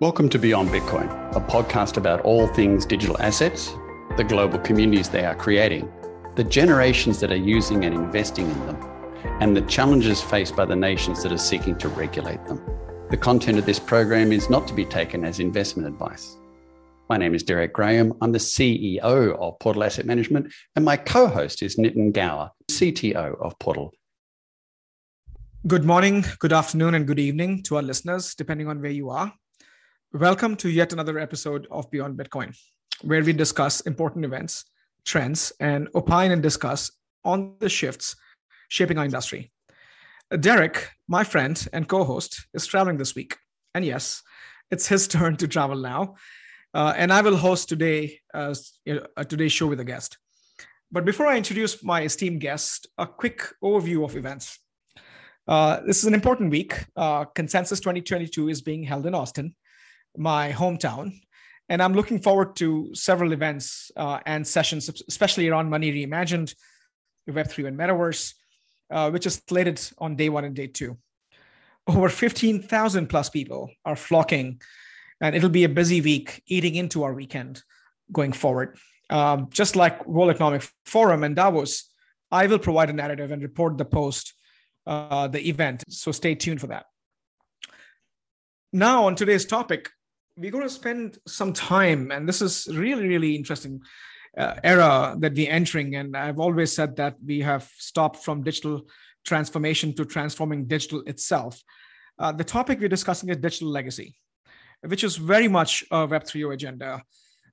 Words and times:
Welcome 0.00 0.28
to 0.28 0.38
Beyond 0.38 0.68
Bitcoin, 0.68 1.10
a 1.34 1.40
podcast 1.40 1.96
about 1.96 2.20
all 2.20 2.46
things 2.46 2.86
digital 2.86 3.20
assets, 3.20 3.74
the 4.16 4.22
global 4.22 4.60
communities 4.60 5.08
they 5.08 5.24
are 5.24 5.34
creating, 5.34 5.90
the 6.36 6.44
generations 6.44 7.18
that 7.18 7.32
are 7.32 7.36
using 7.36 7.84
and 7.84 7.92
investing 7.92 8.48
in 8.48 8.66
them, 8.66 8.76
and 9.40 9.56
the 9.56 9.62
challenges 9.62 10.22
faced 10.22 10.54
by 10.54 10.64
the 10.66 10.76
nations 10.76 11.20
that 11.24 11.32
are 11.32 11.36
seeking 11.36 11.76
to 11.78 11.88
regulate 11.88 12.44
them. 12.44 12.62
The 13.10 13.16
content 13.16 13.58
of 13.58 13.66
this 13.66 13.80
program 13.80 14.30
is 14.30 14.48
not 14.48 14.68
to 14.68 14.72
be 14.72 14.84
taken 14.84 15.24
as 15.24 15.40
investment 15.40 15.88
advice. 15.88 16.36
My 17.08 17.16
name 17.16 17.34
is 17.34 17.42
Derek 17.42 17.72
Graham. 17.72 18.12
I'm 18.20 18.30
the 18.30 18.38
CEO 18.38 19.00
of 19.02 19.58
Portal 19.58 19.82
Asset 19.82 20.06
Management, 20.06 20.54
and 20.76 20.84
my 20.84 20.96
co 20.96 21.26
host 21.26 21.60
is 21.60 21.74
Nitin 21.74 22.12
Gaur, 22.12 22.52
CTO 22.70 23.36
of 23.42 23.58
Portal. 23.58 23.92
Good 25.66 25.84
morning, 25.84 26.24
good 26.38 26.52
afternoon, 26.52 26.94
and 26.94 27.04
good 27.04 27.18
evening 27.18 27.64
to 27.64 27.74
our 27.74 27.82
listeners, 27.82 28.36
depending 28.36 28.68
on 28.68 28.80
where 28.80 28.92
you 28.92 29.10
are. 29.10 29.32
Welcome 30.14 30.56
to 30.56 30.70
yet 30.70 30.94
another 30.94 31.18
episode 31.18 31.66
of 31.70 31.90
Beyond 31.90 32.18
Bitcoin, 32.18 32.56
where 33.02 33.22
we 33.22 33.34
discuss 33.34 33.82
important 33.82 34.24
events, 34.24 34.64
trends, 35.04 35.52
and 35.60 35.86
opine 35.94 36.30
and 36.30 36.42
discuss 36.42 36.90
on 37.26 37.56
the 37.58 37.68
shifts 37.68 38.16
shaping 38.70 38.96
our 38.96 39.04
industry. 39.04 39.52
Derek, 40.40 40.88
my 41.08 41.24
friend 41.24 41.68
and 41.74 41.86
co 41.86 42.04
host, 42.04 42.46
is 42.54 42.66
traveling 42.66 42.96
this 42.96 43.14
week. 43.14 43.36
And 43.74 43.84
yes, 43.84 44.22
it's 44.70 44.88
his 44.88 45.08
turn 45.08 45.36
to 45.36 45.46
travel 45.46 45.76
now. 45.76 46.14
Uh, 46.72 46.94
and 46.96 47.12
I 47.12 47.20
will 47.20 47.36
host 47.36 47.68
today 47.68 48.18
uh, 48.32 48.54
today's 49.28 49.52
show 49.52 49.66
with 49.66 49.80
a 49.80 49.84
guest. 49.84 50.16
But 50.90 51.04
before 51.04 51.26
I 51.26 51.36
introduce 51.36 51.84
my 51.84 52.00
esteemed 52.00 52.40
guest, 52.40 52.86
a 52.96 53.06
quick 53.06 53.42
overview 53.62 54.06
of 54.06 54.16
events. 54.16 54.58
Uh, 55.46 55.80
this 55.86 55.98
is 55.98 56.06
an 56.06 56.14
important 56.14 56.50
week. 56.50 56.82
Uh, 56.96 57.26
Consensus 57.26 57.78
2022 57.80 58.48
is 58.48 58.62
being 58.62 58.84
held 58.84 59.04
in 59.04 59.14
Austin 59.14 59.54
my 60.18 60.52
hometown. 60.52 61.20
And 61.68 61.82
I'm 61.82 61.92
looking 61.92 62.18
forward 62.18 62.56
to 62.56 62.90
several 62.94 63.32
events 63.32 63.90
uh, 63.96 64.20
and 64.26 64.46
sessions, 64.46 64.88
especially 65.08 65.48
around 65.48 65.68
Money 65.68 65.92
Reimagined, 65.92 66.54
Web3 67.28 67.68
and 67.68 67.78
Metaverse, 67.78 68.34
uh, 68.90 69.10
which 69.10 69.26
is 69.26 69.42
slated 69.48 69.80
on 69.98 70.16
day 70.16 70.28
one 70.28 70.44
and 70.44 70.54
day 70.54 70.66
two. 70.66 70.96
Over 71.86 72.08
15,000 72.08 73.06
plus 73.06 73.30
people 73.30 73.70
are 73.84 73.96
flocking, 73.96 74.60
and 75.20 75.34
it'll 75.34 75.48
be 75.48 75.64
a 75.64 75.68
busy 75.68 76.00
week 76.00 76.42
eating 76.46 76.74
into 76.74 77.02
our 77.02 77.14
weekend 77.14 77.62
going 78.12 78.32
forward. 78.32 78.78
Um, 79.10 79.48
just 79.50 79.76
like 79.76 80.06
World 80.06 80.30
Economic 80.30 80.68
Forum 80.84 81.24
and 81.24 81.34
Davos, 81.34 81.90
I 82.30 82.46
will 82.46 82.58
provide 82.58 82.90
a 82.90 82.92
narrative 82.92 83.30
and 83.30 83.42
report 83.42 83.78
the 83.78 83.84
post, 83.84 84.34
uh, 84.86 85.28
the 85.28 85.48
event. 85.48 85.84
So 85.88 86.12
stay 86.12 86.34
tuned 86.34 86.60
for 86.60 86.66
that. 86.68 86.86
Now, 88.72 89.06
on 89.06 89.14
today's 89.14 89.46
topic, 89.46 89.88
we're 90.38 90.52
going 90.52 90.64
to 90.64 90.70
spend 90.70 91.18
some 91.26 91.52
time, 91.52 92.10
and 92.12 92.28
this 92.28 92.40
is 92.40 92.68
really, 92.70 93.06
really 93.08 93.34
interesting 93.34 93.82
uh, 94.36 94.54
era 94.62 95.16
that 95.18 95.34
we're 95.34 95.50
entering. 95.50 95.96
And 95.96 96.16
I've 96.16 96.38
always 96.38 96.72
said 96.72 96.96
that 96.96 97.16
we 97.24 97.40
have 97.40 97.68
stopped 97.76 98.24
from 98.24 98.44
digital 98.44 98.82
transformation 99.26 99.94
to 99.96 100.04
transforming 100.04 100.66
digital 100.66 101.02
itself. 101.06 101.60
Uh, 102.18 102.32
the 102.32 102.44
topic 102.44 102.80
we're 102.80 102.88
discussing 102.88 103.28
is 103.30 103.36
digital 103.38 103.68
legacy, 103.68 104.16
which 104.86 105.02
is 105.02 105.16
very 105.16 105.48
much 105.48 105.84
a 105.90 106.06
Web3 106.06 106.54
agenda. 106.54 107.02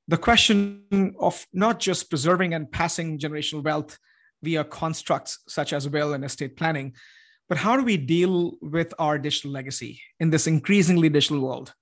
The 0.08 0.18
question 0.18 1.16
of 1.20 1.46
not 1.54 1.80
just 1.80 2.10
preserving 2.10 2.54
and 2.54 2.72
passing 2.72 3.18
generational 3.18 3.64
wealth 3.64 3.98
via 4.44 4.64
constructs 4.64 5.40
such 5.48 5.74
as 5.74 5.90
will 5.90 6.14
and 6.14 6.24
estate 6.24 6.56
planning, 6.56 6.94
but 7.50 7.58
how 7.58 7.76
do 7.78 7.84
we 7.84 7.98
deal 7.98 8.54
with 8.62 8.94
our 9.00 9.18
digital 9.18 9.52
legacy 9.52 10.02
in 10.20 10.30
this 10.30 10.46
increasingly 10.46 11.10
digital 11.10 11.42
world? 11.42 11.74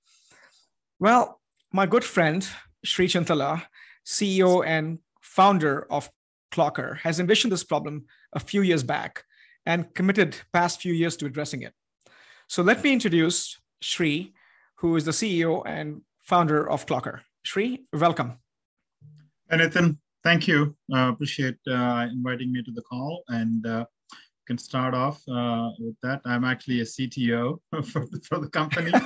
Well, 1.00 1.42
my 1.72 1.86
good 1.86 2.04
friend, 2.04 2.48
Sri 2.86 3.08
Chintala, 3.08 3.64
CEO 4.06 4.66
and 4.66 5.00
founder 5.22 5.88
of 5.90 6.10
Clockr, 6.54 7.00
has 7.00 7.20
envisioned 7.20 7.52
this 7.52 7.64
problem 7.64 8.06
a 8.34 8.40
few 8.40 8.62
years 8.62 8.84
back 8.84 9.24
and 9.66 9.94
committed 9.96 10.36
past 10.52 10.82
few 10.82 10.94
years 10.94 11.18
to 11.18 11.26
addressing 11.26 11.64
it. 11.64 11.74
So 12.48 12.62
let 12.62 12.84
me 12.84 12.94
introduce 12.94 13.60
Sri, 13.82 14.34
who 14.76 14.96
is 14.96 15.06
the 15.06 15.12
CEO 15.12 15.64
and 15.66 16.02
founder 16.22 16.70
of 16.70 16.86
Clockr. 16.86 17.22
Sri, 17.44 17.86
welcome. 17.92 18.38
Hey, 19.50 19.58
Nathan, 19.58 20.00
thank 20.24 20.48
you. 20.48 20.76
Uh, 20.94 21.10
appreciate 21.10 21.58
uh, 21.68 22.08
inviting 22.12 22.52
me 22.52 22.62
to 22.64 22.72
the 22.72 22.82
call 22.84 23.24
and 23.30 23.66
uh, 23.66 23.86
can 24.46 24.58
start 24.58 24.94
off 24.94 25.22
uh, 25.28 25.70
with 25.80 25.96
that. 26.04 26.22
I'm 26.26 26.44
actually 26.44 26.82
a 26.82 26.84
CTO 26.84 27.60
for, 27.86 28.06
for 28.24 28.40
the 28.40 28.50
company. 28.50 28.92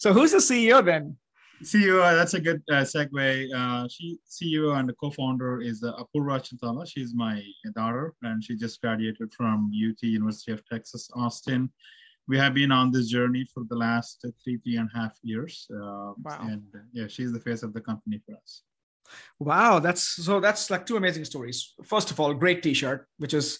so 0.00 0.14
who's 0.14 0.32
the 0.32 0.38
CEO 0.38 0.82
then? 0.82 1.14
CEO, 1.62 2.02
uh, 2.02 2.14
that's 2.14 2.32
a 2.32 2.40
good 2.40 2.62
uh, 2.70 2.76
segue. 2.76 3.54
Uh, 3.54 3.86
she 3.86 4.18
CEO 4.26 4.78
and 4.78 4.90
co-founder 4.98 5.60
is 5.60 5.84
uh, 5.84 5.92
Apurva 5.92 6.40
Chintala. 6.40 6.88
She's 6.90 7.14
my 7.14 7.42
daughter, 7.76 8.14
and 8.22 8.42
she 8.42 8.56
just 8.56 8.80
graduated 8.80 9.30
from 9.34 9.70
UT 9.70 10.02
University 10.02 10.52
of 10.52 10.66
Texas 10.66 11.10
Austin. 11.14 11.70
We 12.28 12.38
have 12.38 12.54
been 12.54 12.72
on 12.72 12.90
this 12.90 13.08
journey 13.08 13.46
for 13.52 13.64
the 13.68 13.76
last 13.76 14.24
three 14.42 14.56
three 14.56 14.76
and 14.78 14.88
a 14.94 14.98
half 14.98 15.18
years. 15.22 15.66
Uh, 15.70 16.14
wow. 16.24 16.38
And 16.40 16.62
yeah, 16.92 17.06
she's 17.06 17.30
the 17.30 17.40
face 17.40 17.62
of 17.62 17.74
the 17.74 17.82
company 17.82 18.22
for 18.24 18.36
us. 18.36 18.62
Wow, 19.38 19.80
that's 19.80 20.02
so. 20.02 20.40
That's 20.40 20.70
like 20.70 20.86
two 20.86 20.96
amazing 20.96 21.26
stories. 21.26 21.74
First 21.84 22.10
of 22.10 22.18
all, 22.18 22.32
great 22.32 22.62
T-shirt, 22.62 23.06
which 23.18 23.34
is 23.34 23.58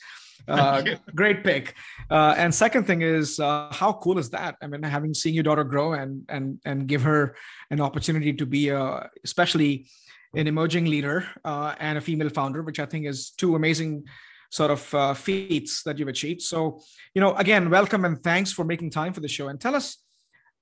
uh, 0.48 0.82
great 1.14 1.42
pick. 1.44 1.74
Uh, 2.10 2.34
and 2.36 2.54
second 2.54 2.86
thing 2.86 3.02
is, 3.02 3.38
uh, 3.40 3.68
how 3.72 3.92
cool 3.92 4.18
is 4.18 4.30
that? 4.30 4.56
I 4.62 4.66
mean, 4.66 4.82
having 4.82 5.14
seen 5.14 5.34
your 5.34 5.44
daughter 5.44 5.64
grow 5.64 5.92
and 5.92 6.24
and 6.28 6.60
and 6.64 6.86
give 6.86 7.02
her 7.02 7.36
an 7.70 7.80
opportunity 7.80 8.32
to 8.32 8.46
be 8.46 8.68
a, 8.68 9.08
especially 9.24 9.86
an 10.34 10.46
emerging 10.46 10.84
leader 10.86 11.26
uh, 11.44 11.74
and 11.78 11.98
a 11.98 12.00
female 12.00 12.30
founder, 12.30 12.62
which 12.62 12.78
I 12.78 12.86
think 12.86 13.06
is 13.06 13.30
two 13.30 13.56
amazing 13.56 14.04
sort 14.50 14.70
of 14.70 14.94
uh, 14.94 15.14
feats 15.14 15.82
that 15.84 15.98
you've 15.98 16.08
achieved. 16.08 16.42
So, 16.42 16.80
you 17.14 17.20
know, 17.20 17.34
again, 17.36 17.70
welcome 17.70 18.04
and 18.04 18.22
thanks 18.22 18.52
for 18.52 18.64
making 18.64 18.90
time 18.90 19.12
for 19.12 19.20
the 19.20 19.28
show. 19.28 19.48
And 19.48 19.60
tell 19.60 19.74
us 19.74 19.98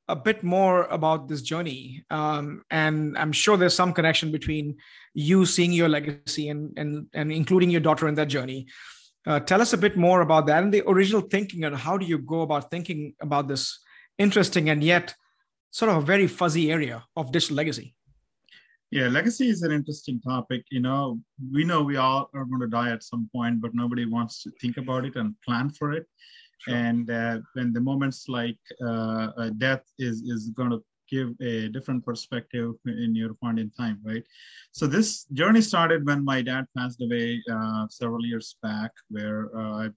a 0.08 0.16
bit 0.16 0.42
more 0.42 0.84
about 0.84 1.28
this 1.28 1.42
journey. 1.42 2.04
Um, 2.10 2.62
and 2.70 3.16
I'm 3.18 3.32
sure 3.32 3.56
there's 3.56 3.74
some 3.74 3.92
connection 3.92 4.32
between 4.32 4.76
you 5.14 5.44
seeing 5.44 5.72
your 5.72 5.88
legacy 5.88 6.48
and 6.48 6.72
and 6.78 7.06
and 7.12 7.30
including 7.30 7.70
your 7.70 7.80
daughter 7.80 8.08
in 8.08 8.14
that 8.14 8.28
journey. 8.28 8.66
Uh, 9.28 9.38
tell 9.38 9.60
us 9.60 9.74
a 9.74 9.76
bit 9.76 9.94
more 9.94 10.22
about 10.22 10.46
that 10.46 10.62
and 10.62 10.72
the 10.72 10.82
original 10.88 11.20
thinking 11.20 11.64
and 11.64 11.76
how 11.76 11.98
do 11.98 12.06
you 12.06 12.16
go 12.16 12.40
about 12.40 12.70
thinking 12.70 13.14
about 13.20 13.46
this 13.46 13.78
interesting 14.16 14.70
and 14.70 14.82
yet 14.82 15.14
sort 15.70 15.90
of 15.90 15.98
a 15.98 16.00
very 16.00 16.26
fuzzy 16.26 16.72
area 16.72 17.04
of 17.14 17.30
digital 17.30 17.56
legacy. 17.56 17.94
Yeah, 18.90 19.08
legacy 19.08 19.50
is 19.50 19.60
an 19.60 19.70
interesting 19.70 20.18
topic. 20.22 20.64
You 20.70 20.80
know, 20.80 21.20
we 21.52 21.62
know 21.62 21.82
we 21.82 21.98
all 21.98 22.30
are 22.32 22.46
going 22.46 22.62
to 22.62 22.68
die 22.68 22.90
at 22.90 23.02
some 23.02 23.28
point, 23.30 23.60
but 23.60 23.74
nobody 23.74 24.06
wants 24.06 24.42
to 24.44 24.50
think 24.62 24.78
about 24.78 25.04
it 25.04 25.16
and 25.16 25.34
plan 25.46 25.68
for 25.68 25.92
it. 25.92 26.06
Sure. 26.60 26.74
And 26.74 27.10
uh, 27.10 27.40
when 27.52 27.74
the 27.74 27.82
moments 27.82 28.30
like 28.30 28.58
uh, 28.84 29.50
death 29.58 29.84
is 29.98 30.22
is 30.22 30.50
going 30.56 30.70
to 30.70 30.82
give 31.08 31.30
a 31.40 31.68
different 31.68 32.04
perspective 32.04 32.74
in 32.86 33.14
your 33.14 33.34
point 33.34 33.58
in 33.58 33.70
time, 33.70 33.98
right? 34.04 34.22
So 34.72 34.86
this 34.86 35.24
journey 35.32 35.60
started 35.60 36.06
when 36.06 36.24
my 36.24 36.42
dad 36.42 36.66
passed 36.76 37.02
away 37.02 37.42
uh, 37.50 37.86
several 37.88 38.24
years 38.24 38.56
back, 38.62 38.92
where 39.08 39.50
uh, 39.56 39.88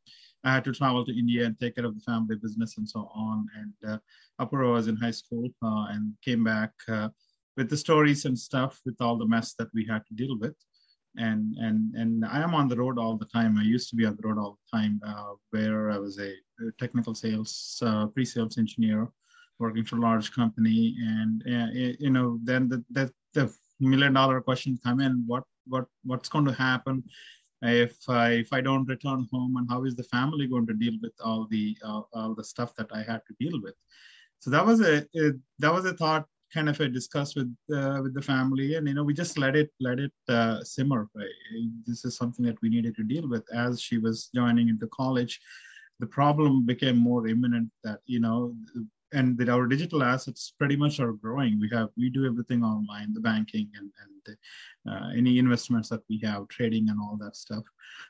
I 0.43 0.53
had 0.53 0.63
to 0.65 0.73
travel 0.73 1.05
to 1.05 1.17
India 1.17 1.45
and 1.45 1.59
take 1.59 1.75
care 1.75 1.85
of 1.85 1.95
the 1.95 2.01
family 2.01 2.35
business 2.35 2.77
and 2.77 2.87
so 2.87 3.09
on. 3.13 3.47
And 3.59 3.91
uh, 3.91 3.97
Apurva 4.39 4.73
was 4.73 4.87
in 4.87 4.95
high 4.95 5.11
school 5.11 5.49
uh, 5.63 5.85
and 5.91 6.13
came 6.23 6.43
back 6.43 6.71
uh, 6.87 7.09
with 7.57 7.69
the 7.69 7.77
stories 7.77 8.25
and 8.25 8.37
stuff, 8.37 8.79
with 8.85 8.95
all 9.01 9.17
the 9.17 9.27
mess 9.27 9.53
that 9.59 9.69
we 9.73 9.85
had 9.85 10.05
to 10.07 10.13
deal 10.13 10.37
with. 10.39 10.55
And 11.17 11.55
and 11.57 11.93
and 11.93 12.25
I 12.25 12.39
am 12.41 12.55
on 12.55 12.69
the 12.69 12.77
road 12.77 12.97
all 12.97 13.17
the 13.17 13.25
time. 13.25 13.57
I 13.57 13.63
used 13.63 13.89
to 13.89 13.97
be 13.97 14.05
on 14.05 14.15
the 14.15 14.25
road 14.27 14.39
all 14.39 14.57
the 14.57 14.77
time, 14.77 15.01
uh, 15.05 15.33
where 15.49 15.91
I 15.91 15.97
was 15.97 16.17
a 16.19 16.31
technical 16.79 17.13
sales, 17.13 17.83
pre-sales 18.13 18.57
engineer 18.57 19.09
working 19.61 19.85
for 19.85 19.97
a 19.97 20.05
large 20.09 20.31
company 20.33 20.95
and 20.99 21.43
you 21.99 22.09
know 22.09 22.39
then 22.43 22.67
the, 22.67 22.83
the, 22.91 23.11
the 23.35 23.53
million 23.79 24.13
dollar 24.13 24.41
question 24.41 24.79
come 24.83 24.99
in 24.99 25.23
what 25.27 25.43
what 25.67 25.85
what's 26.03 26.29
going 26.29 26.45
to 26.45 26.53
happen 26.53 27.03
if 27.63 27.97
I, 28.09 28.29
if 28.31 28.53
I 28.53 28.61
don't 28.61 28.89
return 28.89 29.27
home 29.31 29.55
and 29.57 29.69
how 29.69 29.83
is 29.85 29.95
the 29.95 30.03
family 30.03 30.47
going 30.47 30.65
to 30.67 30.73
deal 30.73 30.93
with 31.01 31.13
all 31.23 31.47
the 31.49 31.77
uh, 31.83 32.01
all 32.13 32.33
the 32.33 32.43
stuff 32.43 32.73
that 32.77 32.89
I 32.91 33.03
had 33.03 33.21
to 33.27 33.35
deal 33.39 33.61
with? 33.61 33.75
So 34.39 34.49
that 34.49 34.65
was 34.65 34.81
a, 34.81 35.05
a 35.15 35.33
that 35.59 35.73
was 35.73 35.85
a 35.85 35.93
thought 35.93 36.25
kind 36.53 36.67
of 36.67 36.79
a 36.79 36.89
discuss 36.89 37.35
with 37.35 37.55
uh, 37.73 37.99
with 38.01 38.13
the 38.13 38.21
family 38.21 38.75
and 38.75 38.87
you 38.87 38.95
know 38.95 39.03
we 39.03 39.13
just 39.13 39.37
let 39.37 39.55
it 39.55 39.69
let 39.79 39.99
it 39.99 40.11
uh, 40.27 40.63
simmer 40.63 41.07
this 41.85 42.03
is 42.03 42.17
something 42.17 42.45
that 42.45 42.61
we 42.61 42.69
needed 42.69 42.95
to 42.95 43.03
deal 43.03 43.29
with. 43.29 43.45
As 43.53 43.79
she 43.79 43.97
was 43.99 44.29
joining 44.33 44.69
into 44.69 44.87
college 44.87 45.39
the 45.99 46.07
problem 46.07 46.65
became 46.65 46.97
more 46.97 47.27
imminent 47.27 47.69
that 47.83 47.99
you 48.05 48.19
know 48.19 48.55
and 49.13 49.37
with 49.37 49.49
our 49.49 49.67
digital 49.67 50.03
assets 50.03 50.53
pretty 50.57 50.75
much 50.75 50.99
are 50.99 51.13
growing. 51.13 51.59
We 51.59 51.69
have 51.73 51.89
we 51.97 52.09
do 52.09 52.25
everything 52.25 52.63
online 52.63 53.13
the 53.13 53.19
banking 53.19 53.69
and, 53.75 53.89
and 54.01 54.37
uh, 54.89 55.09
any 55.15 55.37
investments 55.37 55.89
that 55.89 56.01
we 56.09 56.19
have 56.23 56.47
trading 56.47 56.89
and 56.89 56.99
all 56.99 57.17
that 57.21 57.35
stuff. 57.35 57.63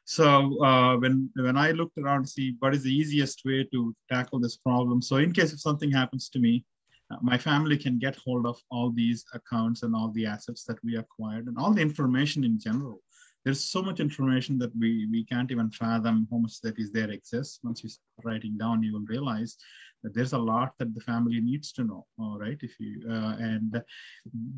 So 0.06 0.62
uh, 0.64 0.98
when 0.98 1.30
when 1.36 1.58
i 1.58 1.72
looked 1.72 1.98
around 1.98 2.24
to 2.24 2.30
see 2.30 2.56
what 2.60 2.74
is 2.74 2.84
the 2.84 2.96
easiest 3.02 3.44
way 3.46 3.64
to 3.72 3.96
tackle 4.12 4.40
this 4.40 4.58
problem 4.58 5.02
so 5.02 5.18
in 5.18 5.32
case 5.32 5.54
if 5.54 5.60
something 5.60 5.92
happens 5.92 6.30
to 6.30 6.40
me 6.40 6.64
uh, 7.12 7.18
my 7.22 7.38
family 7.38 7.78
can 7.78 8.00
get 8.00 8.16
hold 8.26 8.46
of 8.46 8.58
all 8.70 8.90
these 8.92 9.26
accounts 9.34 9.84
and 9.84 9.96
all 9.96 10.12
the 10.12 10.26
assets 10.26 10.64
that 10.64 10.84
we 10.84 10.98
acquired 10.98 11.48
and 11.48 11.58
all 11.58 11.74
the 11.74 11.82
information 11.82 12.44
in 12.44 12.60
general 12.60 13.02
there's 13.44 13.64
so 13.64 13.82
much 13.82 14.00
information 14.00 14.58
that 14.60 14.72
we 14.78 15.08
we 15.12 15.24
can't 15.26 15.52
even 15.52 15.70
fathom 15.72 16.28
how 16.32 16.38
much 16.38 16.62
that 16.62 16.78
is 16.78 16.92
there 16.92 17.12
exists. 17.12 17.60
Once 17.64 17.84
you 17.84 17.90
start 17.90 18.26
writing 18.26 18.58
down 18.58 18.84
you 18.84 18.94
will 18.94 19.06
realize 19.08 19.58
that 20.04 20.16
there's 20.16 20.34
a 20.34 20.38
lot 20.38 20.74
that 20.80 20.94
the 20.96 21.02
family 21.02 21.40
needs 21.40 21.72
to 21.72 21.84
know 21.84 22.06
all 22.20 22.38
right? 22.40 22.58
If 22.62 22.80
you 22.80 23.02
uh, 23.10 23.36
and 23.40 23.82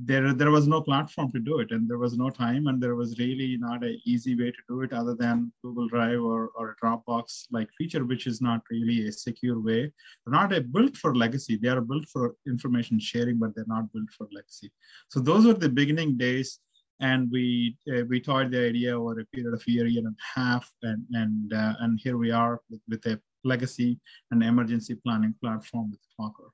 there 0.06 0.34
there 0.34 0.52
was 0.52 0.68
no 0.68 0.82
platform 0.82 1.32
to 1.32 1.40
do 1.40 1.60
it 1.60 1.72
and 1.72 1.90
there 1.90 1.98
was 1.98 2.18
no 2.18 2.30
time 2.30 2.68
and 2.68 2.82
there 2.82 2.96
was 2.96 3.18
really 3.20 3.58
not 3.58 3.84
an 3.84 4.00
easy 4.06 4.36
way 4.36 4.52
to 4.52 4.64
do 4.68 4.82
it 4.82 4.94
other 4.94 5.16
than 5.16 5.52
google 5.62 5.88
drive 5.88 6.22
or, 6.22 6.50
or 6.56 6.76
dropbox 6.82 7.46
like 7.52 7.70
feature 7.78 8.06
which 8.06 8.28
is 8.28 8.42
not 8.42 8.62
really 8.70 9.08
a 9.08 9.12
secure 9.12 9.60
way. 9.60 9.92
They're 10.26 10.40
not 10.42 10.54
a 10.54 10.62
built 10.62 10.98
for 10.98 11.16
legacy. 11.16 11.58
They 11.58 11.70
are 11.70 11.82
built 11.82 12.06
for 12.10 12.36
information 12.48 13.00
sharing 13.00 13.38
but 13.38 13.56
they're 13.56 13.66
not 13.68 13.92
built 13.94 14.10
for 14.18 14.28
legacy. 14.34 14.72
So 15.10 15.20
those 15.20 15.46
were 15.46 15.54
the 15.54 15.70
beginning 15.70 16.18
days 16.18 16.60
and 17.04 17.30
we 17.32 17.76
uh, 17.92 18.04
we 18.10 18.20
toyed 18.22 18.50
the 18.52 18.62
idea 18.72 18.98
over 18.98 19.20
a 19.20 19.26
period 19.26 19.54
of 19.54 19.62
a 19.68 19.72
year, 19.72 19.86
year 19.86 20.04
and 20.08 20.16
a 20.16 20.40
half, 20.40 20.66
and 20.82 21.04
and 21.12 21.54
uh, 21.54 21.74
and 21.82 22.00
here 22.02 22.18
we 22.18 22.32
are 22.32 22.62
with, 22.70 22.82
with, 22.88 23.06
a 23.06 23.20
legacy 23.44 24.00
and 24.32 24.42
emergency 24.42 24.96
planning 24.96 25.36
platform 25.42 25.92
with 25.92 26.00
Clockr. 26.14 26.50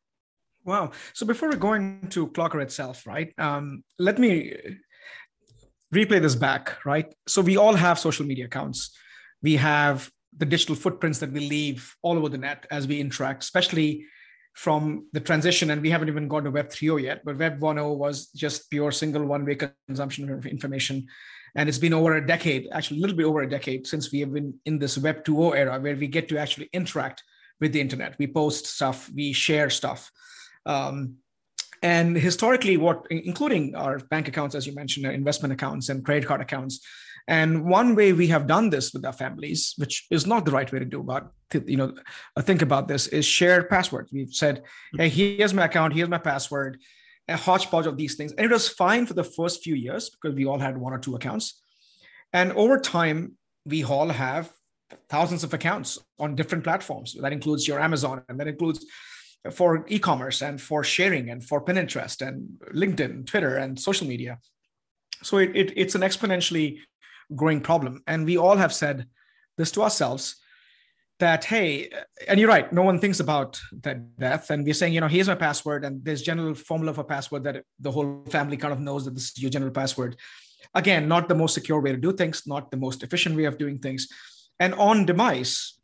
Wow! 0.66 0.92
So 1.14 1.26
before 1.26 1.50
we 1.50 1.56
go 1.56 1.74
into 1.74 2.28
Clockr 2.30 2.62
itself, 2.64 3.06
right? 3.06 3.32
Um, 3.38 3.84
let 4.00 4.18
me 4.18 4.32
replay 5.94 6.20
this 6.20 6.36
back, 6.36 6.84
right? 6.84 7.14
So 7.28 7.42
we 7.42 7.56
all 7.58 7.76
have 7.76 8.00
social 8.00 8.26
media 8.26 8.46
accounts. 8.46 8.80
We 9.44 9.56
have 9.58 10.10
the 10.36 10.46
digital 10.46 10.76
footprints 10.76 11.20
that 11.20 11.32
we 11.32 11.42
leave 11.42 11.96
all 12.02 12.18
over 12.18 12.30
the 12.30 12.38
net 12.38 12.66
as 12.72 12.88
we 12.88 13.00
interact, 13.00 13.44
especially 13.44 14.06
from 14.60 15.08
the 15.14 15.22
transition, 15.22 15.70
and 15.70 15.82
we 15.82 15.90
haven't 15.90 16.10
even 16.10 16.28
gone 16.28 16.44
to 16.44 16.52
Web 16.52 16.68
3.0 16.68 17.02
yet, 17.02 17.24
but 17.24 17.38
Web 17.38 17.62
1.0 17.62 17.96
was 17.96 18.28
just 18.36 18.70
pure 18.70 18.92
single 18.92 19.24
one 19.24 19.46
way 19.46 19.56
consumption 19.88 20.30
of 20.30 20.46
information. 20.46 21.08
And 21.56 21.70
it's 21.70 21.78
been 21.78 21.94
over 21.94 22.18
a 22.18 22.28
decade, 22.28 22.68
actually 22.74 22.98
a 22.98 23.02
little 23.04 23.16
bit 23.16 23.26
over 23.26 23.42
a 23.42 23.50
decade 23.50 23.88
since 23.88 24.12
we 24.12 24.20
have 24.20 24.34
been 24.34 24.54
in 24.66 24.78
this 24.78 24.98
Web 24.98 25.24
2.0 25.24 25.56
era 25.56 25.80
where 25.80 25.96
we 25.96 26.08
get 26.08 26.28
to 26.28 26.38
actually 26.38 26.70
interact 26.74 27.24
with 27.62 27.72
the 27.72 27.80
internet. 27.80 28.18
We 28.20 28.28
post 28.28 28.66
stuff, 28.68 29.10
we 29.16 29.32
share 29.32 29.70
stuff. 29.70 30.12
Um, 30.66 31.20
and 31.82 32.18
historically, 32.18 32.76
what, 32.76 33.08
including 33.10 33.76
our 33.76 34.00
bank 34.00 34.28
accounts, 34.28 34.56
as 34.56 34.68
you 34.68 34.76
mentioned, 34.76 35.06
investment 35.06 35.54
accounts 35.54 35.88
and 35.88 36.04
credit 36.04 36.28
card 36.28 36.42
accounts, 36.42 36.82
and 37.30 37.64
one 37.64 37.94
way 37.94 38.12
we 38.12 38.26
have 38.30 38.48
done 38.48 38.72
this 38.72 38.92
with 38.92 39.06
our 39.06 39.14
families, 39.14 39.76
which 39.78 40.08
is 40.10 40.26
not 40.26 40.46
the 40.46 40.52
right 40.52 40.70
way 40.72 40.80
to 40.80 40.86
do, 40.86 41.04
but 41.04 41.30
you 41.68 41.78
know, 41.78 41.94
uh, 42.36 42.42
think 42.42 42.64
about 42.64 42.88
this 42.88 43.06
is 43.06 43.24
shared 43.24 43.70
passwords. 43.70 44.12
We've 44.12 44.34
said, 44.34 44.64
hey, 44.98 45.10
here's 45.10 45.54
my 45.54 45.66
account, 45.66 45.94
here's 45.94 46.10
my 46.10 46.18
password, 46.18 46.80
a 47.28 47.38
hodgepodge 47.38 47.86
of 47.86 47.98
these 47.98 48.16
things. 48.16 48.32
And 48.32 48.46
it 48.46 48.52
was 48.52 48.68
fine 48.68 49.06
for 49.06 49.14
the 49.14 49.24
first 49.24 49.62
few 49.64 49.76
years 49.76 50.10
because 50.10 50.36
we 50.36 50.46
all 50.48 50.58
had 50.58 50.76
one 50.76 50.92
or 50.92 50.98
two 50.98 51.16
accounts. 51.16 51.62
And 52.34 52.52
over 52.54 52.80
time, 52.80 53.38
we 53.64 53.84
all 53.84 54.10
have 54.10 54.52
thousands 55.08 55.44
of 55.44 55.54
accounts 55.54 56.00
on 56.18 56.36
different 56.36 56.64
platforms. 56.64 57.16
That 57.22 57.32
includes 57.32 57.68
your 57.68 57.80
Amazon, 57.80 58.24
and 58.28 58.40
that 58.40 58.48
includes 58.48 58.84
for 59.52 59.86
e-commerce 59.88 60.42
and 60.42 60.60
for 60.60 60.84
sharing 60.84 61.30
and 61.30 61.44
for 61.44 61.64
Pinterest 61.64 62.28
and 62.28 62.60
LinkedIn, 62.74 63.28
Twitter, 63.28 63.56
and 63.56 63.80
social 63.80 64.08
media. 64.08 64.40
So 65.22 65.38
it, 65.38 65.56
it, 65.56 65.74
it's 65.76 65.94
an 65.94 66.02
exponentially 66.02 66.80
growing 67.36 67.62
problem. 67.62 68.04
And 68.08 68.26
we 68.26 68.38
all 68.38 68.58
have 68.58 68.74
said 68.74 69.08
this 69.58 69.72
to 69.72 69.84
ourselves 69.84 70.36
that, 71.20 71.44
hey, 71.44 71.90
and 72.28 72.40
you're 72.40 72.50
right, 72.50 72.72
no 72.72 72.82
one 72.82 73.00
thinks 73.00 73.20
about 73.20 73.60
that 73.84 74.18
death. 74.18 74.50
And 74.50 74.64
we're 74.64 74.74
saying, 74.74 74.94
you 74.94 75.02
know, 75.02 75.08
here's 75.08 75.28
my 75.28 75.36
password, 75.36 75.84
and 75.84 76.04
there's 76.04 76.22
general 76.22 76.56
formula 76.56 76.94
for 76.94 77.04
password 77.04 77.44
that 77.44 77.64
the 77.80 77.92
whole 77.92 78.24
family 78.30 78.56
kind 78.56 78.72
of 78.72 78.80
knows 78.80 79.06
that 79.06 79.16
this 79.16 79.32
is 79.32 79.42
your 79.42 79.52
general 79.52 79.72
password. 79.72 80.16
Again, 80.74 81.08
not 81.08 81.28
the 81.28 81.36
most 81.36 81.54
secure 81.54 81.82
way 81.82 81.92
to 81.92 81.98
do 81.98 82.14
things, 82.14 82.48
not 82.48 82.72
the 82.72 82.78
most 82.78 83.04
efficient 83.04 83.36
way 83.36 83.46
of 83.46 83.58
doing 83.58 83.80
things. 83.80 84.08
And 84.60 84.74
on 84.76 85.06
demise, 85.06 85.78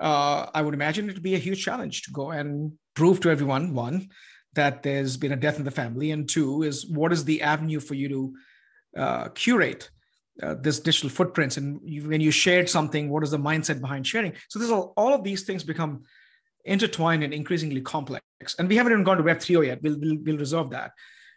uh, 0.00 0.46
I 0.52 0.62
would 0.62 0.74
imagine 0.74 1.08
it 1.08 1.14
would 1.14 1.22
be 1.22 1.36
a 1.36 1.38
huge 1.38 1.64
challenge 1.64 2.02
to 2.02 2.10
go 2.10 2.32
and 2.32 2.72
prove 2.94 3.20
to 3.20 3.30
everyone 3.30 3.74
one, 3.74 4.08
that 4.54 4.82
there's 4.82 5.16
been 5.16 5.32
a 5.32 5.36
death 5.36 5.58
in 5.58 5.64
the 5.64 5.70
family, 5.70 6.10
and 6.10 6.28
two, 6.28 6.62
is 6.62 6.86
what 6.86 7.12
is 7.12 7.24
the 7.24 7.42
avenue 7.42 7.80
for 7.80 7.94
you 7.94 8.08
to 8.08 8.34
uh, 8.96 9.28
curate 9.30 9.90
uh, 10.42 10.54
this 10.54 10.80
digital 10.80 11.10
footprints. 11.10 11.56
And 11.56 11.80
you, 11.84 12.08
when 12.08 12.20
you 12.20 12.30
shared 12.30 12.68
something 12.68 13.08
what 13.08 13.22
is 13.22 13.30
the 13.30 13.38
mindset 13.38 13.80
behind 13.80 14.06
sharing? 14.06 14.32
So 14.48 14.58
there's 14.58 14.70
all, 14.70 14.92
all 14.96 15.14
of 15.14 15.24
these 15.24 15.44
things 15.44 15.62
become 15.62 16.02
intertwined 16.64 17.22
and 17.22 17.32
increasingly 17.32 17.80
complex. 17.80 18.24
And 18.58 18.68
we 18.68 18.76
haven't 18.76 18.92
even 18.92 19.04
gone 19.04 19.18
to 19.18 19.22
web 19.22 19.38
3.0 19.38 19.66
yet. 19.66 19.82
We'll, 19.82 19.98
we'll, 19.98 20.18
we'll 20.24 20.38
reserve 20.38 20.70
that. 20.70 20.92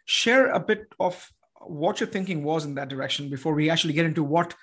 Share 0.06 0.50
a 0.50 0.60
bit 0.60 0.86
of 0.98 1.30
what 1.60 2.00
your 2.00 2.08
thinking 2.08 2.44
was 2.44 2.64
in 2.64 2.74
that 2.74 2.88
direction 2.88 3.28
before 3.28 3.54
we 3.54 3.70
actually 3.70 3.92
get 3.92 4.06
into 4.06 4.24
what 4.24 4.54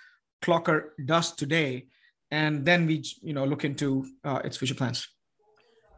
Clockr 0.41 0.89
does 1.05 1.33
today. 1.33 1.87
And 2.31 2.65
then 2.65 2.87
we 2.87 3.03
you 3.21 3.33
know 3.33 3.45
look 3.45 3.63
into 3.63 4.05
uh, 4.23 4.41
its 4.43 4.57
future 4.57 4.75
plans. 4.75 5.07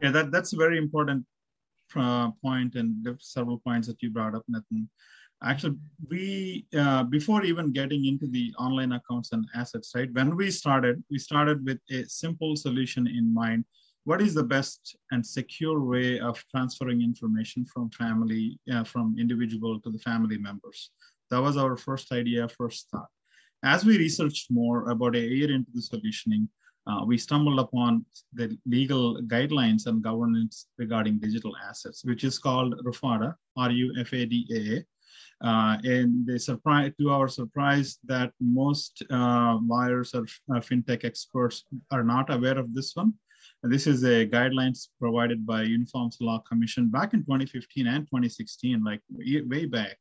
Yeah 0.02 0.10
that, 0.10 0.30
that's 0.30 0.52
a 0.52 0.56
very 0.56 0.78
important 0.78 1.24
uh, 1.96 2.30
point 2.42 2.74
and 2.74 3.04
several 3.20 3.58
points 3.58 3.88
that 3.88 4.02
you 4.02 4.10
brought 4.10 4.34
up 4.34 4.44
Nitin 4.50 4.86
actually 5.42 5.76
we 6.08 6.66
uh, 6.76 7.04
before 7.04 7.44
even 7.44 7.72
getting 7.72 8.06
into 8.06 8.26
the 8.26 8.52
online 8.58 8.92
accounts 8.92 9.32
and 9.32 9.46
assets 9.54 9.92
right 9.94 10.12
when 10.12 10.36
we 10.36 10.50
started 10.50 11.02
we 11.10 11.18
started 11.18 11.64
with 11.64 11.78
a 11.90 12.04
simple 12.04 12.56
solution 12.56 13.06
in 13.06 13.32
mind. 13.32 13.64
What 14.04 14.22
is 14.22 14.32
the 14.32 14.42
best 14.42 14.96
and 15.10 15.24
secure 15.24 15.84
way 15.84 16.18
of 16.18 16.42
transferring 16.50 17.02
information 17.02 17.66
from 17.66 17.90
family 17.90 18.58
uh, 18.72 18.84
from 18.84 19.16
individual 19.18 19.80
to 19.80 19.90
the 19.90 19.98
family 19.98 20.38
members? 20.38 20.90
That 21.30 21.42
was 21.42 21.56
our 21.58 21.76
first 21.76 22.10
idea 22.10 22.48
first 22.48 22.88
thought. 22.90 23.08
As 23.62 23.84
we 23.84 23.98
researched 23.98 24.50
more 24.50 24.88
about 24.88 25.14
a 25.14 25.20
year 25.20 25.52
into 25.52 25.70
the 25.74 25.82
solutioning 25.82 26.48
uh, 26.88 27.04
we 27.04 27.18
stumbled 27.18 27.60
upon 27.60 28.04
the 28.32 28.56
legal 28.64 29.20
guidelines 29.22 29.86
and 29.86 30.02
governance 30.02 30.68
regarding 30.78 31.18
digital 31.18 31.54
assets, 31.68 32.02
which 32.02 32.24
is 32.24 32.38
called 32.38 32.74
RUFADA, 32.82 33.34
R-U-F-A-D-A, 33.58 34.84
uh, 35.42 35.76
and 35.84 36.26
they 36.26 36.38
surprise 36.38 36.92
to 36.98 37.10
our 37.10 37.28
surprise 37.28 37.98
that 38.04 38.32
most 38.40 39.02
uh, 39.10 39.58
lawyers 39.62 40.14
or 40.14 40.26
uh, 40.54 40.60
fintech 40.60 41.04
experts 41.04 41.64
are 41.90 42.02
not 42.02 42.32
aware 42.32 42.58
of 42.58 42.74
this 42.74 42.94
one. 42.94 43.12
And 43.62 43.72
this 43.72 43.86
is 43.86 44.04
a 44.04 44.26
guidelines 44.26 44.88
provided 45.00 45.46
by 45.46 45.62
Uniforms 45.62 46.18
Law 46.20 46.40
Commission 46.48 46.88
back 46.88 47.14
in 47.14 47.20
2015 47.20 47.86
and 47.86 48.06
2016, 48.06 48.84
like 48.84 49.00
way 49.10 49.66
back. 49.66 49.96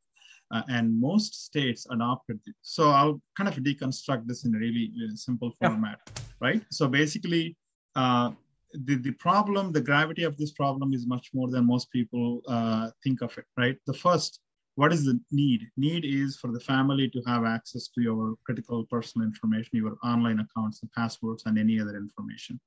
Uh, 0.49 0.61
and 0.69 0.99
most 0.99 1.45
states 1.45 1.85
adopted 1.91 2.39
it. 2.45 2.55
So 2.61 2.89
I'll 2.89 3.21
kind 3.37 3.49
of 3.49 3.55
deconstruct 3.55 4.27
this 4.27 4.45
in 4.45 4.55
a 4.55 4.57
really 4.57 4.93
uh, 5.03 5.13
simple 5.15 5.51
format, 5.61 5.99
yeah. 6.05 6.23
right? 6.39 6.61
So 6.71 6.87
basically, 6.87 7.57
uh, 7.95 8.31
the, 8.73 8.95
the 8.95 9.11
problem, 9.11 9.73
the 9.73 9.81
gravity 9.81 10.23
of 10.23 10.37
this 10.37 10.51
problem 10.51 10.93
is 10.93 11.05
much 11.05 11.31
more 11.33 11.49
than 11.49 11.65
most 11.65 11.91
people 11.91 12.41
uh, 12.47 12.91
think 13.03 13.21
of 13.21 13.37
it, 13.37 13.45
right? 13.57 13.77
The 13.87 13.93
first 13.93 14.39
what 14.77 14.93
is 14.93 15.05
the 15.05 15.19
need? 15.31 15.67
Need 15.75 16.05
is 16.05 16.37
for 16.37 16.51
the 16.51 16.59
family 16.59 17.09
to 17.09 17.19
have 17.25 17.45
access 17.45 17.87
to 17.87 17.99
your 17.99 18.35
critical 18.45 18.85
personal 18.85 19.25
information, 19.25 19.71
your 19.73 19.97
online 20.03 20.39
accounts, 20.39 20.79
the 20.79 20.87
passwords, 20.95 21.43
and 21.47 21.57
any 21.57 21.81
other 21.81 21.97
information. 21.97 22.59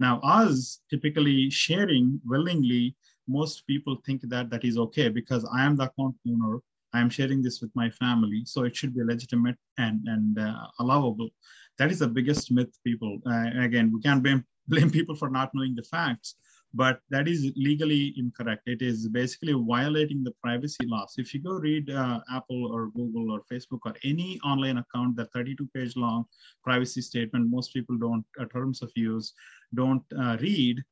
Now, 0.00 0.18
us 0.20 0.80
typically 0.88 1.50
sharing 1.50 2.22
willingly, 2.24 2.96
most 3.28 3.66
people 3.66 3.98
think 4.06 4.22
that 4.30 4.48
that 4.48 4.64
is 4.64 4.78
okay 4.78 5.10
because 5.10 5.46
I 5.54 5.66
am 5.66 5.76
the 5.76 5.84
account 5.84 6.16
owner. 6.26 6.60
I 6.94 7.00
am 7.00 7.10
sharing 7.10 7.42
this 7.42 7.60
with 7.60 7.70
my 7.74 7.90
family, 7.90 8.44
so 8.46 8.64
it 8.64 8.74
should 8.74 8.94
be 8.94 9.04
legitimate 9.04 9.58
and 9.76 10.00
and 10.08 10.38
uh, 10.38 10.68
allowable. 10.78 11.28
That 11.76 11.90
is 11.90 11.98
the 11.98 12.08
biggest 12.08 12.50
myth, 12.50 12.74
people. 12.82 13.18
Uh, 13.26 13.50
again, 13.60 13.92
we 13.92 14.00
can't 14.00 14.22
blame 14.22 14.42
blame 14.68 14.90
people 14.90 15.16
for 15.16 15.28
not 15.28 15.50
knowing 15.54 15.74
the 15.74 15.82
facts 15.82 16.36
but 16.74 17.00
that 17.10 17.28
is 17.28 17.50
legally 17.56 18.14
incorrect. 18.16 18.62
It 18.66 18.82
is 18.82 19.08
basically 19.08 19.54
violating 19.54 20.22
the 20.22 20.32
privacy 20.42 20.86
laws. 20.86 21.14
If 21.16 21.32
you 21.32 21.40
go 21.40 21.52
read 21.52 21.90
uh, 21.90 22.20
Apple 22.30 22.70
or 22.72 22.90
Google 22.90 23.32
or 23.32 23.42
Facebook 23.50 23.80
or 23.86 23.94
any 24.04 24.38
online 24.44 24.78
account, 24.78 25.16
the 25.16 25.26
32 25.26 25.68
page 25.74 25.96
long 25.96 26.26
privacy 26.62 27.00
statement, 27.00 27.50
most 27.50 27.72
people 27.72 27.96
don't, 27.96 28.24
uh, 28.38 28.44
terms 28.46 28.82
of 28.82 28.92
use, 28.94 29.32
don't 29.74 30.04
uh, 30.18 30.36
read, 30.40 30.82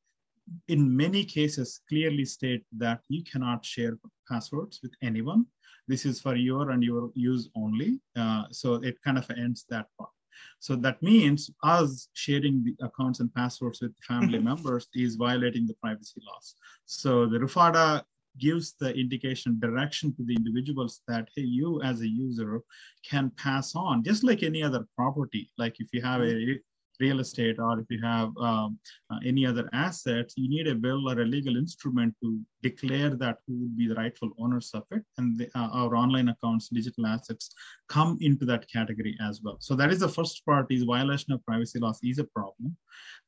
in 0.69 0.97
many 0.97 1.25
cases 1.25 1.81
clearly 1.89 2.25
state 2.25 2.65
that 2.77 3.01
you 3.09 3.23
cannot 3.25 3.65
share 3.65 3.99
passwords 4.29 4.81
with 4.83 4.93
anyone. 5.03 5.45
This 5.89 6.07
is 6.07 6.21
for 6.21 6.35
your 6.35 6.71
and 6.71 6.83
your 6.83 7.11
use 7.15 7.49
only. 7.57 8.01
Uh, 8.17 8.45
so 8.51 8.75
it 8.75 8.97
kind 9.03 9.19
of 9.19 9.31
ends 9.31 9.67
that 9.71 9.87
part. 9.99 10.11
So 10.59 10.77
that 10.77 11.03
means 11.03 11.51
us 11.63 12.09
sharing 12.15 12.65
the 12.65 12.75
accounts 12.85 13.21
and 13.21 13.33
passwords 13.35 13.81
with 13.81 13.93
family 14.03 14.39
mm-hmm. 14.39 14.49
members 14.49 14.89
is 14.95 15.17
violating 15.17 15.67
the 15.67 15.75
privacy 15.75 16.21
laws. 16.27 16.55
So 16.85 17.27
the 17.27 17.39
RUFADA 17.39 18.03
gives 18.39 18.75
the 18.79 18.95
indication 18.95 19.59
direction 19.59 20.15
to 20.15 20.23
the 20.23 20.35
individuals 20.35 21.01
that 21.09 21.29
hey 21.35 21.43
you 21.43 21.81
as 21.83 22.03
a 22.03 22.09
user 22.09 22.61
can 23.09 23.31
pass 23.39 23.75
on 23.75 24.05
just 24.05 24.25
like 24.25 24.43
any 24.43 24.63
other 24.63 24.87
property. 24.95 25.51
Like 25.57 25.81
if 25.81 25.89
you 25.93 26.03
have 26.03 26.21
a 26.21 26.25
mm-hmm. 26.25 26.53
Real 27.01 27.21
estate 27.21 27.59
or 27.59 27.81
if 27.81 27.87
you 27.91 28.01
have 28.03 28.37
um, 28.39 28.79
uh, 29.11 29.19
any 29.25 29.47
other 29.47 29.69
assets, 29.73 30.35
you 30.37 30.49
need 30.49 30.67
a 30.67 30.75
bill 30.75 31.09
or 31.09 31.21
a 31.21 31.25
legal 31.25 31.57
instrument 31.57 32.15
to 32.23 32.41
declare 32.63 33.11
that 33.11 33.39
who 33.47 33.55
would 33.61 33.77
be 33.77 33.89
the 33.89 33.95
rightful 33.95 34.31
owners 34.39 34.71
of 34.75 34.85
it. 34.91 35.03
And 35.19 35.39
the, 35.39 35.47
uh, 35.55 35.69
our 35.73 35.97
online 35.97 36.29
accounts, 36.29 36.69
digital 36.69 37.07
assets 37.07 37.55
come 37.89 38.19
into 38.21 38.45
that 38.47 38.71
category 38.71 39.17
as 39.21 39.41
well. 39.43 39.57
So 39.61 39.75
that 39.77 39.93
is 39.93 40.01
the 40.01 40.09
first 40.09 40.45
part 40.45 40.67
is 40.71 40.85
violation 40.85 41.33
of 41.33 41.45
privacy 41.45 41.79
laws 41.79 42.01
is 42.03 42.19
a 42.19 42.25
problem. 42.25 42.77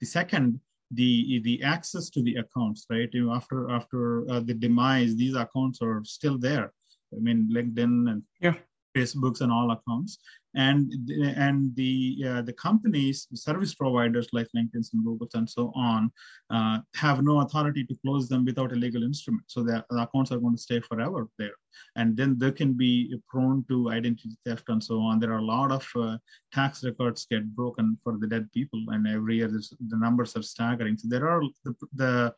The 0.00 0.06
second 0.06 0.60
the 0.92 1.40
the 1.44 1.62
access 1.62 2.08
to 2.08 2.22
the 2.22 2.36
accounts 2.36 2.86
right 2.90 3.10
you 3.12 3.26
know, 3.26 3.34
after 3.34 3.70
after 3.70 4.28
uh, 4.30 4.40
the 4.40 4.54
demise 4.54 5.14
these 5.16 5.34
accounts 5.34 5.80
are 5.82 6.02
still 6.04 6.38
there 6.38 6.72
i 7.14 7.20
mean 7.20 7.48
linkedin 7.52 8.10
and 8.10 8.22
yeah 8.40 8.54
facebooks 8.96 9.42
and 9.42 9.52
all 9.52 9.70
accounts 9.70 10.18
and 10.54 10.92
and 11.36 11.74
the 11.76 12.24
uh, 12.26 12.42
the 12.42 12.52
companies 12.52 13.28
service 13.34 13.74
providers 13.74 14.28
like 14.32 14.48
linkedin 14.56 14.86
and 14.92 15.04
google 15.04 15.28
and 15.34 15.48
so 15.48 15.72
on 15.74 16.10
uh, 16.50 16.78
have 16.94 17.22
no 17.22 17.40
authority 17.40 17.84
to 17.84 17.94
close 18.04 18.28
them 18.28 18.44
without 18.44 18.72
a 18.72 18.76
legal 18.76 19.02
instrument. 19.02 19.44
So 19.48 19.62
the 19.62 19.84
accounts 19.90 20.32
are 20.32 20.38
going 20.38 20.56
to 20.56 20.62
stay 20.62 20.80
forever 20.80 21.28
there. 21.38 21.52
And 21.96 22.16
then 22.16 22.38
they 22.38 22.52
can 22.52 22.72
be 22.72 23.14
prone 23.28 23.64
to 23.68 23.90
identity 23.90 24.36
theft 24.46 24.64
and 24.68 24.82
so 24.82 25.00
on. 25.00 25.20
There 25.20 25.32
are 25.32 25.38
a 25.38 25.44
lot 25.44 25.70
of 25.70 25.86
uh, 25.96 26.16
tax 26.52 26.84
records 26.84 27.26
get 27.30 27.44
broken 27.54 27.98
for 28.02 28.16
the 28.18 28.26
dead 28.26 28.50
people 28.52 28.82
and 28.88 29.06
every 29.06 29.36
year 29.36 29.48
the 29.48 29.98
numbers 29.98 30.36
are 30.36 30.42
staggering. 30.42 30.96
So 30.96 31.08
there 31.08 31.28
are 31.28 31.42
the, 31.64 31.74
the 31.94 32.34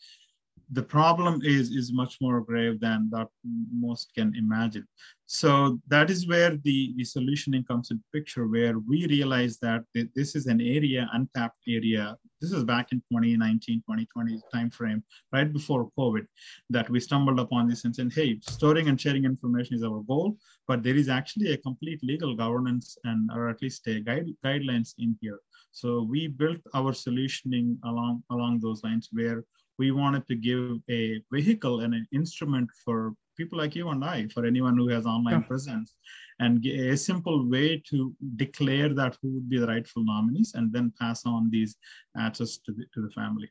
the 0.72 0.82
problem 0.82 1.40
is 1.42 1.70
is 1.70 1.92
much 1.92 2.16
more 2.20 2.40
grave 2.40 2.80
than 2.80 3.08
that 3.10 3.28
most 3.72 4.12
can 4.14 4.32
imagine. 4.36 4.86
So 5.26 5.80
that 5.88 6.10
is 6.10 6.26
where 6.26 6.56
the 6.56 6.94
the 6.96 7.04
solutioning 7.04 7.66
comes 7.66 7.90
into 7.90 8.04
picture 8.12 8.46
where 8.46 8.78
we 8.78 9.06
realize 9.06 9.58
that 9.58 9.82
this 9.94 10.34
is 10.34 10.46
an 10.46 10.60
area 10.60 11.08
untapped 11.12 11.62
area. 11.68 12.16
This 12.40 12.52
is 12.52 12.64
back 12.64 12.92
in 12.92 12.98
2019 13.12 13.82
2020 13.86 14.40
timeframe 14.54 15.02
right 15.32 15.52
before 15.52 15.90
covid 15.98 16.24
that 16.70 16.88
we 16.88 16.98
stumbled 16.98 17.38
upon 17.38 17.68
this 17.68 17.84
and 17.84 17.94
said 17.94 18.10
hey 18.14 18.38
storing 18.40 18.88
and 18.88 18.98
sharing 18.98 19.24
information 19.26 19.76
is 19.76 19.84
our 19.84 20.02
goal 20.08 20.38
but 20.70 20.82
there 20.84 20.96
is 20.96 21.08
actually 21.08 21.52
a 21.52 21.62
complete 21.68 22.00
legal 22.02 22.34
governance 22.34 22.96
and 23.04 23.28
or 23.34 23.48
at 23.50 23.60
least 23.60 23.86
a 23.88 24.00
guide, 24.00 24.28
guidelines 24.44 24.94
in 24.98 25.16
here. 25.20 25.40
So 25.72 26.02
we 26.02 26.28
built 26.28 26.60
our 26.74 26.92
solutioning 26.92 27.76
along 27.84 28.22
along 28.30 28.60
those 28.60 28.82
lines 28.84 29.08
where 29.12 29.44
we 29.80 29.90
wanted 30.02 30.24
to 30.30 30.36
give 30.48 30.64
a 30.98 31.02
vehicle 31.32 31.76
and 31.82 31.92
an 32.00 32.06
instrument 32.20 32.68
for 32.84 32.96
people 33.38 33.56
like 33.62 33.74
you 33.78 33.88
and 33.88 34.04
I, 34.04 34.18
for 34.34 34.42
anyone 34.44 34.76
who 34.76 34.88
has 34.94 35.06
online 35.06 35.40
yeah. 35.40 35.50
presence, 35.50 35.88
and 36.44 36.54
a 36.66 36.96
simple 36.96 37.38
way 37.54 37.82
to 37.90 38.14
declare 38.44 38.90
that 39.00 39.16
who 39.20 39.28
would 39.34 39.48
be 39.48 39.58
the 39.58 39.70
rightful 39.74 40.04
nominees 40.12 40.52
and 40.56 40.66
then 40.74 40.92
pass 41.00 41.24
on 41.24 41.42
these 41.50 41.72
assets 42.26 42.58
to 42.64 42.70
the, 42.76 42.84
to 42.94 43.00
the 43.06 43.12
family. 43.20 43.48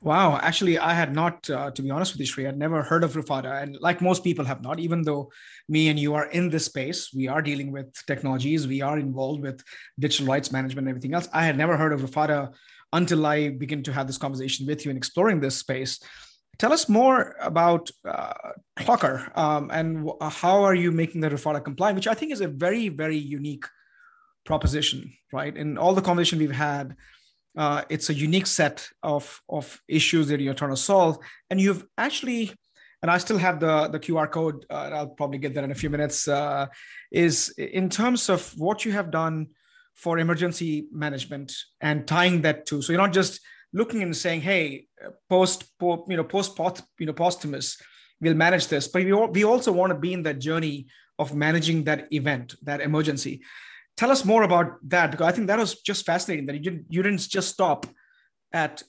Wow, 0.00 0.38
actually, 0.48 0.78
I 0.90 0.92
had 1.02 1.12
not, 1.20 1.36
uh, 1.50 1.70
to 1.76 1.82
be 1.82 1.90
honest 1.90 2.12
with 2.12 2.20
you, 2.20 2.26
Sri, 2.26 2.46
I'd 2.46 2.58
never 2.66 2.82
heard 2.82 3.04
of 3.04 3.14
Rufada. 3.14 3.62
And 3.62 3.76
like 3.80 4.00
most 4.00 4.22
people 4.22 4.44
have 4.44 4.62
not, 4.62 4.78
even 4.86 5.02
though 5.02 5.30
me 5.68 5.88
and 5.90 5.98
you 5.98 6.14
are 6.14 6.26
in 6.38 6.50
this 6.50 6.66
space, 6.66 7.10
we 7.20 7.26
are 7.34 7.42
dealing 7.50 7.72
with 7.72 7.88
technologies, 8.06 8.68
we 8.74 8.82
are 8.82 8.98
involved 8.98 9.40
with 9.42 9.58
digital 9.98 10.26
rights 10.32 10.52
management 10.52 10.86
and 10.86 10.90
everything 10.90 11.14
else. 11.14 11.28
I 11.32 11.44
had 11.48 11.56
never 11.56 11.76
heard 11.76 11.92
of 11.92 12.02
Rufada 12.02 12.52
until 12.92 13.24
I 13.26 13.48
begin 13.50 13.82
to 13.84 13.92
have 13.92 14.06
this 14.06 14.18
conversation 14.18 14.66
with 14.66 14.84
you 14.84 14.90
and 14.90 14.98
exploring 14.98 15.40
this 15.40 15.56
space. 15.56 16.00
Tell 16.58 16.72
us 16.72 16.88
more 16.88 17.34
about 17.40 17.90
uh, 18.06 18.34
Clockr 18.78 19.36
um, 19.36 19.70
and 19.72 20.06
w- 20.06 20.18
how 20.30 20.62
are 20.62 20.74
you 20.74 20.92
making 20.92 21.20
the 21.20 21.30
Rufada 21.30 21.64
compliant, 21.64 21.96
which 21.96 22.06
I 22.06 22.14
think 22.14 22.32
is 22.32 22.40
a 22.40 22.48
very, 22.48 22.88
very 22.88 23.16
unique 23.16 23.64
proposition, 24.44 25.12
right? 25.32 25.56
In 25.56 25.78
all 25.78 25.94
the 25.94 26.02
conversation 26.02 26.38
we've 26.38 26.50
had, 26.50 26.94
uh, 27.56 27.82
it's 27.88 28.10
a 28.10 28.14
unique 28.14 28.46
set 28.46 28.88
of, 29.02 29.40
of 29.48 29.80
issues 29.88 30.28
that 30.28 30.40
you're 30.40 30.54
trying 30.54 30.70
to 30.70 30.76
solve. 30.76 31.18
And 31.50 31.60
you've 31.60 31.84
actually, 31.96 32.52
and 33.00 33.10
I 33.10 33.18
still 33.18 33.38
have 33.38 33.60
the, 33.60 33.88
the 33.88 33.98
QR 34.00 34.30
code, 34.30 34.66
uh, 34.70 34.90
I'll 34.92 35.08
probably 35.08 35.38
get 35.38 35.54
that 35.54 35.64
in 35.64 35.70
a 35.70 35.74
few 35.74 35.90
minutes, 35.90 36.28
uh, 36.28 36.66
is 37.10 37.48
in 37.58 37.88
terms 37.88 38.28
of 38.28 38.52
what 38.58 38.84
you 38.84 38.92
have 38.92 39.10
done 39.10 39.48
for 39.94 40.18
emergency 40.18 40.86
management 40.92 41.52
and 41.80 42.06
tying 42.06 42.42
that 42.42 42.66
to 42.66 42.82
so 42.82 42.92
you're 42.92 43.00
not 43.00 43.12
just 43.12 43.40
looking 43.72 44.02
and 44.02 44.16
saying 44.16 44.40
hey 44.40 44.86
uh, 45.04 45.10
post 45.28 45.64
you 45.80 46.16
know 46.16 46.24
post 46.24 46.58
you 46.98 47.06
know 47.06 47.12
posthumous 47.12 47.76
we'll 48.22 48.34
manage 48.34 48.68
this. 48.68 48.88
But 48.88 49.04
we, 49.04 49.12
we 49.12 49.44
also 49.44 49.72
want 49.72 49.92
to 49.92 49.98
be 49.98 50.14
in 50.14 50.22
that 50.22 50.38
journey 50.38 50.86
of 51.18 51.34
managing 51.34 51.84
that 51.84 52.10
event 52.12 52.54
that 52.62 52.80
emergency. 52.80 53.42
Tell 53.96 54.10
us 54.10 54.24
more 54.24 54.44
about 54.44 54.78
that 54.88 55.10
because 55.10 55.26
i 55.26 55.32
think 55.32 55.48
that 55.48 55.58
was 55.58 55.82
just 55.82 56.06
fascinating 56.06 56.46
that 56.46 56.54
you 56.54 56.62
didn't 56.62 56.86
you 56.88 57.02
didn't 57.02 57.28
just 57.28 57.50
stop 57.50 57.84
at 58.52 58.82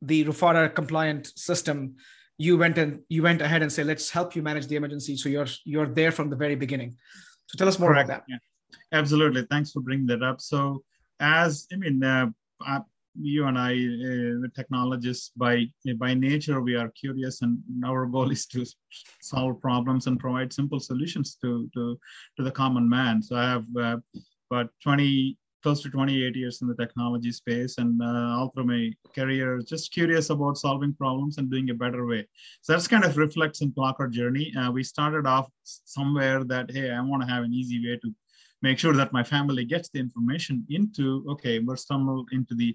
the 0.00 0.24
Rufada 0.24 0.74
compliant 0.74 1.26
system. 1.36 1.96
You 2.38 2.56
went 2.56 2.78
and 2.78 3.00
you 3.08 3.22
went 3.22 3.42
ahead 3.42 3.62
and 3.62 3.70
say 3.70 3.84
let's 3.84 4.10
help 4.10 4.34
you 4.34 4.42
manage 4.42 4.66
the 4.66 4.76
emergency. 4.76 5.16
So 5.16 5.28
you're 5.28 5.48
you're 5.64 5.88
there 5.88 6.12
from 6.12 6.30
the 6.30 6.36
very 6.36 6.54
beginning. 6.54 6.96
So 7.48 7.58
tell 7.58 7.68
us 7.68 7.78
more 7.78 7.90
Correct. 7.90 8.08
about 8.08 8.26
that. 8.26 8.32
Yeah. 8.32 8.38
Absolutely. 8.92 9.42
Thanks 9.50 9.72
for 9.72 9.80
bringing 9.80 10.06
that 10.06 10.22
up. 10.22 10.40
So, 10.40 10.82
as 11.20 11.66
I 11.72 11.76
mean, 11.76 12.02
uh, 12.02 12.26
I, 12.60 12.80
you 13.18 13.46
and 13.46 13.58
I, 13.58 13.72
uh, 13.72 14.48
technologists, 14.54 15.32
by 15.36 15.66
by 15.96 16.14
nature, 16.14 16.60
we 16.60 16.76
are 16.76 16.90
curious, 16.90 17.42
and 17.42 17.58
our 17.84 18.06
goal 18.06 18.30
is 18.30 18.46
to 18.46 18.64
solve 19.20 19.60
problems 19.60 20.06
and 20.06 20.20
provide 20.20 20.52
simple 20.52 20.80
solutions 20.80 21.36
to 21.42 21.68
to, 21.74 21.98
to 22.36 22.42
the 22.42 22.50
common 22.50 22.88
man. 22.88 23.22
So, 23.22 23.36
I 23.36 23.48
have 23.50 23.66
uh, 23.78 23.96
about 24.50 24.70
20 24.82 25.38
close 25.66 25.82
to 25.82 25.90
28 25.90 26.36
years 26.36 26.62
in 26.62 26.68
the 26.68 26.76
technology 26.76 27.32
space 27.32 27.78
and 27.78 28.00
uh, 28.00 28.36
all 28.38 28.50
through 28.50 28.66
my 28.66 28.92
career 29.16 29.60
just 29.66 29.92
curious 29.92 30.30
about 30.30 30.56
solving 30.56 30.94
problems 30.94 31.38
and 31.38 31.50
doing 31.50 31.70
a 31.70 31.74
better 31.74 32.06
way 32.06 32.24
so 32.60 32.72
that's 32.72 32.86
kind 32.86 33.04
of 33.04 33.16
reflects 33.16 33.62
in 33.62 33.72
Clockr 33.72 34.08
journey 34.08 34.54
uh, 34.56 34.70
we 34.70 34.84
started 34.84 35.26
off 35.26 35.48
somewhere 35.64 36.44
that 36.44 36.70
hey 36.70 36.92
i 36.92 37.00
want 37.00 37.20
to 37.20 37.28
have 37.28 37.42
an 37.42 37.52
easy 37.52 37.84
way 37.84 37.98
to 38.00 38.14
make 38.62 38.78
sure 38.78 38.94
that 38.94 39.12
my 39.12 39.22
family 39.22 39.64
gets 39.64 39.88
the 39.90 39.98
information 39.98 40.64
into, 40.70 41.24
okay, 41.28 41.58
we're 41.58 41.76
stumbled 41.76 42.28
into 42.32 42.54
the 42.54 42.74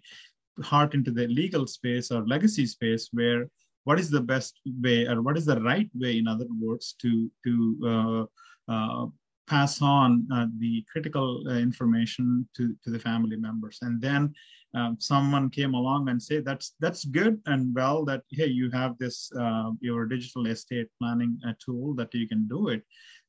heart 0.64 0.94
into 0.94 1.12
the 1.12 1.28
legal 1.28 1.66
space 1.66 2.12
or 2.12 2.28
legacy 2.28 2.66
space 2.66 3.10
where 3.14 3.48
what 3.84 4.00
is 4.00 4.10
the 4.10 4.22
best 4.22 4.60
way 4.82 5.08
or 5.08 5.22
what 5.22 5.38
is 5.38 5.46
the 5.46 5.60
right 5.62 5.90
way, 5.96 6.18
in 6.18 6.28
other 6.28 6.46
words, 6.60 6.96
to, 7.02 7.32
to 7.44 8.28
uh, 8.70 8.72
uh, 8.72 9.06
pass 9.48 9.82
on 9.82 10.28
uh, 10.34 10.46
the 10.60 10.86
critical 10.92 11.44
uh, 11.48 11.54
information 11.54 12.48
to, 12.56 12.76
to 12.84 12.92
the 12.92 13.00
family 13.00 13.36
members. 13.36 13.80
And 13.82 14.00
then 14.00 14.34
um, 14.74 14.96
someone 15.00 15.50
came 15.50 15.74
along 15.74 16.08
and 16.10 16.22
say 16.22 16.40
that's 16.40 16.76
that's 16.80 17.04
good 17.06 17.42
and 17.46 17.76
well 17.76 18.06
that 18.06 18.22
hey 18.32 18.46
you 18.46 18.70
have 18.72 18.98
this 18.98 19.32
uh, 19.38 19.72
your 19.82 20.06
digital 20.06 20.48
estate 20.48 20.88
planning 21.00 21.38
uh, 21.48 21.54
tool 21.64 21.94
that 21.96 22.14
you 22.14 22.28
can 22.28 22.48
do 22.48 22.70
it. 22.70 22.84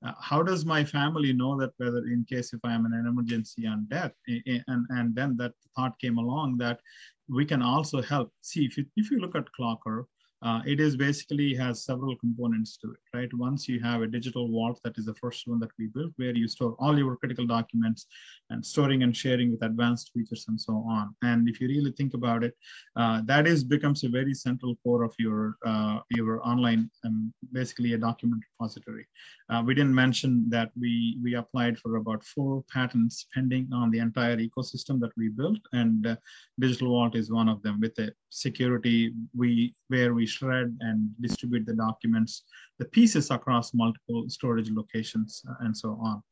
Uh, 0.07 0.13
how 0.21 0.43
does 0.43 0.65
my 0.65 0.85
family 0.85 1.33
know 1.33 1.59
that 1.59 1.73
whether 1.79 2.05
in 2.07 2.25
case 2.29 2.53
if 2.53 2.61
i 2.65 2.73
am 2.73 2.87
in 2.87 2.93
an 2.93 3.07
emergency 3.07 3.67
and 3.67 3.89
death 3.89 4.13
and 4.27 4.87
and 4.91 5.15
then 5.15 5.37
that 5.37 5.53
thought 5.77 5.99
came 5.99 6.19
along 6.19 6.57
that 6.59 6.81
we 7.29 7.45
can 7.45 7.63
also 7.63 8.03
help? 8.03 8.33
See 8.41 8.65
if 8.65 8.77
you, 8.77 8.85
if 8.97 9.11
you 9.11 9.19
look 9.19 9.35
at 9.35 9.47
Clockr 9.59 10.05
uh, 10.43 10.61
it 10.67 10.81
is 10.81 10.97
basically 10.97 11.55
has 11.55 11.85
several 11.85 12.17
components 12.17 12.77
to 12.77 12.91
it, 12.91 13.17
right? 13.17 13.33
Once 13.35 13.69
you 13.69 13.79
have 13.81 14.03
a 14.03 14.07
digital 14.07 14.51
vault, 14.51 14.81
that 14.83 14.99
is 14.99 15.07
the 15.07 15.15
first 15.15 15.47
one 15.47 15.61
that 15.61 15.71
we 15.79 15.87
built, 15.87 16.13
where 16.17 16.35
you 16.35 16.49
store 16.49 16.75
all 16.81 16.99
your 16.99 17.17
critical 17.17 17.47
documents 17.47 18.07
and 18.51 18.65
storing 18.65 19.03
and 19.05 19.17
sharing 19.17 19.53
with 19.53 19.63
advanced 19.63 20.11
features 20.13 20.45
and 20.49 20.61
so 20.61 20.85
on. 20.89 21.15
And 21.23 21.49
if 21.49 21.61
you 21.61 21.69
really 21.69 21.93
think 21.93 22.15
about 22.15 22.43
it, 22.43 22.57
uh, 22.97 23.23
that 23.27 23.47
is 23.47 23.63
becomes 23.63 24.03
a 24.03 24.09
very 24.09 24.35
central 24.35 24.77
core 24.83 25.05
of 25.05 25.15
your 25.19 25.57
uh, 25.65 26.01
your 26.11 26.45
online, 26.47 26.91
um, 27.05 27.33
basically 27.53 27.93
a 27.93 27.99
document 27.99 28.43
repository. 28.53 29.07
Uh, 29.49 29.63
we 29.65 29.75
didn't 29.75 29.95
mention 29.95 30.49
that 30.51 30.71
we 30.79 31.19
we 31.23 31.35
applied 31.35 31.79
for 31.79 31.97
about 31.97 32.25
four 32.25 32.65
patents 32.73 33.27
pending 33.33 33.69
on 33.73 33.91
the 33.91 33.99
entire 33.99 34.37
ecosystem 34.37 34.99
that 35.01 35.13
we 35.17 35.29
built, 35.29 35.61
and 35.73 36.07
uh, 36.07 36.17
Digital 36.59 36.89
Vault 36.89 37.15
is 37.15 37.31
one 37.31 37.49
of 37.49 37.63
them 37.63 37.81
with 37.81 37.97
a 37.99 38.13
security 38.31 39.13
we 39.37 39.75
where 39.93 40.15
we 40.15 40.27
shred 40.27 40.69
and 40.81 40.99
distribute 41.21 41.67
the 41.67 41.75
documents, 41.75 42.45
the 42.79 42.87
pieces 42.87 43.31
across 43.31 43.75
multiple 43.75 44.25
storage 44.29 44.71
locations 44.71 45.43
uh, 45.49 45.65
and 45.65 45.77
so 45.77 45.91
on. 46.03 46.23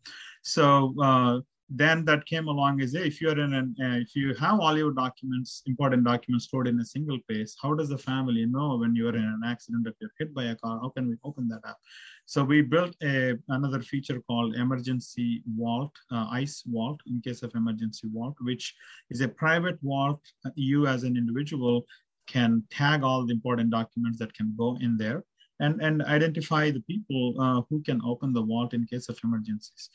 So 0.42 0.94
uh, 1.02 1.40
then 1.70 2.04
that 2.04 2.26
came 2.26 2.48
along 2.48 2.80
is 2.80 2.92
hey, 2.92 3.06
if 3.06 3.20
you're 3.20 3.38
in 3.38 3.54
an 3.54 3.74
uh, 3.80 3.96
if 4.04 4.16
you 4.16 4.34
have 4.34 4.58
all 4.58 4.76
your 4.76 4.92
documents 4.92 5.62
important 5.66 6.02
documents 6.04 6.46
stored 6.46 6.66
in 6.66 6.80
a 6.80 6.84
single 6.84 7.18
place 7.28 7.56
how 7.62 7.72
does 7.74 7.88
the 7.88 7.98
family 7.98 8.44
know 8.44 8.76
when 8.76 8.94
you're 8.96 9.14
in 9.14 9.28
an 9.36 9.42
accident 9.46 9.86
if 9.86 9.94
you're 10.00 10.10
hit 10.18 10.34
by 10.34 10.44
a 10.46 10.56
car 10.56 10.80
how 10.82 10.88
can 10.88 11.08
we 11.08 11.16
open 11.24 11.46
that 11.46 11.64
up 11.64 11.78
so 12.26 12.42
we 12.42 12.60
built 12.60 12.94
a 13.04 13.34
another 13.48 13.80
feature 13.80 14.20
called 14.28 14.56
emergency 14.56 15.42
vault 15.60 15.92
uh, 16.10 16.26
ice 16.32 16.64
vault 16.66 17.00
in 17.06 17.20
case 17.20 17.42
of 17.44 17.54
emergency 17.54 18.08
vault 18.12 18.34
which 18.40 18.74
is 19.10 19.20
a 19.20 19.28
private 19.28 19.78
vault 19.80 20.20
you 20.56 20.88
as 20.88 21.04
an 21.04 21.16
individual 21.16 21.86
can 22.30 22.62
tag 22.70 23.02
all 23.02 23.26
the 23.26 23.32
important 23.32 23.70
documents 23.70 24.18
that 24.18 24.32
can 24.34 24.54
go 24.56 24.78
in 24.80 24.96
there 24.96 25.24
and, 25.60 25.80
and 25.82 26.02
identify 26.02 26.70
the 26.70 26.80
people 26.80 27.34
uh, 27.40 27.60
who 27.68 27.82
can 27.82 28.00
open 28.04 28.32
the 28.32 28.42
vault 28.42 28.72
in 28.72 28.86
case 28.86 29.08
of 29.08 29.18
emergencies. 29.24 29.90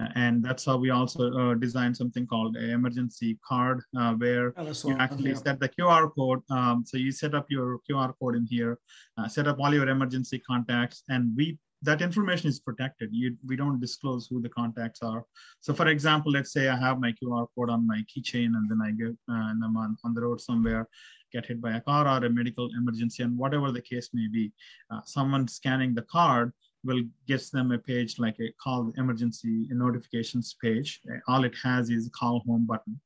Uh, 0.00 0.08
and 0.14 0.42
that's 0.42 0.64
how 0.64 0.76
we 0.76 0.90
also 0.90 1.22
uh, 1.32 1.54
designed 1.54 1.96
something 1.96 2.26
called 2.26 2.56
an 2.56 2.70
emergency 2.70 3.38
card, 3.46 3.80
uh, 3.98 4.14
where 4.14 4.54
oh, 4.56 4.72
you 4.88 4.96
actually 4.98 5.34
set 5.34 5.60
the 5.60 5.68
QR 5.68 6.10
code. 6.16 6.40
Um, 6.50 6.84
so 6.86 6.96
you 6.96 7.12
set 7.12 7.34
up 7.34 7.46
your 7.50 7.80
QR 7.88 8.14
code 8.18 8.36
in 8.36 8.46
here, 8.48 8.78
uh, 9.18 9.28
set 9.28 9.46
up 9.46 9.58
all 9.60 9.74
your 9.74 9.88
emergency 9.88 10.38
contacts, 10.38 11.02
and 11.08 11.32
we 11.36 11.58
that 11.82 12.02
information 12.02 12.48
is 12.48 12.60
protected. 12.60 13.08
You, 13.10 13.36
we 13.46 13.56
don't 13.56 13.80
disclose 13.80 14.26
who 14.26 14.42
the 14.42 14.50
contacts 14.50 15.02
are. 15.02 15.24
So 15.60 15.72
for 15.72 15.88
example, 15.88 16.30
let's 16.30 16.52
say 16.52 16.68
I 16.68 16.76
have 16.76 17.00
my 17.00 17.12
QR 17.12 17.46
code 17.56 17.70
on 17.70 17.86
my 17.86 18.02
keychain 18.10 18.52
and 18.54 18.70
then 18.70 18.80
I 18.82 18.90
uh, 18.90 19.50
and 19.50 19.64
I'm 19.64 19.76
on, 19.76 19.96
on 20.04 20.12
the 20.14 20.20
road 20.20 20.40
somewhere, 20.40 20.86
get 21.32 21.46
hit 21.46 21.60
by 21.60 21.76
a 21.76 21.80
car 21.80 22.06
or 22.06 22.24
a 22.24 22.30
medical 22.30 22.68
emergency 22.76 23.22
and 23.22 23.36
whatever 23.36 23.70
the 23.72 23.80
case 23.80 24.10
may 24.12 24.28
be. 24.28 24.52
Uh, 24.90 25.00
someone 25.04 25.46
scanning 25.48 25.94
the 25.94 26.02
card 26.02 26.52
will 26.84 27.02
gets 27.26 27.50
them 27.50 27.72
a 27.72 27.78
page 27.78 28.18
like 28.18 28.38
a 28.40 28.52
call 28.62 28.92
emergency 28.96 29.66
notifications 29.70 30.56
page. 30.62 31.00
All 31.28 31.44
it 31.44 31.54
has 31.62 31.90
is 31.90 32.10
call 32.14 32.42
home 32.46 32.66
button. 32.66 32.98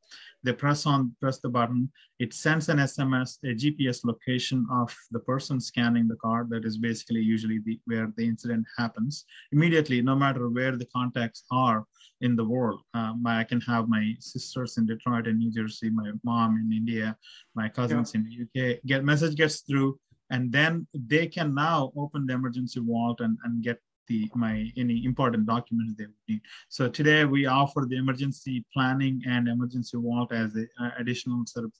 They 0.42 0.52
press 0.52 0.86
on, 0.86 1.14
press 1.20 1.38
the 1.38 1.48
button. 1.48 1.90
It 2.18 2.34
sends 2.34 2.68
an 2.68 2.78
SMS, 2.78 3.38
a 3.44 3.54
GPS 3.54 4.04
location 4.04 4.66
of 4.70 4.94
the 5.10 5.20
person 5.20 5.60
scanning 5.60 6.06
the 6.06 6.16
card. 6.16 6.50
That 6.50 6.64
is 6.64 6.78
basically 6.78 7.20
usually 7.20 7.60
the, 7.64 7.80
where 7.86 8.12
the 8.16 8.26
incident 8.26 8.66
happens. 8.78 9.24
Immediately, 9.52 10.02
no 10.02 10.14
matter 10.14 10.48
where 10.48 10.76
the 10.76 10.86
contacts 10.86 11.44
are 11.50 11.84
in 12.20 12.36
the 12.36 12.44
world, 12.44 12.80
uh, 12.94 13.12
my, 13.20 13.40
I 13.40 13.44
can 13.44 13.60
have 13.62 13.88
my 13.88 14.14
sisters 14.18 14.78
in 14.78 14.86
Detroit 14.86 15.26
and 15.26 15.38
New 15.38 15.50
Jersey, 15.50 15.90
my 15.90 16.10
mom 16.22 16.56
in 16.56 16.76
India, 16.76 17.16
my 17.54 17.68
cousins 17.68 18.12
yeah. 18.14 18.20
in 18.20 18.48
the 18.54 18.74
UK. 18.74 18.78
Get 18.86 19.04
message 19.04 19.36
gets 19.36 19.60
through 19.60 19.98
and 20.30 20.50
then 20.50 20.86
they 20.94 21.26
can 21.26 21.54
now 21.54 21.92
open 21.96 22.26
the 22.26 22.34
emergency 22.34 22.80
vault 22.80 23.20
and, 23.20 23.36
and 23.44 23.62
get 23.62 23.78
the 24.06 24.30
my 24.34 24.70
any 24.76 25.04
important 25.04 25.46
documents 25.46 25.94
they 25.96 26.04
would 26.04 26.14
need. 26.28 26.40
So 26.68 26.88
today 26.88 27.24
we 27.24 27.46
offer 27.46 27.86
the 27.88 27.96
emergency 27.96 28.64
planning 28.72 29.22
and 29.26 29.48
emergency 29.48 29.96
vault 29.96 30.32
as 30.32 30.54
an 30.54 30.68
additional 30.98 31.44
service 31.46 31.78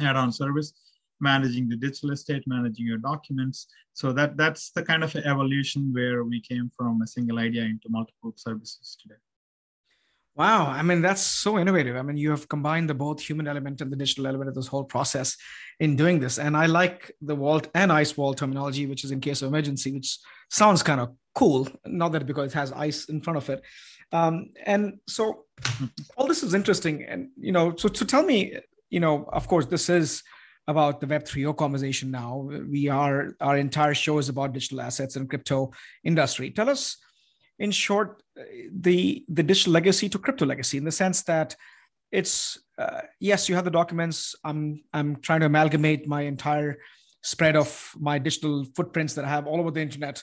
add-on 0.00 0.30
service, 0.32 0.72
managing 1.20 1.68
the 1.68 1.76
digital 1.76 2.10
estate, 2.10 2.42
managing 2.46 2.86
your 2.86 2.98
documents. 2.98 3.68
So 3.94 4.12
that 4.12 4.36
that's 4.36 4.70
the 4.70 4.82
kind 4.82 5.02
of 5.02 5.14
evolution 5.16 5.92
where 5.92 6.24
we 6.24 6.40
came 6.40 6.70
from 6.76 7.00
a 7.02 7.06
single 7.06 7.38
idea 7.38 7.62
into 7.62 7.88
multiple 7.88 8.32
services 8.36 8.96
today. 9.00 9.20
Wow. 10.36 10.66
I 10.66 10.82
mean, 10.82 11.00
that's 11.00 11.22
so 11.22 11.58
innovative. 11.58 11.96
I 11.96 12.02
mean, 12.02 12.18
you 12.18 12.28
have 12.30 12.46
combined 12.46 12.90
the 12.90 12.94
both 12.94 13.20
human 13.20 13.48
element 13.48 13.80
and 13.80 13.90
the 13.90 13.96
digital 13.96 14.26
element 14.26 14.50
of 14.50 14.54
this 14.54 14.66
whole 14.66 14.84
process 14.84 15.34
in 15.80 15.96
doing 15.96 16.20
this. 16.20 16.38
And 16.38 16.54
I 16.54 16.66
like 16.66 17.10
the 17.22 17.34
vault 17.34 17.68
and 17.74 17.90
ice 17.90 18.18
wall 18.18 18.34
terminology, 18.34 18.84
which 18.84 19.02
is 19.02 19.12
in 19.12 19.20
case 19.20 19.40
of 19.40 19.48
emergency, 19.48 19.92
which 19.92 20.18
sounds 20.50 20.82
kind 20.82 21.00
of 21.00 21.14
cool. 21.34 21.66
Not 21.86 22.12
that 22.12 22.26
because 22.26 22.52
it 22.52 22.54
has 22.54 22.70
ice 22.72 23.06
in 23.06 23.22
front 23.22 23.38
of 23.38 23.48
it. 23.48 23.62
Um, 24.12 24.50
and 24.66 24.98
so 25.08 25.46
all 26.18 26.26
this 26.26 26.42
is 26.42 26.52
interesting. 26.52 27.04
And, 27.04 27.30
you 27.38 27.52
know, 27.52 27.74
so 27.74 27.88
to 27.88 28.04
tell 28.04 28.22
me, 28.22 28.58
you 28.90 29.00
know, 29.00 29.24
of 29.32 29.48
course, 29.48 29.64
this 29.64 29.88
is 29.88 30.22
about 30.68 31.00
the 31.00 31.06
Web 31.06 31.24
3.0 31.24 31.56
conversation 31.56 32.10
now. 32.10 32.46
We 32.68 32.88
are, 32.88 33.34
our 33.40 33.56
entire 33.56 33.94
show 33.94 34.18
is 34.18 34.28
about 34.28 34.52
digital 34.52 34.82
assets 34.82 35.16
and 35.16 35.30
crypto 35.30 35.72
industry. 36.04 36.50
Tell 36.50 36.68
us, 36.68 36.98
in 37.58 37.70
short, 37.70 38.22
the 38.72 39.24
the 39.28 39.42
digital 39.42 39.72
legacy 39.72 40.08
to 40.08 40.18
crypto 40.18 40.46
legacy 40.46 40.76
in 40.76 40.84
the 40.84 40.92
sense 40.92 41.22
that 41.22 41.56
it's 42.12 42.58
uh, 42.78 43.00
yes, 43.20 43.48
you 43.48 43.54
have 43.54 43.64
the 43.64 43.70
documents. 43.70 44.34
I'm 44.44 44.82
I'm 44.92 45.16
trying 45.16 45.40
to 45.40 45.46
amalgamate 45.46 46.06
my 46.06 46.22
entire 46.22 46.78
spread 47.22 47.56
of 47.56 47.92
my 47.98 48.18
digital 48.18 48.64
footprints 48.76 49.14
that 49.14 49.24
I 49.24 49.28
have 49.28 49.46
all 49.46 49.60
over 49.60 49.70
the 49.70 49.80
internet. 49.80 50.22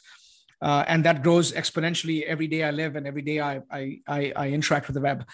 Uh, 0.61 0.85
and 0.87 1.03
that 1.03 1.23
grows 1.23 1.51
exponentially 1.51 2.23
every 2.23 2.47
day 2.47 2.63
I 2.63 2.71
live 2.71 2.95
and 2.95 3.05
every 3.05 3.21
day 3.21 3.41
I, 3.41 3.59
I, 3.69 3.99
I, 4.07 4.33
I 4.33 4.49
interact 4.49 4.87
with 4.87 4.93
the 4.93 5.01
web. 5.01 5.25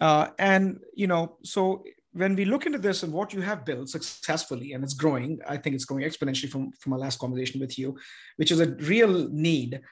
Uh, 0.00 0.28
and, 0.38 0.80
you 0.94 1.06
know, 1.06 1.36
so 1.44 1.84
when 2.12 2.34
we 2.34 2.46
look 2.46 2.64
into 2.64 2.78
this 2.78 3.02
and 3.02 3.12
what 3.12 3.34
you 3.34 3.42
have 3.42 3.66
built 3.66 3.90
successfully 3.90 4.72
and 4.72 4.82
it's 4.82 4.94
growing, 4.94 5.38
I 5.46 5.58
think 5.58 5.74
it's 5.74 5.84
growing 5.84 6.04
exponentially 6.04 6.48
from, 6.48 6.72
from 6.80 6.94
our 6.94 6.98
last 6.98 7.18
conversation 7.18 7.60
with 7.60 7.78
you, 7.78 7.98
which 8.36 8.50
is 8.50 8.60
a 8.60 8.70
real 8.76 9.28
need 9.28 9.82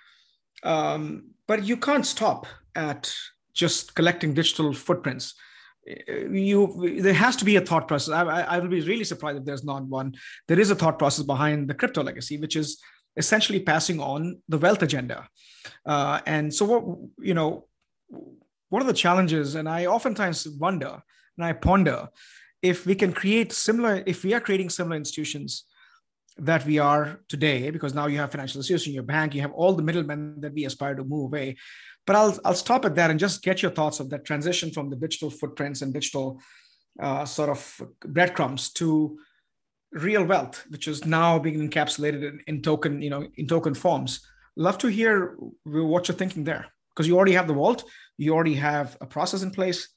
um, 0.63 1.31
but 1.47 1.65
you 1.65 1.77
can't 1.77 2.07
stop 2.07 2.47
at 2.75 3.13
just 3.55 3.95
collecting 3.95 4.35
digital 4.35 4.73
footprints. 4.73 5.35
You, 6.09 7.01
there 7.01 7.15
has 7.15 7.37
to 7.37 7.45
be 7.45 7.57
a 7.57 7.61
thought 7.61 7.89
process. 7.89 8.13
I, 8.13 8.23
I, 8.23 8.41
I 8.41 8.59
will 8.59 8.69
be 8.69 8.83
really 8.83 9.05
surprised 9.05 9.39
if 9.39 9.45
there's 9.45 9.65
not 9.65 9.85
one. 9.85 10.15
There 10.47 10.61
is 10.61 10.71
a 10.71 10.75
thought 10.75 10.99
process 10.99 11.25
behind 11.25 11.69
the 11.69 11.75
crypto 11.75 12.03
legacy, 12.03 12.37
which 12.37 12.57
is 12.57 12.81
essentially 13.17 13.61
passing 13.61 13.99
on 14.01 14.41
the 14.49 14.59
wealth 14.59 14.83
agenda. 14.83 15.29
Uh, 15.87 16.21
and 16.27 16.53
so, 16.53 16.65
what 16.67 16.99
you 17.21 17.35
know, 17.35 17.67
what 18.69 18.83
are 18.83 18.87
the 18.87 18.93
challenges? 18.93 19.55
And 19.55 19.69
I 19.69 19.87
oftentimes 19.87 20.47
wonder 20.49 21.03
and 21.39 21.45
I 21.45 21.53
ponder 21.53 22.09
if 22.61 22.85
we 22.85 22.95
can 22.95 23.13
create 23.13 23.53
similar, 23.53 24.03
if 24.07 24.25
we 24.25 24.35
are 24.35 24.41
creating 24.41 24.71
similar 24.71 24.97
institutions 24.97 25.65
that 26.39 26.65
we 26.65 26.79
are 26.79 27.21
today 27.29 27.71
because 27.71 27.95
now 27.95 28.07
you 28.07 28.19
have 28.19 28.31
financial 28.31 28.61
institutions, 28.61 28.95
your 28.95 29.03
bank, 29.03 29.35
you 29.35 29.41
have 29.41 29.53
all 29.53 29.75
the 29.75 29.83
middlemen 29.83 30.41
that 30.41 30.55
we 30.55 30.65
aspire 30.65 30.95
to 30.95 31.05
move 31.05 31.25
away. 31.25 31.57
But 32.07 32.17
I'll, 32.17 32.39
I'll 32.45 32.55
stop 32.55 32.85
at 32.85 32.95
that 32.95 33.11
and 33.11 33.21
just 33.21 33.43
get 33.43 33.61
your 33.61 33.73
thoughts 33.73 34.01
of 34.01 34.09
that 34.11 34.25
transition 34.25 34.71
from 34.71 34.89
the 34.89 34.97
digital 34.97 35.31
footprints 35.31 35.83
and 35.83 35.93
digital 35.93 36.41
uh, 37.01 37.25
sort 37.25 37.51
of 37.51 37.83
breadcrumbs 38.07 38.73
to 38.75 39.19
real 39.93 40.25
wealth, 40.25 40.65
which 40.69 40.89
is 40.89 41.05
now 41.05 41.39
being 41.39 41.69
encapsulated 41.69 42.23
in, 42.23 42.41
in 42.47 42.63
token, 42.63 43.03
you 43.03 43.11
know, 43.11 43.27
in 43.37 43.47
token 43.47 43.75
forms. 43.75 44.21
Love 44.57 44.79
to 44.79 44.89
hear 44.89 45.37
what 45.65 46.09
you're 46.09 46.17
thinking 46.17 46.45
there 46.45 46.67
because 46.91 47.07
you 47.07 47.17
already 47.17 47.33
have 47.33 47.47
the 47.47 47.55
vault, 47.55 47.85
you 48.17 48.35
already 48.35 48.55
have 48.55 48.97
a 49.01 49.07
process 49.07 49.43
in 49.43 49.51
place. 49.51 49.89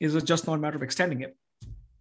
Is 0.00 0.14
it 0.14 0.24
just 0.24 0.46
not 0.46 0.54
a 0.54 0.58
matter 0.58 0.76
of 0.76 0.82
extending 0.82 1.22
it? 1.22 1.36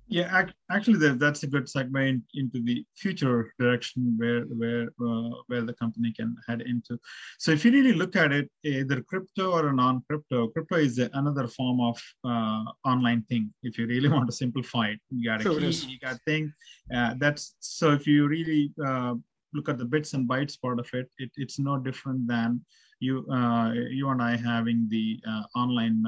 Yeah, 0.08 0.46
actually, 0.70 1.16
that's 1.16 1.44
a 1.44 1.48
good 1.48 1.66
segue 1.66 2.22
into 2.34 2.62
the 2.62 2.86
future 2.96 3.54
direction 3.58 4.16
where 4.18 4.42
where 4.42 4.90
uh, 5.02 5.30
where 5.48 5.62
the 5.62 5.74
company 5.74 6.12
can 6.12 6.36
head 6.48 6.62
into. 6.62 7.00
So, 7.40 7.52
if 7.52 7.64
you 7.64 7.72
really 7.72 7.94
look 7.94 8.16
at 8.16 8.32
it, 8.32 8.50
either 8.64 9.02
crypto 9.02 9.52
or 9.52 9.70
a 9.70 9.74
non-crypto, 9.74 10.50
crypto 10.50 10.76
is 10.76 10.98
another 11.00 11.48
form 11.48 11.80
of 11.80 11.98
uh, 12.26 12.66
online 12.86 13.24
thing. 13.24 13.54
If 13.64 13.78
you 13.78 13.88
really 13.88 14.10
want 14.16 14.28
to 14.28 14.36
simplify 14.36 14.90
it, 14.90 15.00
you 15.10 15.30
got 15.30 15.40
a 15.40 15.44
sure 15.44 15.60
key, 15.60 15.72
you 15.88 16.00
got 16.00 16.20
thing. 16.26 16.54
Uh, 16.94 17.16
that's 17.18 17.56
so. 17.60 17.92
If 17.92 18.06
you 18.06 18.28
really 18.28 18.74
uh, 18.86 19.16
look 19.54 19.70
at 19.70 19.78
the 19.78 19.86
bits 19.86 20.14
and 20.14 20.28
bytes 20.28 20.60
part 20.62 20.80
of 20.80 20.90
it, 20.94 21.10
it 21.18 21.32
it's 21.38 21.60
no 21.60 21.78
different 21.78 22.28
than 22.28 22.62
you 23.00 23.26
uh, 23.32 23.72
you 23.72 24.10
and 24.10 24.22
I 24.22 24.36
having 24.36 24.88
the 24.90 25.20
uh, 25.28 25.44
online 25.56 26.04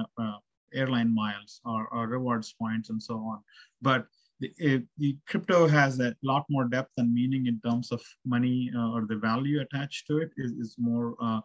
airline 0.75 1.13
miles 1.13 1.61
or, 1.65 1.87
or 1.87 2.07
rewards 2.07 2.53
points 2.59 2.89
and 2.89 3.01
so 3.01 3.15
on. 3.15 3.39
But 3.81 4.05
the, 4.39 4.51
it, 4.57 4.83
the, 4.97 5.17
crypto 5.27 5.67
has 5.67 5.99
a 5.99 6.13
lot 6.21 6.45
more 6.49 6.65
depth 6.65 6.91
and 6.97 7.13
meaning 7.13 7.47
in 7.47 7.59
terms 7.61 7.91
of 7.91 8.01
money 8.25 8.69
uh, 8.75 8.91
or 8.91 9.05
the 9.07 9.15
value 9.15 9.61
attached 9.61 10.07
to 10.07 10.17
it 10.17 10.31
is, 10.37 10.51
is 10.53 10.75
more 10.77 11.15
uh, 11.21 11.39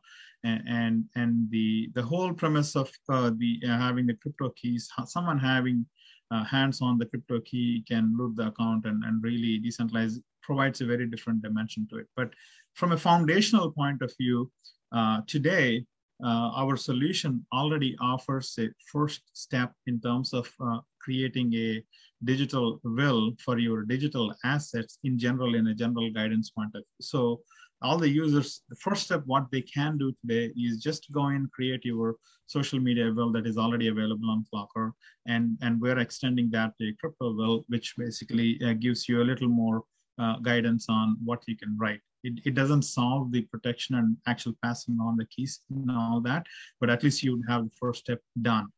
and 0.45 1.05
and 1.15 1.51
the 1.51 1.91
the 1.95 2.03
whole 2.03 2.33
premise 2.33 2.75
of 2.75 2.91
uh, 3.09 3.31
the 3.37 3.61
uh, 3.65 3.79
having 3.79 4.07
the 4.07 4.15
crypto 4.15 4.51
keys 4.57 4.91
someone 5.05 5.39
having 5.39 5.87
uh, 6.31 6.45
hands 6.45 6.81
on 6.81 6.99
the 6.99 7.07
crypto 7.07 7.41
key 7.41 7.85
can 7.87 8.15
loot 8.19 8.35
the 8.37 8.47
account 8.47 8.87
and, 8.87 9.05
and 9.05 9.23
really 9.23 9.61
decentralize 9.61 10.17
provides 10.43 10.81
a 10.81 10.87
very 10.87 11.07
different 11.07 11.43
dimension 11.43 11.87
to 11.89 11.99
it 11.99 12.07
but 12.17 12.31
from 12.75 12.93
a 12.93 12.97
foundational 12.97 13.71
point 13.71 14.01
of 14.03 14.13
view 14.19 14.51
uh, 14.93 15.21
today 15.27 15.85
uh, 16.25 16.51
our 16.57 16.77
solution 16.77 17.45
already 17.53 17.97
offers 18.01 18.55
a 18.59 18.69
first 18.93 19.23
step 19.33 19.73
in 19.87 20.01
terms 20.01 20.33
of 20.33 20.51
uh, 20.61 20.79
creating 21.01 21.53
a 21.55 21.83
digital 22.25 22.81
will 22.85 23.33
for 23.45 23.59
your 23.59 23.83
digital 23.83 24.35
assets 24.45 24.99
in 25.05 25.19
general 25.19 25.55
in 25.55 25.69
a 25.69 25.75
general 25.75 26.11
guidance 26.11 26.51
point 26.51 26.71
of 26.75 26.83
view. 26.83 27.01
So 27.01 27.41
all 27.83 27.97
the 27.97 28.09
users, 28.09 28.63
the 28.69 28.77
first 28.77 29.05
step, 29.05 29.23
what 29.25 29.47
they 29.51 29.63
can 29.63 29.97
do 29.97 30.13
today 30.21 30.53
is 30.57 30.83
just 30.83 31.11
go 31.13 31.27
and 31.27 31.51
create 31.51 31.85
your 31.85 32.17
social 32.47 32.79
media 32.79 33.11
will 33.13 33.33
that 33.33 33.47
is 33.47 33.57
already 33.57 33.89
available 33.89 34.31
on 34.31 34.45
Clockr. 34.53 34.93
And, 35.27 35.57
and 35.63 35.81
we're 35.81 35.99
extending 35.99 36.51
that 36.51 36.73
to 36.79 36.89
a 36.89 36.95
crypto 37.01 37.33
will, 37.33 37.65
which 37.69 37.95
basically 37.97 38.61
uh, 38.67 38.75
gives 38.75 39.09
you 39.09 39.23
a 39.23 39.25
little 39.25 39.49
more 39.49 39.85
uh, 40.19 40.39
guidance 40.41 40.87
on 40.91 41.17
what 41.25 41.43
you 41.47 41.57
can 41.57 41.77
write 41.79 42.01
it, 42.23 42.41
it 42.45 42.55
doesn't 42.55 42.83
solve 42.83 43.33
the 43.33 43.43
protection 43.43 43.97
and 43.97 44.17
actual 44.27 44.55
passing 44.63 44.99
on 45.01 45.17
the 45.17 45.27
keys 45.27 45.61
and 45.71 45.91
all 45.91 46.21
that, 46.21 46.47
but 46.81 46.91
at 46.91 47.03
least 47.03 47.23
you 47.23 47.33
would 47.33 47.45
have 47.49 47.65
the 47.65 47.77
first 47.79 48.01
step 48.01 48.21
done. 48.43 48.69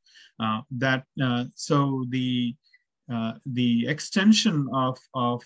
Uh, 0.41 0.61
that 0.71 1.05
uh, 1.23 1.45
so 1.55 2.05
the 2.11 2.55
uh, 3.13 3.33
the 3.47 3.87
extension 3.89 4.69
of 4.73 4.99
of 5.15 5.43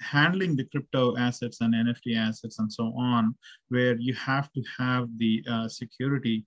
handling 0.00 0.56
the 0.56 0.64
crypto 0.64 1.16
assets 1.18 1.60
and 1.60 1.74
NFT 1.74 2.16
assets 2.16 2.58
and 2.58 2.72
so 2.72 2.94
on, 2.98 3.34
where 3.68 3.96
you 3.96 4.14
have 4.14 4.50
to 4.52 4.62
have 4.78 5.08
the 5.18 5.44
uh, 5.50 5.68
security 5.68 6.44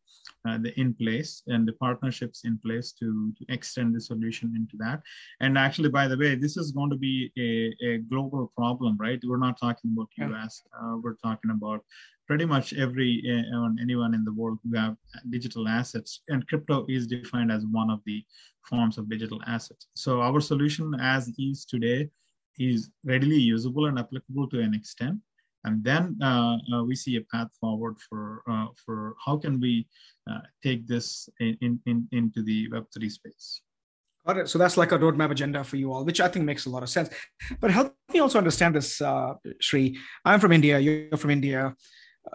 uh, 0.47 0.57
the 0.57 0.77
in 0.79 0.93
place 0.93 1.43
and 1.47 1.67
the 1.67 1.73
partnerships 1.73 2.45
in 2.45 2.57
place 2.59 2.91
to, 2.93 3.33
to, 3.37 3.45
extend 3.49 3.93
the 3.93 3.99
solution 3.99 4.53
into 4.55 4.77
that. 4.77 5.01
And 5.41 5.57
actually, 5.57 5.89
by 5.89 6.07
the 6.07 6.17
way, 6.17 6.35
this 6.35 6.55
is 6.55 6.71
going 6.71 6.89
to 6.91 6.95
be 6.95 7.31
a, 7.37 7.85
a 7.85 7.97
global 7.97 8.51
problem, 8.55 8.97
right? 8.97 9.19
We're 9.25 9.37
not 9.37 9.59
talking 9.59 9.93
about 9.93 10.33
US, 10.33 10.61
uh, 10.73 10.95
we're 11.01 11.15
talking 11.15 11.51
about 11.51 11.83
pretty 12.27 12.45
much 12.45 12.73
every 12.73 13.23
uh, 13.27 13.69
anyone 13.81 14.13
in 14.13 14.23
the 14.23 14.33
world 14.33 14.59
who 14.63 14.77
have 14.77 14.95
digital 15.29 15.67
assets, 15.67 16.21
and 16.29 16.47
crypto 16.47 16.85
is 16.87 17.07
defined 17.07 17.51
as 17.51 17.65
one 17.65 17.89
of 17.89 18.01
the 18.05 18.23
forms 18.69 18.97
of 18.97 19.09
digital 19.09 19.41
assets. 19.47 19.87
So 19.95 20.21
our 20.21 20.39
solution 20.39 20.95
as 21.01 21.33
is 21.39 21.65
today 21.65 22.09
is 22.59 22.91
readily 23.03 23.37
usable 23.37 23.87
and 23.87 23.97
applicable 23.97 24.47
to 24.49 24.59
an 24.59 24.73
extent. 24.73 25.17
And 25.63 25.83
then 25.83 26.17
uh, 26.21 26.57
uh, 26.73 26.83
we 26.83 26.95
see 26.95 27.17
a 27.17 27.21
path 27.21 27.49
forward 27.59 27.97
for, 28.07 28.43
uh, 28.49 28.67
for 28.85 29.15
how 29.23 29.37
can 29.37 29.59
we 29.59 29.87
take 30.63 30.87
this 30.87 31.27
in, 31.39 31.79
in, 31.87 32.07
into 32.11 32.43
the 32.43 32.69
Web3 32.69 33.11
space. 33.11 33.61
Got 34.27 34.37
it. 34.37 34.49
So 34.49 34.59
that's 34.59 34.77
like 34.77 34.91
a 34.91 34.99
roadmap 34.99 35.31
agenda 35.31 35.63
for 35.63 35.77
you 35.77 35.91
all, 35.91 36.03
which 36.03 36.21
I 36.21 36.27
think 36.27 36.45
makes 36.45 36.65
a 36.65 36.69
lot 36.69 36.83
of 36.83 36.89
sense. 36.89 37.09
But 37.59 37.71
help 37.71 37.95
me 38.13 38.19
also 38.19 38.37
understand 38.37 38.75
this, 38.75 39.01
uh, 39.01 39.33
Sri. 39.59 39.97
I'm 40.23 40.39
from 40.39 40.51
India. 40.51 40.77
You're 40.77 41.17
from 41.17 41.31
India. 41.31 41.75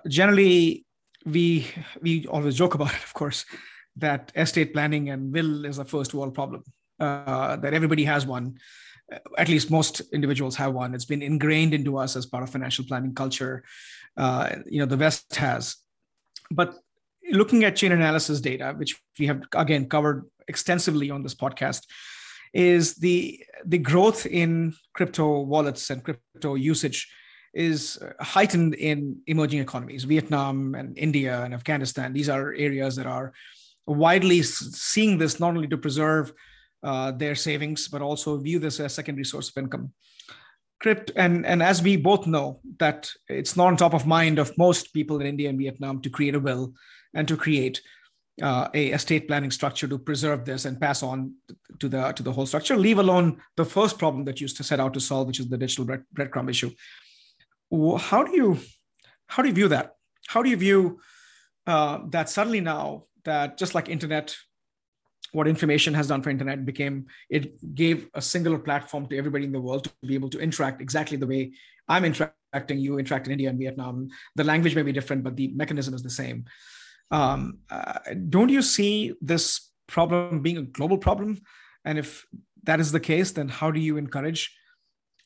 Generally, 0.08 0.84
we 1.24 1.66
we 2.00 2.26
always 2.26 2.56
joke 2.56 2.74
about 2.74 2.94
it, 2.94 3.02
of 3.04 3.14
course, 3.14 3.44
that 3.96 4.32
estate 4.34 4.72
planning 4.72 5.10
and 5.10 5.32
will 5.32 5.64
is 5.64 5.78
a 5.78 5.84
first 5.84 6.14
world 6.14 6.34
problem. 6.34 6.64
Uh, 6.98 7.56
that 7.56 7.74
everybody 7.74 8.04
has 8.04 8.26
one. 8.26 8.56
At 9.36 9.48
least 9.48 9.70
most 9.70 10.00
individuals 10.12 10.56
have 10.56 10.72
one. 10.72 10.94
It's 10.94 11.04
been 11.04 11.22
ingrained 11.22 11.74
into 11.74 11.98
us 11.98 12.16
as 12.16 12.26
part 12.26 12.42
of 12.42 12.50
financial 12.50 12.84
planning 12.84 13.14
culture. 13.14 13.64
Uh, 14.16 14.56
you 14.66 14.78
know, 14.78 14.86
the 14.86 14.96
West 14.96 15.34
has. 15.36 15.76
But 16.50 16.74
looking 17.30 17.64
at 17.64 17.74
Chainalysis 17.74 18.40
data, 18.40 18.74
which 18.76 19.00
we 19.18 19.26
have 19.26 19.42
again 19.54 19.88
covered 19.88 20.24
extensively 20.48 21.10
on 21.10 21.22
this 21.22 21.34
podcast, 21.34 21.82
is 22.52 22.94
the 22.94 23.44
the 23.66 23.78
growth 23.78 24.26
in 24.26 24.74
crypto 24.94 25.40
wallets 25.40 25.90
and 25.90 26.02
crypto 26.04 26.54
usage 26.54 27.08
is 27.52 27.98
heightened 28.20 28.74
in 28.74 29.16
emerging 29.26 29.60
economies, 29.60 30.04
Vietnam 30.04 30.74
and 30.74 30.98
India 30.98 31.42
and 31.42 31.54
Afghanistan. 31.54 32.12
These 32.12 32.28
are 32.28 32.52
areas 32.52 32.96
that 32.96 33.06
are 33.06 33.32
widely 33.86 34.42
seeing 34.42 35.18
this 35.18 35.38
not 35.38 35.54
only 35.54 35.68
to 35.68 35.76
preserve 35.76 36.32
uh, 36.84 37.10
their 37.12 37.34
savings, 37.34 37.88
but 37.88 38.02
also 38.02 38.36
view 38.36 38.58
this 38.58 38.78
as 38.78 38.86
a 38.86 38.94
secondary 38.94 39.24
source 39.24 39.48
of 39.48 39.56
income. 39.56 39.92
Crypt, 40.80 41.12
and, 41.16 41.46
and 41.46 41.62
as 41.62 41.82
we 41.82 41.96
both 41.96 42.26
know, 42.26 42.60
that 42.78 43.10
it's 43.28 43.56
not 43.56 43.68
on 43.68 43.76
top 43.76 43.94
of 43.94 44.06
mind 44.06 44.38
of 44.38 44.56
most 44.58 44.92
people 44.92 45.20
in 45.20 45.26
India 45.26 45.48
and 45.48 45.58
Vietnam 45.58 46.02
to 46.02 46.10
create 46.10 46.34
a 46.34 46.40
will 46.40 46.74
and 47.14 47.26
to 47.26 47.36
create 47.36 47.80
uh, 48.42 48.68
a 48.74 48.90
estate 48.90 49.26
planning 49.28 49.50
structure 49.50 49.88
to 49.88 49.98
preserve 49.98 50.44
this 50.44 50.64
and 50.64 50.80
pass 50.80 51.02
on 51.02 51.34
to 51.78 51.88
the 51.88 52.12
to 52.12 52.22
the 52.22 52.32
whole 52.32 52.46
structure. 52.46 52.76
Leave 52.76 52.98
alone 52.98 53.40
the 53.56 53.64
first 53.64 53.98
problem 53.98 54.24
that 54.24 54.40
you 54.40 54.48
set 54.48 54.80
out 54.80 54.92
to 54.92 55.00
solve, 55.00 55.26
which 55.26 55.40
is 55.40 55.48
the 55.48 55.56
digital 55.56 55.84
bread, 55.84 56.04
breadcrumb 56.14 56.50
issue. 56.50 56.70
How 57.98 58.24
do 58.24 58.36
you 58.36 58.58
how 59.28 59.42
do 59.42 59.48
you 59.48 59.54
view 59.54 59.68
that? 59.68 59.94
How 60.26 60.42
do 60.42 60.50
you 60.50 60.56
view 60.56 61.00
uh, 61.66 62.00
that 62.10 62.28
suddenly 62.28 62.60
now 62.60 63.04
that 63.24 63.56
just 63.56 63.74
like 63.74 63.88
internet 63.88 64.36
what 65.34 65.48
information 65.48 65.92
has 65.94 66.06
done 66.06 66.22
for 66.22 66.30
internet 66.30 66.64
became 66.64 67.06
it 67.28 67.74
gave 67.74 68.08
a 68.14 68.22
singular 68.22 68.58
platform 68.58 69.06
to 69.08 69.18
everybody 69.18 69.44
in 69.44 69.52
the 69.52 69.60
world 69.60 69.84
to 69.84 69.90
be 70.06 70.14
able 70.14 70.30
to 70.30 70.38
interact 70.38 70.80
exactly 70.80 71.16
the 71.16 71.26
way 71.26 71.52
i'm 71.88 72.04
interacting 72.04 72.78
you 72.78 72.98
interact 72.98 73.26
in 73.26 73.32
india 73.32 73.48
and 73.50 73.58
vietnam. 73.58 74.08
The 74.36 74.44
language 74.44 74.74
may 74.76 74.82
be 74.82 74.92
different 74.92 75.24
but 75.24 75.36
the 75.36 75.48
mechanism 75.48 75.94
is 75.94 76.02
the 76.02 76.10
same. 76.10 76.44
Um, 77.10 77.58
uh, 77.68 77.98
don't 78.28 78.48
you 78.48 78.62
see 78.62 79.14
this 79.20 79.70
problem 79.86 80.40
being 80.40 80.56
a 80.56 80.62
global 80.62 80.98
problem? 80.98 81.40
And 81.84 81.98
if 81.98 82.24
that 82.62 82.80
is 82.80 82.92
the 82.92 83.00
case 83.00 83.32
then 83.32 83.48
how 83.48 83.70
do 83.70 83.80
you 83.80 83.96
encourage 83.96 84.56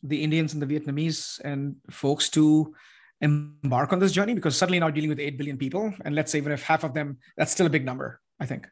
the 0.03 0.23
indians 0.25 0.55
and 0.55 0.63
the 0.63 0.71
vietnamese 0.73 1.41
and 1.45 1.77
folks 1.91 2.31
to 2.31 2.75
embark 3.21 3.93
on 3.93 3.99
this 3.99 4.13
journey? 4.13 4.33
Because 4.33 4.57
suddenly 4.57 4.81
now 4.81 4.91
dealing 4.91 5.11
with 5.11 5.21
8 5.21 5.37
billion 5.37 5.59
people 5.59 5.93
and 6.05 6.15
let's 6.15 6.33
say 6.33 6.39
even 6.39 6.53
if 6.53 6.63
half 6.63 6.83
of 6.83 6.95
them 6.95 7.19
that's 7.37 7.53
still 7.53 7.67
a 7.67 7.71
big 7.77 7.85
number 7.85 8.21
i 8.41 8.47
think. 8.47 8.67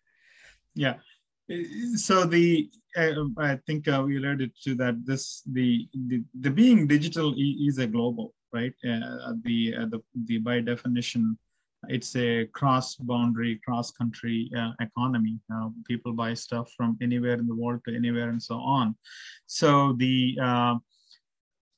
Yeah 0.75 0.94
so 1.95 2.25
the 2.25 2.69
uh, 2.97 3.13
i 3.39 3.57
think 3.67 3.87
uh, 3.89 4.03
we 4.05 4.17
alluded 4.17 4.53
to 4.63 4.75
that 4.75 4.95
this 5.05 5.43
the 5.53 5.89
the, 6.09 6.23
the 6.41 6.51
being 6.51 6.87
digital 6.87 7.35
is 7.39 7.79
a 7.79 7.87
global 7.87 8.35
right? 8.53 8.73
Uh, 8.85 9.33
the, 9.45 9.75
uh, 9.79 9.87
the 9.87 10.01
the 10.27 10.39
by 10.39 10.61
definition 10.61 11.39
it's 11.89 12.17
a 12.17 12.47
cross 12.47 12.97
boundary 12.97 13.61
cross 13.65 13.91
country 13.93 14.51
uh, 14.59 14.73
economy. 14.81 15.39
Uh, 15.55 15.69
people 15.87 16.13
buy 16.13 16.35
stuff 16.35 16.69
from 16.77 16.99
anywhere 17.01 17.35
in 17.35 17.47
the 17.47 17.55
world 17.55 17.81
to 17.87 17.95
anywhere 17.95 18.29
and 18.31 18.43
so 18.43 18.57
on. 18.57 18.97
So 19.47 19.93
the 19.93 20.37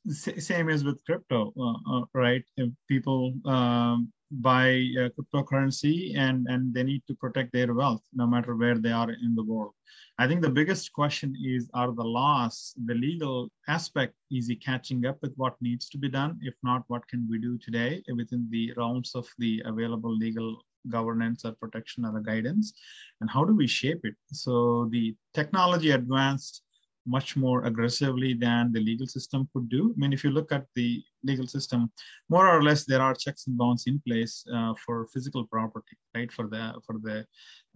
same 0.09 0.71
as 0.71 0.85
with 0.85 1.05
crypto, 1.05 1.53
uh, 1.61 1.99
uh, 1.99 2.05
right? 2.15 2.45
If 2.57 2.71
people 2.89 3.35
um, 3.45 4.11
uh, 4.33 5.09
cryptocurrency 5.15 6.17
and 6.17 6.47
and 6.49 6.75
they 6.75 6.83
need 6.83 7.03
to 7.07 7.15
protect 7.15 7.53
their 7.53 7.73
wealth 7.75 8.03
no 8.13 8.27
matter 8.27 8.55
where 8.55 8.79
they 8.79 8.93
are 8.93 9.11
in 9.11 9.35
the 9.35 9.43
world. 9.43 9.75
I 10.19 10.27
think 10.27 10.43
the 10.43 10.51
biggest 10.51 10.93
question 10.93 11.35
is: 11.43 11.69
Are 11.75 11.93
the 11.93 12.05
laws, 12.05 12.75
the 12.87 12.95
legal 12.95 13.51
aspect, 13.69 14.15
easy 14.31 14.57
catching 14.57 15.07
up 15.07 15.19
with 15.23 15.35
what 15.37 15.57
needs 15.61 15.89
to 15.91 15.99
be 15.99 16.09
done? 16.09 16.39
If 16.43 16.55
not, 16.63 16.85
what 16.89 17.07
can 17.09 17.27
we 17.31 17.39
do 17.39 17.59
today 17.59 18.03
within 18.15 18.49
the 18.51 18.73
realms 18.77 19.15
of 19.15 19.27
the 19.39 19.63
available 19.65 20.15
legal 20.15 20.63
governance 20.89 21.45
or 21.45 21.53
protection 21.53 22.05
or 22.05 22.21
guidance 22.21 22.73
and 23.21 23.29
how 23.29 23.45
do 23.45 23.55
we 23.55 23.67
shape 23.67 24.01
it 24.05 24.15
so 24.33 24.89
the 24.91 25.15
technology 25.35 25.91
advanced 25.91 26.63
much 27.09 27.37
more 27.37 27.65
aggressively 27.65 28.35
than 28.35 28.71
the 28.73 28.81
legal 28.81 29.07
system 29.07 29.49
could 29.53 29.69
do. 29.69 29.95
I 29.97 29.99
mean, 29.99 30.13
if 30.13 30.23
you 30.23 30.31
look 30.31 30.53
at 30.53 30.67
the 30.75 31.03
legal 31.25 31.47
system, 31.47 31.91
more 32.29 32.49
or 32.49 32.63
less 32.63 32.85
there 32.85 33.01
are 33.01 33.15
checks 33.15 33.47
and 33.47 33.57
bounds 33.57 33.87
in 33.87 34.01
place 34.07 34.45
uh, 34.55 34.75
for 34.85 35.07
physical 35.07 35.47
property, 35.47 35.97
right? 36.15 36.31
For 36.31 36.47
the 36.47 36.75
for 36.85 36.97
the 37.03 37.27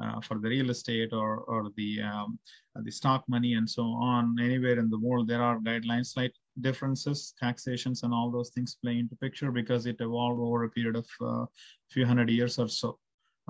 uh, 0.03 0.21
for 0.21 0.39
the 0.39 0.49
real 0.49 0.71
estate 0.71 1.13
or 1.13 1.39
or 1.53 1.71
the 1.77 2.03
um, 2.03 2.39
the 2.77 2.93
stock 2.93 3.25
money 3.29 3.55
and 3.55 3.69
so 3.69 3.83
on. 3.83 4.37
Anywhere 4.41 4.79
in 4.79 4.91
the 4.91 4.99
world, 4.99 5.29
there 5.29 5.43
are 5.43 5.59
guidelines, 5.59 6.13
slight 6.13 6.33
differences, 6.61 7.35
taxations, 7.41 8.03
and 8.03 8.13
all 8.13 8.31
those 8.31 8.51
things 8.51 8.77
play 8.83 8.99
into 8.99 9.17
picture 9.17 9.51
because 9.51 9.87
it 9.87 10.01
evolved 10.01 10.41
over 10.41 10.65
a 10.65 10.71
period 10.71 10.97
of 10.97 11.07
a 11.21 11.25
uh, 11.25 11.47
few 11.91 12.07
hundred 12.07 12.31
years 12.31 12.59
or 12.59 12.69
so. 12.69 12.99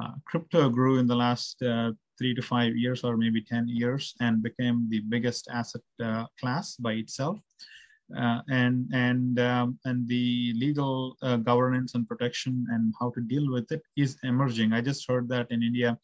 Uh, 0.00 0.12
crypto 0.24 0.70
grew 0.70 0.98
in 0.98 1.06
the 1.06 1.14
last 1.14 1.62
uh, 1.62 1.90
three 2.18 2.34
to 2.34 2.42
five 2.42 2.76
years 2.76 3.04
or 3.04 3.16
maybe 3.16 3.42
10 3.42 3.68
years 3.68 4.14
and 4.20 4.42
became 4.42 4.88
the 4.88 5.00
biggest 5.00 5.48
asset 5.50 5.82
uh, 6.02 6.26
class 6.38 6.76
by 6.76 6.92
itself. 6.92 7.38
Uh, 8.16 8.40
and 8.50 8.90
and 8.92 9.40
um, 9.40 9.78
and 9.86 10.06
the 10.06 10.52
legal 10.56 11.16
uh, 11.22 11.36
governance 11.36 11.94
and 11.94 12.06
protection 12.06 12.66
and 12.70 12.92
how 13.00 13.10
to 13.10 13.22
deal 13.22 13.50
with 13.50 13.70
it 13.72 13.82
is 13.96 14.18
emerging. 14.22 14.72
I 14.74 14.82
just 14.82 15.08
heard 15.08 15.28
that 15.30 15.50
in 15.50 15.62
India, 15.62 15.98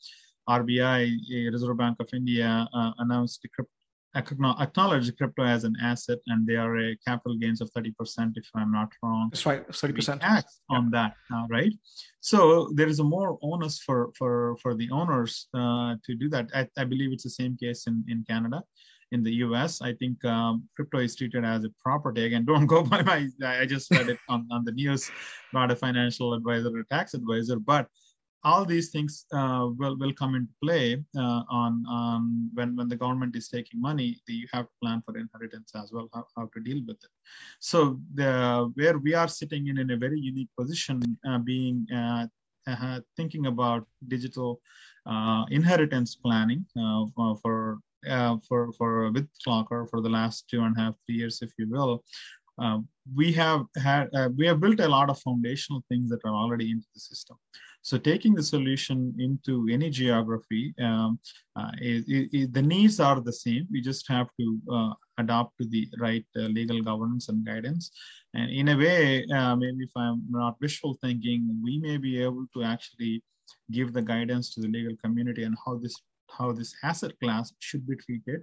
RBI, 0.49 1.53
Reserve 1.53 1.77
Bank 1.77 2.01
of 2.01 2.09
India, 2.14 2.66
uh, 2.73 2.92
announced 2.99 3.47
crypto 3.55 3.77
acknowledge 4.14 5.14
crypto 5.16 5.44
as 5.44 5.64
an 5.64 5.77
asset 5.83 6.18
and 6.29 6.47
they 6.47 6.57
are 6.57 6.79
a 6.79 6.97
capital 7.07 7.37
gains 7.37 7.61
of 7.61 7.71
30% 7.73 7.92
if 8.37 8.49
i'm 8.55 8.73
not 8.73 8.90
wrong. 9.03 9.29
That's 9.31 9.47
right 9.47 9.66
30% 9.68 10.21
tax 10.21 10.61
yeah. 10.71 10.77
on 10.77 10.90
that 10.90 11.14
now 11.31 11.47
right? 11.51 11.73
So 12.21 12.71
there 12.75 12.88
is 12.88 13.01
a 13.01 13.05
more 13.05 13.38
onus 13.42 13.81
for 13.81 14.11
for 14.18 14.57
for 14.62 14.75
the 14.75 14.90
owners 14.90 15.49
uh, 15.55 15.97
to 16.05 16.14
do 16.14 16.29
that. 16.31 16.49
I, 16.55 16.66
I, 16.77 16.85
believe 16.85 17.12
it's 17.12 17.23
the 17.23 17.31
same 17.31 17.57
case 17.57 17.87
in 17.87 18.05
in 18.09 18.25
canada. 18.29 18.62
In 19.11 19.23
the 19.23 19.33
us 19.33 19.81
i 19.81 19.92
think 19.94 20.23
um, 20.25 20.68
crypto 20.77 20.99
is 20.99 21.16
treated 21.16 21.44
as 21.44 21.64
a 21.64 21.71
property. 21.83 22.25
Again 22.25 22.44
don't 22.51 22.66
go 22.66 22.83
by 22.83 23.03
my 23.03 23.29
i 23.44 23.66
just 23.66 23.90
read 23.90 24.09
it 24.09 24.18
on, 24.29 24.47
on 24.51 24.64
the 24.64 24.73
news 24.73 25.11
not 25.53 25.71
a 25.71 25.77
financial 25.77 26.35
advisor 26.35 26.71
or 26.77 26.85
tax 26.90 27.14
advisor 27.14 27.59
but 27.59 27.87
all 28.44 28.64
these 28.64 28.90
things 28.90 29.27
uh, 29.33 29.68
will, 29.79 29.96
will 29.98 30.12
come 30.12 30.35
into 30.35 30.53
play 30.62 31.03
uh, 31.16 31.42
on, 31.51 31.85
on 31.88 32.51
when, 32.55 32.77
when 32.77 32.88
the 32.88 32.96
government 32.96 33.35
is 33.35 33.48
taking 33.48 33.81
money, 33.81 34.16
you 34.29 34.46
have 34.53 34.66
to 34.66 34.72
plan 34.83 35.03
for 35.05 35.18
inheritance 35.18 35.72
as 35.74 35.90
well, 35.92 36.09
how, 36.14 36.24
how 36.37 36.48
to 36.55 36.61
deal 36.61 36.81
with 36.87 36.96
it. 37.03 37.11
So 37.59 38.01
the, 38.14 38.70
where 38.74 38.98
we 38.98 39.14
are 39.14 39.29
sitting 39.29 39.66
in, 39.66 39.79
in 39.79 39.90
a 39.90 39.96
very 39.96 40.20
unique 40.20 40.51
position, 40.59 41.01
uh, 41.29 41.38
being 41.38 41.87
uh, 41.92 42.27
uh, 42.68 43.01
thinking 43.16 43.46
about 43.46 43.87
digital 44.09 44.61
uh, 45.07 45.44
inheritance 45.51 46.14
planning 46.14 46.66
for 47.42 47.79
uh, 48.09 48.37
for 48.46 48.72
for 48.74 49.11
with 49.11 49.29
Clockr 49.44 49.88
for 49.90 50.01
the 50.01 50.09
last 50.09 50.48
two 50.48 50.61
and 50.62 50.77
a 50.77 50.81
half 50.81 50.94
three 51.05 51.16
years, 51.16 51.42
if 51.42 51.51
you 51.59 51.68
will, 51.68 52.05
we 53.14 53.33
have 53.33 53.64
had 53.83 54.09
we 54.37 54.46
have 54.46 54.61
built 54.61 54.81
a 54.81 54.88
lot 54.88 55.11
of 55.11 55.18
foundational 55.20 55.83
things 55.88 56.09
that 56.11 56.20
are 56.24 56.35
already 56.35 56.70
into 56.70 56.87
the 56.94 57.01
system. 57.01 57.37
So 57.88 57.96
taking 57.96 58.35
the 58.35 58.42
solution 58.42 59.14
into 59.18 59.66
any 59.72 59.88
geography, 59.88 60.74
um, 60.79 61.18
uh, 61.57 61.70
the 61.81 62.62
needs 62.62 63.01
are 63.01 63.18
the 63.18 63.33
same. 63.33 63.66
We 63.72 63.81
just 63.81 64.07
have 64.09 64.29
to 64.38 64.46
uh, 64.70 64.92
adapt 65.16 65.57
to 65.57 65.66
the 65.66 65.88
right 65.98 66.27
uh, 66.37 66.48
legal 66.59 66.83
governance 66.83 67.31
and 67.31 67.46
guidance. 67.46 67.90
And 68.35 68.51
in 68.51 68.68
a 68.68 68.77
way, 68.77 69.24
uh, 69.35 69.57
maybe 69.57 69.85
if 69.85 69.94
I'm 69.96 70.20
not 70.29 70.57
wishful 70.61 70.98
thinking, 71.01 71.48
we 71.64 71.79
may 71.79 71.96
be 71.96 72.22
able 72.22 72.44
to 72.53 72.62
actually 72.62 73.24
give 73.70 73.94
the 73.94 74.03
guidance 74.03 74.53
to 74.53 74.61
the 74.61 74.68
legal 74.68 74.94
community 75.03 75.44
and 75.44 75.57
how 75.64 75.79
this 75.79 75.96
how 76.38 76.53
this 76.53 76.74
asset 76.83 77.12
class 77.22 77.55
should 77.59 77.87
be 77.88 77.96
treated. 77.96 78.42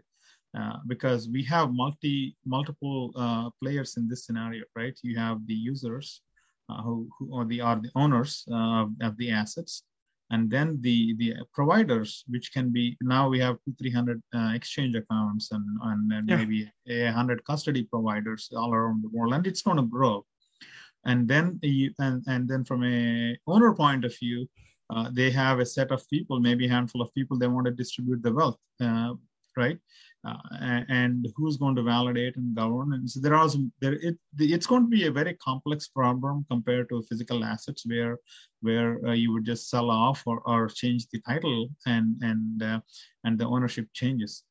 Uh, 0.57 0.77
because 0.87 1.29
we 1.29 1.43
have 1.43 1.71
multi 1.71 2.35
multiple 2.45 3.11
uh, 3.15 3.51
players 3.61 3.95
in 3.97 4.07
this 4.07 4.25
scenario, 4.25 4.63
right? 4.75 4.97
You 5.03 5.19
have 5.19 5.45
the 5.45 5.53
users, 5.53 6.21
who, 6.83 7.07
who 7.17 7.35
are 7.37 7.45
the 7.45 7.61
are 7.61 7.79
the 7.79 7.91
owners 7.95 8.45
uh, 8.51 8.85
of 9.01 9.17
the 9.17 9.31
assets, 9.31 9.83
and 10.31 10.49
then 10.49 10.79
the 10.81 11.15
the 11.17 11.35
providers, 11.53 12.23
which 12.27 12.51
can 12.53 12.71
be 12.71 12.97
now 13.01 13.29
we 13.29 13.39
have 13.39 13.57
two 13.65 13.73
three 13.79 13.91
hundred 13.91 14.21
uh, 14.33 14.51
exchange 14.53 14.95
accounts 14.95 15.51
and 15.51 15.65
and, 15.83 16.11
and 16.11 16.29
yeah. 16.29 16.37
maybe 16.37 16.71
a 16.89 17.11
hundred 17.11 17.43
custody 17.45 17.83
providers 17.83 18.49
all 18.55 18.73
around 18.73 19.03
the 19.03 19.09
world, 19.09 19.33
and 19.33 19.45
it's 19.47 19.61
going 19.61 19.77
to 19.77 19.83
grow. 19.83 20.25
And 21.05 21.27
then 21.27 21.59
you, 21.61 21.93
and 21.99 22.23
and 22.27 22.47
then 22.47 22.63
from 22.63 22.83
a 22.83 23.37
owner 23.45 23.73
point 23.73 24.05
of 24.05 24.17
view, 24.17 24.49
uh, 24.89 25.09
they 25.11 25.29
have 25.31 25.59
a 25.59 25.65
set 25.65 25.91
of 25.91 26.07
people, 26.09 26.39
maybe 26.39 26.65
a 26.65 26.69
handful 26.69 27.01
of 27.01 27.13
people 27.13 27.37
they 27.37 27.47
want 27.47 27.65
to 27.65 27.71
distribute 27.71 28.23
the 28.23 28.33
wealth, 28.33 28.57
uh, 28.81 29.13
right? 29.55 29.77
Uh, 30.25 30.81
and 30.89 31.27
who's 31.35 31.57
going 31.57 31.75
to 31.75 31.83
validate 31.83 32.35
and 32.35 32.55
govern? 32.55 32.93
And 32.93 33.09
so 33.09 33.19
there 33.19 33.35
are 33.35 33.47
some, 33.47 33.71
there 33.79 33.93
it, 33.93 34.17
it's 34.39 34.65
going 34.65 34.83
to 34.83 34.89
be 34.89 35.05
a 35.05 35.11
very 35.11 35.35
complex 35.35 35.87
problem 35.87 36.45
compared 36.49 36.89
to 36.89 37.03
physical 37.03 37.43
assets 37.43 37.85
where 37.85 38.17
where 38.61 39.05
uh, 39.05 39.13
you 39.13 39.31
would 39.31 39.45
just 39.45 39.69
sell 39.69 39.91
off 39.91 40.23
or, 40.25 40.41
or 40.47 40.67
change 40.67 41.07
the 41.09 41.21
title 41.21 41.69
and 41.85 42.15
and 42.21 42.63
uh, 42.63 42.79
and 43.23 43.37
the 43.37 43.45
ownership 43.45 43.87
changes 43.93 44.43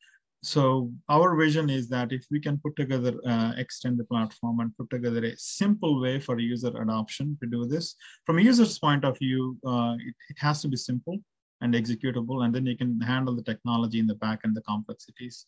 so 0.44 0.92
our 1.08 1.34
vision 1.37 1.70
is 1.70 1.88
that 1.88 2.12
if 2.12 2.26
we 2.30 2.38
can 2.38 2.58
put 2.58 2.76
together, 2.76 3.14
uh, 3.26 3.52
extend 3.56 3.98
the 3.98 4.04
platform 4.04 4.60
and 4.60 4.76
put 4.76 4.90
together 4.90 5.24
a 5.24 5.37
simple 5.38 6.02
way 6.02 6.20
for 6.20 6.38
user 6.38 6.68
adoption 6.82 7.38
to 7.42 7.48
do 7.48 7.64
this, 7.64 7.96
from 8.26 8.38
a 8.38 8.42
user's 8.42 8.78
point 8.78 9.06
of 9.06 9.18
view, 9.18 9.56
uh, 9.66 9.94
it, 9.98 10.14
it, 10.28 10.37
has 10.38 10.60
to 10.60 10.68
be 10.68 10.76
simple 10.76 11.16
and 11.64 11.74
executable, 11.74 12.44
and 12.44 12.55
then 12.55 12.66
you 12.66 12.77
can 12.77 13.00
handle 13.00 13.35
the 13.35 13.42
technology 13.42 13.98
in 13.98 14.07
the 14.07 14.20
back 14.27 14.40
and 14.44 14.55
the 14.55 14.61
complexities. 14.62 15.46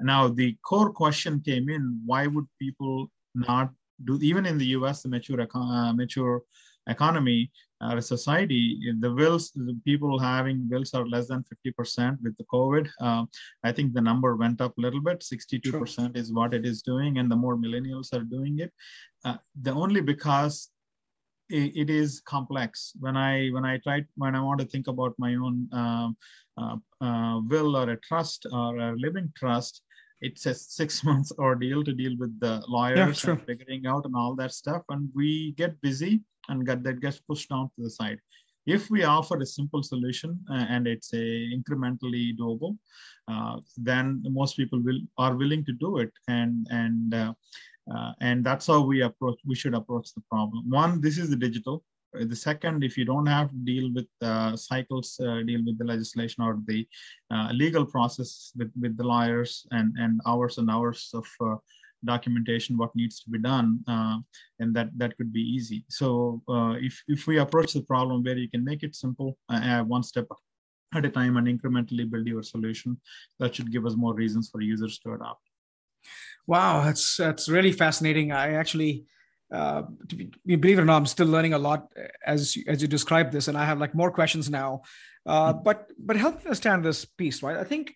Now, 0.00 0.26
the 0.28 0.56
core 0.64 0.90
question 0.90 1.40
came 1.40 1.68
in, 1.68 2.00
why 2.06 2.26
would 2.26 2.46
people 2.58 3.10
not 3.34 3.70
do, 4.04 4.18
even 4.22 4.46
in 4.46 4.56
the 4.58 4.70
US, 4.78 5.02
the 5.02 5.10
mature, 5.10 5.46
uh, 5.54 5.92
mature 5.92 6.42
economy 6.88 7.50
or 7.82 7.98
uh, 7.98 8.00
society, 8.00 8.80
the 9.00 9.12
wills, 9.12 9.52
the 9.54 9.78
people 9.84 10.18
having 10.18 10.68
wills 10.70 10.94
are 10.94 11.06
less 11.06 11.28
than 11.28 11.44
50% 11.44 12.16
with 12.22 12.36
the 12.38 12.44
COVID. 12.52 12.88
Uh, 13.00 13.24
I 13.62 13.72
think 13.72 13.92
the 13.92 14.00
number 14.00 14.34
went 14.36 14.60
up 14.60 14.76
a 14.78 14.80
little 14.80 15.00
bit. 15.00 15.20
62% 15.20 15.62
True. 15.62 16.10
is 16.14 16.32
what 16.32 16.54
it 16.54 16.64
is 16.64 16.82
doing, 16.82 17.18
and 17.18 17.30
the 17.30 17.36
more 17.36 17.56
millennials 17.56 18.12
are 18.12 18.24
doing 18.24 18.58
it. 18.58 18.72
Uh, 19.24 19.36
the 19.60 19.72
only 19.72 20.00
because 20.00 20.70
it, 21.50 21.90
is 21.90 22.20
complex. 22.20 22.92
When 23.00 23.16
I 23.16 23.48
when 23.48 23.64
I 23.64 23.78
try 23.78 24.04
when 24.16 24.34
I 24.34 24.40
want 24.40 24.60
to 24.60 24.66
think 24.66 24.88
about 24.88 25.14
my 25.18 25.34
own 25.34 25.68
um, 25.72 26.16
uh, 26.56 26.76
uh, 27.00 27.40
will 27.48 27.76
or 27.76 27.90
a 27.90 27.96
trust 28.00 28.46
or 28.52 28.78
a 28.78 28.96
living 28.96 29.32
trust, 29.36 29.82
it's 30.20 30.46
a 30.46 30.54
six 30.54 31.04
months 31.08 31.32
ordeal 31.38 31.84
to 31.84 31.92
deal 31.92 32.16
with 32.18 32.38
the 32.40 32.62
lawyers 32.68 33.24
yeah, 33.24 33.30
and 33.30 33.42
figuring 33.42 33.86
out 33.86 34.04
and 34.04 34.14
all 34.16 34.34
that 34.36 34.52
stuff. 34.52 34.82
And 34.88 35.08
we 35.14 35.52
get 35.52 35.80
busy 35.80 36.20
and 36.48 36.66
get, 36.66 36.82
that 36.84 37.00
gets 37.00 37.20
pushed 37.20 37.50
down 37.50 37.70
to 37.76 37.82
the 37.82 37.90
side. 37.90 38.18
If 38.66 38.90
we 38.90 39.04
offer 39.04 39.38
a 39.38 39.46
simple 39.46 39.82
solution 39.82 40.38
uh, 40.50 40.66
and 40.68 40.86
it's 40.86 41.12
a 41.14 41.16
incrementally 41.56 42.36
doable 42.36 42.76
uh, 43.28 43.58
then 43.76 44.22
most 44.30 44.56
people 44.56 44.80
will 44.82 45.00
are 45.18 45.36
willing 45.36 45.64
to 45.64 45.72
do 45.72 45.98
it. 45.98 46.10
And 46.28 46.66
and 46.70 47.14
uh, 47.14 47.32
uh 47.94 48.12
and 48.20 48.44
that's 48.44 48.66
how 48.66 48.80
we 48.80 49.02
approach 49.02 49.38
we 49.46 49.54
should 49.54 49.74
approach 49.74 50.12
the 50.14 50.22
problem 50.30 50.68
one 50.68 51.00
this 51.00 51.18
is 51.18 51.30
the 51.30 51.36
digital 51.36 51.82
uh, 52.16 52.24
the 52.24 52.36
second, 52.36 52.82
if 52.82 52.96
you 52.96 53.04
don't 53.04 53.26
have 53.26 53.50
to 53.50 53.56
deal 53.56 53.92
with 53.92 54.06
uh, 54.22 54.56
cycles, 54.56 55.20
uh, 55.20 55.42
deal 55.42 55.60
with 55.64 55.78
the 55.78 55.84
legislation 55.84 56.42
or 56.42 56.58
the 56.66 56.86
uh, 57.30 57.50
legal 57.52 57.84
process 57.84 58.52
with, 58.56 58.72
with 58.80 58.96
the 58.96 59.04
lawyers 59.04 59.66
and, 59.72 59.94
and 59.98 60.20
hours 60.26 60.58
and 60.58 60.70
hours 60.70 61.10
of 61.14 61.26
uh, 61.40 61.56
documentation, 62.04 62.78
what 62.78 62.94
needs 62.94 63.20
to 63.20 63.30
be 63.30 63.38
done, 63.38 63.82
and 64.60 64.74
that, 64.74 64.88
that 64.96 65.16
could 65.16 65.32
be 65.32 65.40
easy. 65.40 65.84
So 65.88 66.40
if, 66.80 67.02
if 67.08 67.26
we 67.26 67.38
approach 67.38 67.72
the 67.72 67.82
problem 67.82 68.22
where 68.22 68.36
you 68.36 68.48
can 68.48 68.64
make 68.64 68.84
it 68.84 68.94
simple, 68.94 69.36
one 69.48 70.04
step 70.04 70.26
at 70.94 71.04
a 71.04 71.10
time 71.10 71.36
and 71.36 71.48
incrementally 71.48 72.08
build 72.08 72.28
your 72.28 72.44
solution, 72.44 73.00
that 73.40 73.56
should 73.56 73.72
give 73.72 73.84
us 73.84 73.96
more 73.96 74.14
reasons 74.14 74.48
for 74.48 74.60
users 74.60 75.00
to 75.00 75.14
adopt. 75.14 75.47
Wow, 76.46 76.84
that's 76.84 77.16
that's 77.16 77.48
really 77.48 77.72
fascinating. 77.72 78.32
I 78.32 78.54
actually 78.54 79.04
uh, 79.52 79.82
be, 80.06 80.56
believe 80.56 80.78
it 80.78 80.82
or 80.82 80.84
not, 80.84 80.96
I'm 80.96 81.06
still 81.06 81.26
learning 81.26 81.54
a 81.54 81.58
lot 81.58 81.92
as 82.24 82.56
as 82.66 82.82
you 82.82 82.88
describe 82.88 83.30
this, 83.30 83.48
and 83.48 83.56
I 83.56 83.64
have 83.64 83.78
like 83.78 83.94
more 83.94 84.10
questions 84.10 84.50
now. 84.50 84.82
Uh, 85.26 85.52
hmm. 85.52 85.62
but 85.62 85.90
but 85.98 86.16
help 86.16 86.36
me 86.36 86.44
understand 86.44 86.84
this 86.84 87.04
piece, 87.04 87.42
right? 87.42 87.56
I 87.56 87.64
think 87.64 87.94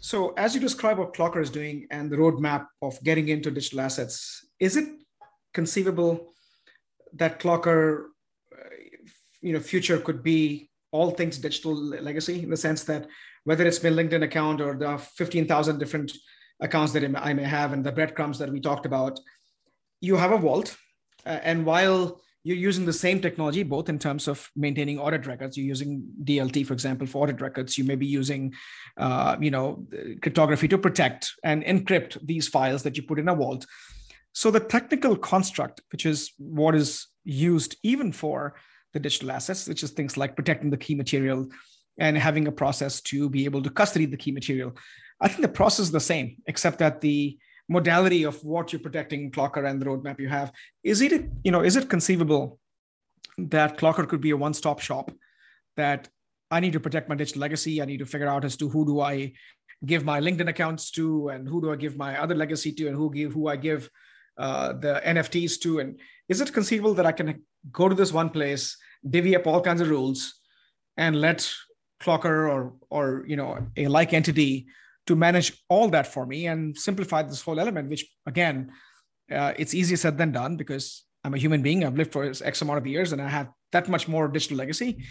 so. 0.00 0.34
As 0.36 0.54
you 0.54 0.60
describe 0.60 0.98
what 0.98 1.14
Clockr 1.14 1.42
is 1.42 1.50
doing 1.50 1.86
and 1.90 2.10
the 2.10 2.16
roadmap 2.16 2.66
of 2.80 3.02
getting 3.02 3.28
into 3.28 3.50
digital 3.50 3.80
assets, 3.80 4.46
is 4.58 4.76
it 4.76 4.88
conceivable 5.54 6.32
that 7.14 7.38
Clockr, 7.38 8.06
uh, 8.52 8.68
you 9.40 9.52
know, 9.52 9.60
future 9.60 9.98
could 9.98 10.22
be 10.22 10.70
all 10.90 11.10
things 11.10 11.38
digital 11.38 11.74
legacy 11.74 12.42
in 12.42 12.50
the 12.50 12.56
sense 12.56 12.84
that 12.84 13.06
whether 13.44 13.66
it's 13.66 13.82
my 13.82 13.90
LinkedIn 13.90 14.22
account 14.22 14.60
or 14.60 14.76
the 14.76 14.98
15,000 14.98 15.78
different 15.78 16.12
accounts 16.62 16.92
that 16.94 17.04
I 17.16 17.34
may 17.34 17.44
have 17.44 17.74
and 17.74 17.84
the 17.84 17.92
breadcrumbs 17.92 18.38
that 18.38 18.50
we 18.50 18.60
talked 18.60 18.86
about 18.86 19.18
you 20.02 20.16
have 20.16 20.32
a 20.32 20.36
vault, 20.38 20.76
uh, 21.24 21.38
and 21.42 21.64
while 21.64 22.20
you're 22.44 22.56
using 22.56 22.84
the 22.84 22.92
same 22.92 23.20
technology, 23.20 23.62
both 23.62 23.88
in 23.88 24.00
terms 24.00 24.26
of 24.26 24.50
maintaining 24.56 24.98
audit 24.98 25.26
records, 25.26 25.56
you're 25.56 25.64
using 25.64 26.02
DLT, 26.24 26.66
for 26.66 26.72
example, 26.72 27.06
for 27.06 27.22
audit 27.22 27.40
records. 27.40 27.78
You 27.78 27.84
may 27.84 27.94
be 27.94 28.06
using, 28.06 28.52
uh, 28.96 29.36
you 29.40 29.52
know, 29.52 29.86
cryptography 30.20 30.66
to 30.68 30.76
protect 30.76 31.30
and 31.44 31.62
encrypt 31.64 32.18
these 32.26 32.48
files 32.48 32.82
that 32.82 32.96
you 32.96 33.04
put 33.04 33.20
in 33.20 33.28
a 33.28 33.34
vault. 33.34 33.64
So 34.32 34.50
the 34.50 34.58
technical 34.58 35.16
construct, 35.16 35.82
which 35.92 36.04
is 36.04 36.32
what 36.36 36.74
is 36.74 37.06
used 37.24 37.76
even 37.84 38.10
for 38.10 38.56
the 38.92 38.98
digital 38.98 39.30
assets, 39.30 39.68
which 39.68 39.84
is 39.84 39.92
things 39.92 40.16
like 40.16 40.34
protecting 40.34 40.70
the 40.70 40.76
key 40.76 40.96
material 40.96 41.48
and 41.98 42.18
having 42.18 42.48
a 42.48 42.52
process 42.52 43.00
to 43.02 43.30
be 43.30 43.44
able 43.44 43.62
to 43.62 43.70
custody 43.70 44.06
the 44.06 44.16
key 44.16 44.32
material. 44.32 44.76
I 45.22 45.28
think 45.28 45.40
the 45.40 45.48
process 45.48 45.86
is 45.86 45.92
the 45.92 46.00
same, 46.00 46.36
except 46.46 46.78
that 46.80 47.00
the 47.00 47.38
modality 47.68 48.24
of 48.24 48.42
what 48.44 48.72
you're 48.72 48.80
protecting 48.80 49.30
Clockr 49.30 49.68
and 49.68 49.80
the 49.80 49.86
roadmap 49.86 50.18
you 50.18 50.28
have. 50.28 50.52
Is 50.82 51.00
it, 51.00 51.30
you 51.44 51.52
know, 51.52 51.62
is 51.62 51.76
it 51.76 51.88
conceivable 51.88 52.58
that 53.38 53.78
Clockr 53.78 54.08
could 54.08 54.20
be 54.20 54.30
a 54.30 54.36
one-stop 54.36 54.80
shop 54.80 55.12
that 55.76 56.08
I 56.50 56.60
need 56.60 56.74
to 56.74 56.80
protect 56.80 57.08
my 57.08 57.14
digital 57.14 57.40
legacy. 57.40 57.80
I 57.80 57.86
need 57.86 57.98
to 57.98 58.06
figure 58.06 58.28
out 58.28 58.44
as 58.44 58.56
to 58.58 58.68
who 58.68 58.84
do 58.84 59.00
I 59.00 59.32
give 59.86 60.04
my 60.04 60.20
LinkedIn 60.20 60.48
accounts 60.48 60.90
to, 60.92 61.28
and 61.30 61.48
who 61.48 61.62
do 61.62 61.72
I 61.72 61.76
give 61.76 61.96
my 61.96 62.20
other 62.20 62.34
legacy 62.34 62.72
to, 62.72 62.88
and 62.88 62.96
who 62.96 63.10
give 63.10 63.32
who 63.32 63.48
I 63.48 63.56
give 63.56 63.88
uh, 64.36 64.74
the 64.74 65.00
NFTs 65.04 65.60
to. 65.60 65.78
And 65.78 65.98
is 66.28 66.40
it 66.40 66.52
conceivable 66.52 66.94
that 66.94 67.06
I 67.06 67.12
can 67.12 67.42
go 67.70 67.88
to 67.88 67.94
this 67.94 68.12
one 68.12 68.28
place, 68.28 68.76
divvy 69.08 69.34
up 69.34 69.46
all 69.46 69.62
kinds 69.62 69.80
of 69.80 69.88
rules, 69.88 70.34
and 70.96 71.20
let 71.20 71.50
Clockr 72.02 72.50
or 72.52 72.74
or 72.90 73.24
you 73.26 73.36
know 73.36 73.66
a 73.76 73.86
like 73.88 74.12
entity 74.12 74.66
to 75.06 75.16
manage 75.16 75.62
all 75.68 75.88
that 75.88 76.06
for 76.06 76.26
me 76.26 76.46
and 76.46 76.76
simplify 76.76 77.22
this 77.22 77.42
whole 77.42 77.58
element, 77.58 77.88
which 77.88 78.06
again, 78.26 78.70
uh, 79.30 79.52
it's 79.56 79.74
easier 79.74 79.96
said 79.96 80.18
than 80.18 80.32
done 80.32 80.56
because 80.56 81.04
I'm 81.24 81.34
a 81.34 81.38
human 81.38 81.62
being. 81.62 81.84
I've 81.84 81.96
lived 81.96 82.12
for 82.12 82.24
X 82.24 82.62
amount 82.62 82.78
of 82.78 82.86
years 82.86 83.12
and 83.12 83.20
I 83.20 83.28
have 83.28 83.48
that 83.72 83.88
much 83.88 84.08
more 84.08 84.28
digital 84.28 84.56
legacy. 84.56 85.04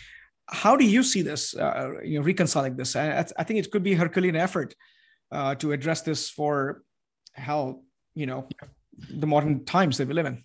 How 0.48 0.76
do 0.76 0.86
you 0.86 1.04
see 1.04 1.22
this, 1.22 1.56
uh, 1.56 1.92
you 2.04 2.20
know, 2.20 2.26
reconciling 2.26 2.76
this? 2.76 2.96
I, 2.96 3.26
I, 3.38 3.44
think 3.44 3.60
it 3.60 3.72
could 3.72 3.84
be 3.84 3.94
a 3.94 3.98
Herculean 3.98 4.36
effort 4.36 4.76
uh, 5.32 5.56
to 5.56 5.72
address 5.72 6.02
this 6.02 6.30
for 6.30 6.84
how, 7.34 7.82
you 8.16 8.26
know, 8.26 8.48
the 9.10 9.28
modern 9.28 9.66
times 9.66 9.98
that 9.98 10.08
we 10.08 10.14
live 10.14 10.26
in. 10.26 10.44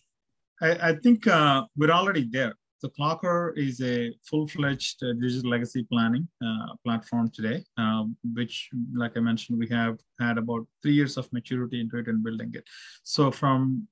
I, 0.63 0.91
I 0.91 0.95
think 1.03 1.27
uh, 1.27 1.65
we're 1.77 1.91
already 1.91 2.29
there. 2.31 2.55
So 2.79 2.89
Clockr 2.89 3.57
is 3.57 3.81
a 3.81 4.13
full-fledged 4.29 5.03
uh, 5.03 5.15
digital 5.15 5.51
legacy 5.51 5.87
planning 5.91 6.29
uh, 6.45 6.75
platform 6.85 7.31
today, 7.33 7.65
uh, 7.79 8.05
which, 8.35 8.69
like 8.95 9.17
I 9.17 9.21
mentioned, 9.21 9.59
we 9.59 9.69
have 9.69 9.99
had 10.21 10.37
about 10.37 10.67
three 10.83 10.93
years 10.93 11.17
of 11.17 11.33
maturity 11.33 11.81
into 11.81 11.97
it 11.97 12.07
and 12.09 12.23
building 12.23 12.51
it. 12.55 12.65
So 13.03 13.31
from 13.31 13.89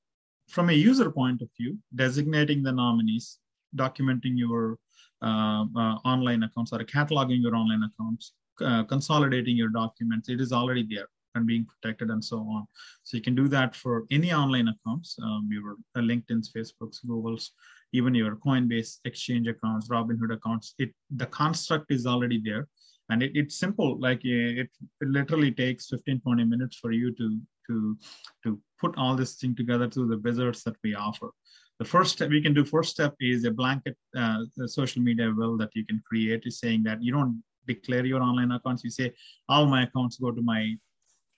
from 0.51 0.69
a 0.69 0.75
user 0.75 1.11
point 1.11 1.41
of 1.41 1.49
view, 1.59 1.79
designating 1.95 2.63
the 2.63 2.73
nominees, 2.73 3.39
documenting 3.75 4.37
your 4.37 4.79
uh, 5.23 5.65
uh, 5.75 5.95
online 6.05 6.43
accounts 6.43 6.71
or 6.71 6.81
cataloging 6.81 7.41
your 7.41 7.57
online 7.57 7.83
accounts, 7.83 8.35
uh, 8.61 8.85
consolidating 8.85 9.57
your 9.57 9.71
documents, 9.71 10.29
it 10.29 10.43
is 10.43 10.53
already 10.53 10.87
there 10.89 11.09
and 11.35 11.47
being 11.47 11.67
protected 11.67 12.11
and 12.11 12.25
so 12.25 12.39
on. 12.39 12.67
So 13.03 13.17
you 13.17 13.23
can 13.23 13.35
do 13.35 13.49
that 13.49 13.75
for 13.75 14.05
any 14.11 14.33
online 14.33 14.69
accounts, 14.69 15.17
um, 15.23 15.49
your 15.51 15.77
LinkedIn's, 15.97 16.53
Facebook's, 16.53 17.01
Google's, 17.01 17.53
even 17.93 18.15
your 18.15 18.37
Coinbase 18.37 18.99
exchange 19.05 19.47
accounts, 19.49 19.89
Robinhood 19.89 20.33
accounts, 20.33 20.75
it 20.79 20.91
the 21.15 21.27
construct 21.27 21.93
is 21.93 22.07
already 22.07 22.41
there. 22.45 22.69
And 23.11 23.23
it, 23.23 23.33
it's 23.35 23.59
simple, 23.59 24.01
like 24.01 24.25
it, 24.25 24.71
it 25.01 25.09
literally 25.09 25.53
takes 25.53 25.89
15, 25.89 26.21
20 26.21 26.45
minutes 26.45 26.77
for 26.77 26.91
you 26.91 27.15
to, 27.15 27.39
to, 27.67 27.99
to 28.45 28.61
put 28.81 28.97
all 28.97 29.15
this 29.15 29.35
thing 29.35 29.55
together 29.55 29.89
through 29.89 30.09
the 30.09 30.19
wizards 30.19 30.63
that 30.65 30.77
we 30.83 30.95
offer. 30.95 31.31
The 31.79 31.85
first 31.85 32.13
step 32.13 32.31
we 32.31 32.41
can 32.41 32.55
do 32.55 32.65
first 32.65 32.91
step 32.91 33.15
is 33.21 33.45
a 33.45 33.51
blanket 33.51 33.97
uh, 34.17 34.45
social 34.67 35.03
media 35.03 35.33
will 35.37 35.57
that 35.59 35.71
you 35.75 35.85
can 35.85 36.01
create 36.07 36.43
is 36.47 36.61
saying 36.61 36.85
that 36.85 37.03
you 37.03 37.13
don't 37.13 37.43
declare 37.67 38.07
your 38.07 38.23
online 38.23 38.53
accounts. 38.53 38.85
You 38.85 38.91
say 38.91 39.13
all 39.49 39.67
my 39.67 39.83
accounts 39.83 40.19
go 40.19 40.31
to 40.31 40.41
my 40.41 40.77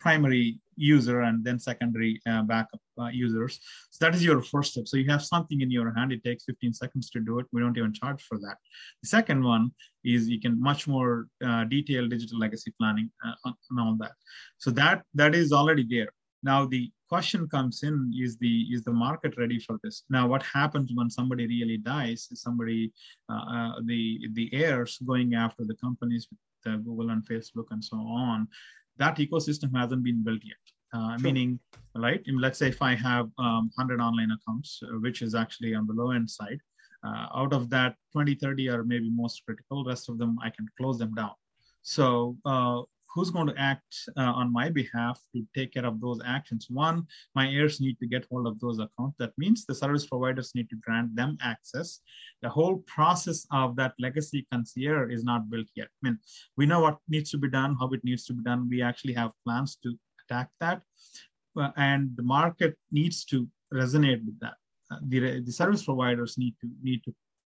primary 0.07 0.47
user 0.77 1.19
and 1.27 1.37
then 1.47 1.59
secondary 1.59 2.13
uh, 2.31 2.43
backup 2.43 2.83
uh, 3.01 3.11
users. 3.25 3.59
So 3.91 3.99
that 4.05 4.15
is 4.15 4.23
your 4.23 4.41
first 4.53 4.69
step. 4.73 4.87
So 4.87 4.97
you 4.99 5.09
have 5.15 5.25
something 5.35 5.61
in 5.63 5.71
your 5.71 5.93
hand. 5.97 6.13
It 6.13 6.23
takes 6.23 6.45
15 6.45 6.75
seconds 6.75 7.11
to 7.11 7.21
do 7.29 7.39
it. 7.41 7.47
We 7.53 7.61
don't 7.61 7.77
even 7.77 7.93
charge 7.93 8.23
for 8.29 8.39
that. 8.39 8.57
The 9.03 9.09
second 9.09 9.43
one 9.43 9.65
is 10.05 10.29
you 10.29 10.41
can 10.41 10.55
much 10.71 10.87
more 10.87 11.27
uh, 11.45 11.65
detailed 11.65 12.11
digital 12.11 12.39
legacy 12.39 12.73
planning 12.79 13.11
uh, 13.27 13.51
and 13.71 13.81
all 13.81 13.97
that. 14.03 14.13
So 14.59 14.71
that 14.81 15.03
that 15.15 15.35
is 15.35 15.53
already 15.53 15.85
there. 15.95 16.11
Now 16.43 16.67
the 16.67 16.83
question 17.09 17.49
comes 17.49 17.83
in: 17.89 17.97
Is 18.27 18.37
the 18.45 18.55
is 18.75 18.83
the 18.85 18.97
market 19.07 19.33
ready 19.43 19.59
for 19.67 19.77
this? 19.83 19.97
Now, 20.17 20.25
what 20.33 20.43
happens 20.59 20.89
when 20.95 21.11
somebody 21.19 21.45
really 21.55 21.79
dies? 21.95 22.21
Is 22.31 22.43
somebody 22.49 22.93
uh, 23.33 23.45
uh 23.57 23.73
the 23.91 24.03
the 24.39 24.47
heirs 24.63 24.93
going 25.11 25.31
after 25.35 25.63
the 25.71 25.79
companies, 25.87 26.29
with 26.31 26.85
Google 26.87 27.11
and 27.15 27.23
Facebook 27.33 27.69
and 27.75 27.83
so 27.91 27.97
on? 27.97 28.49
That 28.99 29.17
ecosystem 29.17 29.77
hasn't 29.77 30.03
been 30.03 30.23
built 30.25 30.41
yet. 30.45 30.57
Uh, 30.93 31.17
sure. 31.17 31.25
Meaning, 31.25 31.61
right? 31.95 32.23
Let's 32.27 32.59
say 32.59 32.69
if 32.69 32.81
I 32.81 32.95
have 32.95 33.27
um, 33.39 33.71
100 33.77 34.01
online 34.01 34.31
accounts, 34.31 34.81
uh, 34.83 34.99
which 35.01 35.23
is 35.23 35.35
actually 35.35 35.75
on 35.75 35.87
the 35.87 35.93
low 35.93 36.13
end 36.13 36.31
side, 36.31 36.61
uh, 37.07 37.27
out 37.35 37.53
of 37.53 37.69
that 37.71 37.95
20 38.13 38.35
30 38.35 38.69
are 38.69 38.85
maybe 38.85 39.11
most 39.11 39.43
critical 39.45 39.85
rest 39.85 40.09
of 40.09 40.19
them 40.19 40.37
i 40.43 40.51
can 40.51 40.67
close 40.79 40.99
them 40.99 41.15
down 41.15 41.33
so 41.83 42.37
uh, 42.45 42.81
who's 43.17 43.31
going 43.31 43.47
to 43.47 43.59
act 43.59 43.97
uh, 44.19 44.33
on 44.41 44.53
my 44.53 44.69
behalf 44.69 45.19
to 45.35 45.43
take 45.57 45.73
care 45.73 45.87
of 45.87 46.03
those 46.03 46.21
actions? 46.25 46.67
One, 46.69 47.07
my 47.35 47.49
heirs 47.49 47.81
need 47.81 47.99
to 48.01 48.07
get 48.07 48.27
hold 48.31 48.47
of 48.47 48.61
those 48.61 48.79
accounts. 48.79 49.17
That 49.19 49.33
means 49.39 49.65
the 49.65 49.75
service 49.75 50.07
providers 50.07 50.53
need 50.55 50.69
to 50.69 50.77
grant 50.77 51.17
them 51.17 51.39
access. 51.43 52.01
The 52.43 52.51
whole 52.51 52.77
process 52.87 53.47
of 53.51 53.75
that 53.77 53.95
legacy 53.99 54.47
concierge 54.53 55.15
is 55.15 55.25
not 55.25 55.49
built 55.49 55.69
yet. 55.75 55.89
I 55.89 56.01
mean, 56.03 56.19
we 56.59 56.67
know 56.67 56.81
what 56.81 56.99
needs 57.09 57.31
to 57.31 57.39
be 57.39 57.49
done, 57.49 57.75
how 57.81 57.89
it 57.89 58.05
needs 58.05 58.27
to 58.27 58.35
be 58.35 58.43
done. 58.43 58.69
We 58.69 58.83
actually 58.83 59.15
have 59.15 59.33
plans 59.45 59.79
to 59.83 59.97
attack 60.23 60.51
that. 60.61 60.83
Uh, 61.59 61.71
and 61.79 62.11
the 62.17 62.23
market 62.23 62.77
needs 62.93 63.25
to 63.25 63.49
resonate 63.73 64.23
with 64.27 64.39
that. 64.41 64.57
Uh, 64.91 64.99
the, 65.09 65.41
the 65.41 65.53
service 65.53 65.85
providers 65.85 66.37
need 66.37 66.55
to 66.61 66.69
need 66.83 67.03
to 67.05 67.15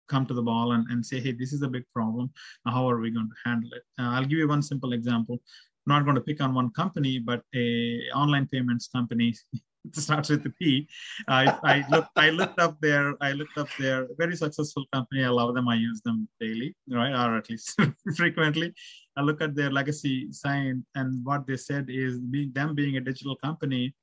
come 0.08 0.26
to 0.26 0.34
the 0.34 0.42
ball 0.42 0.72
and, 0.72 0.86
and 0.90 1.04
say, 1.04 1.20
hey, 1.20 1.32
this 1.32 1.52
is 1.52 1.62
a 1.62 1.68
big 1.68 1.84
problem. 1.94 2.30
How 2.66 2.88
are 2.88 2.98
we 2.98 3.10
going 3.10 3.28
to 3.28 3.48
handle 3.48 3.70
it? 3.72 3.82
Uh, 3.98 4.10
I'll 4.10 4.24
give 4.24 4.38
you 4.38 4.48
one 4.48 4.62
simple 4.62 4.92
example. 4.92 5.38
I'm 5.86 5.94
not 5.94 6.04
going 6.04 6.16
to 6.16 6.20
pick 6.20 6.40
on 6.40 6.54
one 6.54 6.70
company, 6.70 7.18
but 7.18 7.42
a 7.54 8.00
online 8.14 8.46
payments 8.46 8.88
company 8.88 9.34
starts 9.92 10.28
with 10.28 10.42
the 10.42 10.50
P. 10.50 10.88
I, 11.28 11.56
I 11.62 11.84
looked 11.90 12.10
I 12.16 12.30
looked 12.30 12.60
up 12.60 12.78
their 12.80 13.14
I 13.22 13.32
looked 13.32 13.56
up 13.56 13.68
their 13.78 14.06
very 14.18 14.36
successful 14.36 14.84
company. 14.92 15.24
I 15.24 15.28
love 15.28 15.54
them. 15.54 15.68
I 15.68 15.76
use 15.76 16.00
them 16.02 16.28
daily, 16.40 16.74
right, 16.90 17.12
or 17.12 17.38
at 17.38 17.48
least 17.48 17.80
frequently. 18.16 18.74
I 19.16 19.22
look 19.22 19.40
at 19.40 19.54
their 19.54 19.70
legacy 19.70 20.30
sign, 20.30 20.84
and 20.94 21.24
what 21.24 21.46
they 21.46 21.56
said 21.56 21.86
is 21.88 22.18
being 22.18 22.52
them 22.52 22.74
being 22.74 22.96
a 22.96 23.00
digital 23.00 23.36
company 23.36 23.94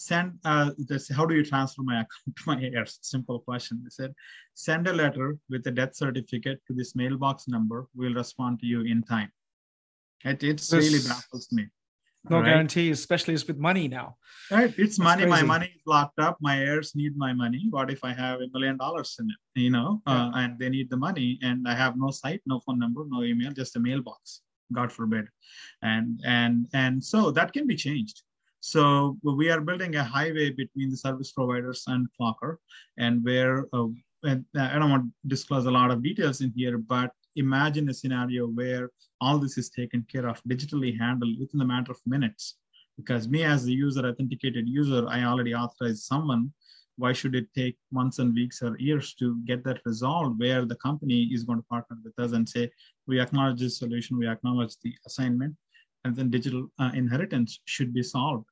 send 0.00 0.38
uh, 0.44 0.70
this, 0.78 1.10
how 1.10 1.26
do 1.26 1.34
you 1.34 1.44
transfer 1.44 1.82
my 1.82 2.00
account 2.02 2.36
to 2.36 2.42
my 2.46 2.70
heirs? 2.74 2.98
Simple 3.02 3.40
question. 3.40 3.80
They 3.84 3.90
said, 3.90 4.14
send 4.54 4.88
a 4.88 4.92
letter 4.92 5.36
with 5.48 5.66
a 5.66 5.70
death 5.70 5.94
certificate 5.94 6.60
to 6.66 6.72
this 6.72 6.96
mailbox 6.96 7.48
number. 7.48 7.88
We'll 7.94 8.14
respond 8.14 8.60
to 8.60 8.66
you 8.66 8.82
in 8.82 9.02
time. 9.02 9.30
It 10.24 10.42
it's 10.42 10.68
this, 10.68 10.84
really 10.84 11.06
baffles 11.06 11.48
me. 11.52 11.66
No 12.28 12.36
right? 12.36 12.46
guarantee, 12.46 12.90
especially 12.90 13.32
it's 13.32 13.46
with 13.46 13.56
money 13.56 13.88
now. 13.88 14.16
Right, 14.50 14.68
it's 14.76 14.98
That's 14.98 14.98
money. 14.98 15.22
Crazy. 15.22 15.30
My 15.30 15.42
money 15.42 15.66
is 15.74 15.82
locked 15.86 16.18
up. 16.18 16.36
My 16.40 16.58
heirs 16.58 16.92
need 16.94 17.16
my 17.16 17.32
money. 17.32 17.66
What 17.70 17.90
if 17.90 18.04
I 18.04 18.12
have 18.12 18.40
a 18.40 18.48
million 18.52 18.76
dollars 18.76 19.16
in 19.18 19.26
it? 19.26 19.60
You 19.60 19.70
know, 19.70 20.02
yeah. 20.06 20.26
uh, 20.26 20.30
and 20.34 20.58
they 20.58 20.68
need 20.68 20.90
the 20.90 20.98
money, 20.98 21.38
and 21.42 21.66
I 21.66 21.74
have 21.74 21.96
no 21.96 22.10
site, 22.10 22.42
no 22.44 22.60
phone 22.60 22.78
number, 22.78 23.04
no 23.08 23.22
email, 23.22 23.52
just 23.52 23.76
a 23.76 23.80
mailbox. 23.80 24.42
God 24.70 24.92
forbid, 24.92 25.26
and 25.82 26.20
and 26.26 26.66
and 26.74 27.02
so 27.02 27.30
that 27.30 27.54
can 27.54 27.66
be 27.66 27.74
changed 27.74 28.22
so 28.60 29.16
we 29.22 29.50
are 29.50 29.60
building 29.60 29.96
a 29.96 30.04
highway 30.04 30.50
between 30.50 30.90
the 30.90 30.96
service 30.96 31.32
providers 31.32 31.84
and 31.86 32.06
Clockr, 32.18 32.56
and 32.98 33.24
where 33.24 33.66
uh, 33.72 33.88
and 34.22 34.44
I 34.58 34.78
don't 34.78 34.90
want 34.90 35.04
to 35.04 35.28
disclose 35.28 35.66
a 35.66 35.70
lot 35.70 35.90
of 35.90 36.02
details 36.02 36.40
in 36.40 36.52
here, 36.54 36.78
but 36.78 37.10
imagine 37.36 37.88
a 37.88 37.94
scenario 37.94 38.46
where 38.46 38.90
all 39.20 39.38
this 39.38 39.56
is 39.56 39.70
taken 39.70 40.06
care 40.12 40.28
of, 40.28 40.42
digitally 40.44 40.98
handled 40.98 41.38
within 41.40 41.60
a 41.60 41.64
matter 41.64 41.92
of 41.92 42.00
minutes. 42.06 42.56
Because 42.96 43.28
me 43.28 43.44
as 43.44 43.64
the 43.64 43.72
user, 43.72 44.06
authenticated 44.06 44.68
user, 44.68 45.06
I 45.08 45.24
already 45.24 45.54
authorized 45.54 46.02
someone. 46.02 46.52
Why 46.96 47.14
should 47.14 47.34
it 47.34 47.48
take 47.56 47.78
months 47.90 48.18
and 48.18 48.34
weeks 48.34 48.62
or 48.62 48.76
years 48.78 49.14
to 49.14 49.40
get 49.46 49.64
that 49.64 49.80
resolved 49.86 50.38
where 50.38 50.66
the 50.66 50.76
company 50.76 51.30
is 51.32 51.44
going 51.44 51.60
to 51.60 51.66
partner 51.66 51.96
with 52.04 52.18
us 52.18 52.32
and 52.32 52.46
say, 52.46 52.70
we 53.06 53.20
acknowledge 53.20 53.60
this 53.60 53.78
solution, 53.78 54.18
we 54.18 54.28
acknowledge 54.28 54.74
the 54.82 54.92
assignment, 55.06 55.56
and 56.04 56.14
then 56.14 56.28
digital 56.28 56.68
uh, 56.78 56.90
inheritance 56.94 57.60
should 57.64 57.94
be 57.94 58.02
solved. 58.02 58.49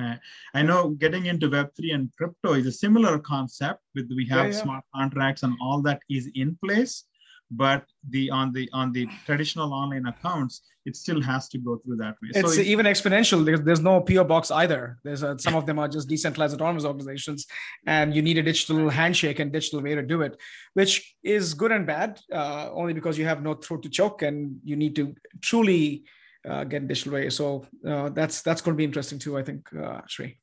Uh, 0.00 0.16
I 0.54 0.62
know 0.62 0.90
getting 0.90 1.26
into 1.26 1.48
Web3 1.48 1.94
and 1.94 2.10
crypto 2.16 2.54
is 2.54 2.66
a 2.66 2.72
similar 2.72 3.18
concept 3.18 3.80
with 3.94 4.10
we 4.14 4.26
have 4.26 4.46
yeah, 4.46 4.52
yeah. 4.52 4.62
smart 4.62 4.84
contracts 4.94 5.42
and 5.42 5.54
all 5.60 5.82
that 5.82 6.00
is 6.08 6.30
in 6.34 6.56
place, 6.64 7.04
but 7.50 7.84
the 8.08 8.30
on 8.30 8.52
the 8.52 8.68
on 8.72 8.92
the 8.92 9.08
traditional 9.26 9.74
online 9.74 10.06
accounts, 10.06 10.62
it 10.86 10.96
still 10.96 11.20
has 11.20 11.48
to 11.48 11.58
go 11.58 11.78
through 11.78 11.96
that 11.96 12.14
way. 12.22 12.30
It's 12.34 12.54
so 12.54 12.60
even 12.60 12.86
exponential. 12.86 13.44
There's, 13.44 13.60
there's 13.62 13.80
no 13.80 14.00
PO 14.00 14.24
box 14.24 14.50
either. 14.50 14.98
There's 15.04 15.22
a, 15.22 15.38
some 15.38 15.56
of 15.56 15.66
them 15.66 15.78
are 15.78 15.88
just 15.88 16.08
decentralized 16.08 16.54
autonomous 16.54 16.84
organizations, 16.84 17.46
and 17.86 18.14
you 18.14 18.22
need 18.22 18.38
a 18.38 18.42
digital 18.42 18.88
handshake 18.88 19.40
and 19.40 19.52
digital 19.52 19.82
way 19.82 19.94
to 19.94 20.02
do 20.02 20.22
it, 20.22 20.40
which 20.74 21.16
is 21.24 21.54
good 21.54 21.72
and 21.72 21.86
bad. 21.86 22.20
Uh, 22.32 22.70
only 22.72 22.92
because 22.92 23.18
you 23.18 23.24
have 23.24 23.42
no 23.42 23.54
throat 23.54 23.82
to 23.82 23.90
choke, 23.90 24.22
and 24.22 24.60
you 24.64 24.76
need 24.76 24.94
to 24.96 25.14
truly 25.42 26.04
uh, 26.48 26.64
get 26.64 26.88
digital 26.88 27.12
way. 27.12 27.30
So 27.30 27.66
uh, 27.86 28.10
that's 28.10 28.42
that's 28.42 28.60
going 28.60 28.74
to 28.74 28.78
be 28.78 28.84
interesting 28.84 29.18
too. 29.18 29.38
I 29.38 29.42
think, 29.42 29.68
uh, 29.74 30.00
Sri. 30.06 30.38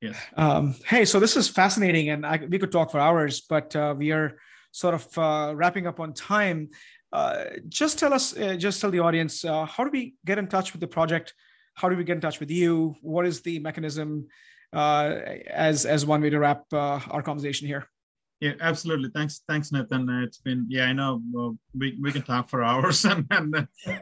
Yes. 0.00 0.16
Um, 0.36 0.74
hey, 0.86 1.04
so 1.04 1.20
this 1.20 1.36
is 1.36 1.48
fascinating, 1.48 2.10
and 2.10 2.26
I, 2.26 2.40
we 2.48 2.58
could 2.58 2.72
talk 2.72 2.90
for 2.90 2.98
hours, 2.98 3.42
but 3.42 3.74
uh, 3.76 3.94
we 3.96 4.10
are 4.10 4.38
sort 4.72 4.94
of 4.94 5.18
uh, 5.18 5.54
wrapping 5.54 5.86
up 5.86 6.00
on 6.00 6.12
time. 6.12 6.70
Uh, 7.12 7.44
just 7.68 7.98
tell 7.98 8.12
us, 8.12 8.36
uh, 8.36 8.56
just 8.56 8.80
tell 8.80 8.90
the 8.90 8.98
audience, 8.98 9.44
uh, 9.44 9.64
how 9.64 9.84
do 9.84 9.90
we 9.90 10.14
get 10.24 10.38
in 10.38 10.48
touch 10.48 10.72
with 10.72 10.80
the 10.80 10.88
project? 10.88 11.34
How 11.74 11.88
do 11.88 11.96
we 11.96 12.04
get 12.04 12.14
in 12.14 12.20
touch 12.20 12.40
with 12.40 12.50
you? 12.50 12.96
What 13.00 13.26
is 13.26 13.42
the 13.42 13.60
mechanism 13.60 14.26
uh, 14.72 15.20
as 15.46 15.86
as 15.86 16.04
one 16.04 16.20
way 16.20 16.30
to 16.30 16.38
wrap 16.38 16.64
uh, 16.72 16.98
our 17.10 17.22
conversation 17.22 17.68
here? 17.68 17.86
Yeah, 18.42 18.54
absolutely. 18.60 19.08
Thanks, 19.14 19.42
thanks, 19.48 19.70
Nitin. 19.70 20.24
It's 20.24 20.38
been 20.38 20.66
yeah, 20.68 20.86
I 20.86 20.92
know 20.92 21.22
well, 21.32 21.56
we, 21.78 21.96
we 22.02 22.10
can 22.10 22.22
talk 22.22 22.48
for 22.48 22.64
hours 22.70 23.04
and, 23.04 23.24
and 23.30 23.54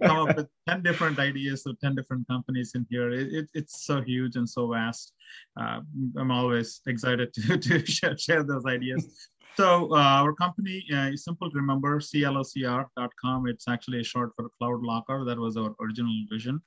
come 0.02 0.16
up 0.16 0.34
with 0.34 0.48
ten 0.66 0.82
different 0.82 1.18
ideas 1.18 1.66
of 1.66 1.78
ten 1.78 1.94
different 1.94 2.26
companies 2.26 2.72
in 2.74 2.86
here. 2.88 3.10
It, 3.10 3.34
it 3.34 3.50
it's 3.52 3.84
so 3.84 4.00
huge 4.00 4.36
and 4.36 4.48
so 4.48 4.72
vast. 4.72 5.12
Uh, 5.60 5.80
I'm 6.16 6.30
always 6.30 6.80
excited 6.86 7.34
to 7.34 7.58
to 7.58 7.84
share, 7.84 8.16
share 8.16 8.42
those 8.42 8.64
ideas. 8.64 9.28
So 9.58 9.94
uh, 9.94 10.22
our 10.22 10.32
company 10.32 10.86
uh, 10.90 11.10
is 11.12 11.22
simple 11.22 11.50
to 11.50 11.56
remember, 11.56 11.98
clocr.com. 12.00 13.46
It's 13.46 13.68
actually 13.68 14.00
a 14.00 14.04
short 14.04 14.30
for 14.36 14.48
Cloud 14.56 14.80
Locker. 14.82 15.22
That 15.26 15.38
was 15.38 15.58
our 15.58 15.74
original 15.82 16.16
vision. 16.30 16.62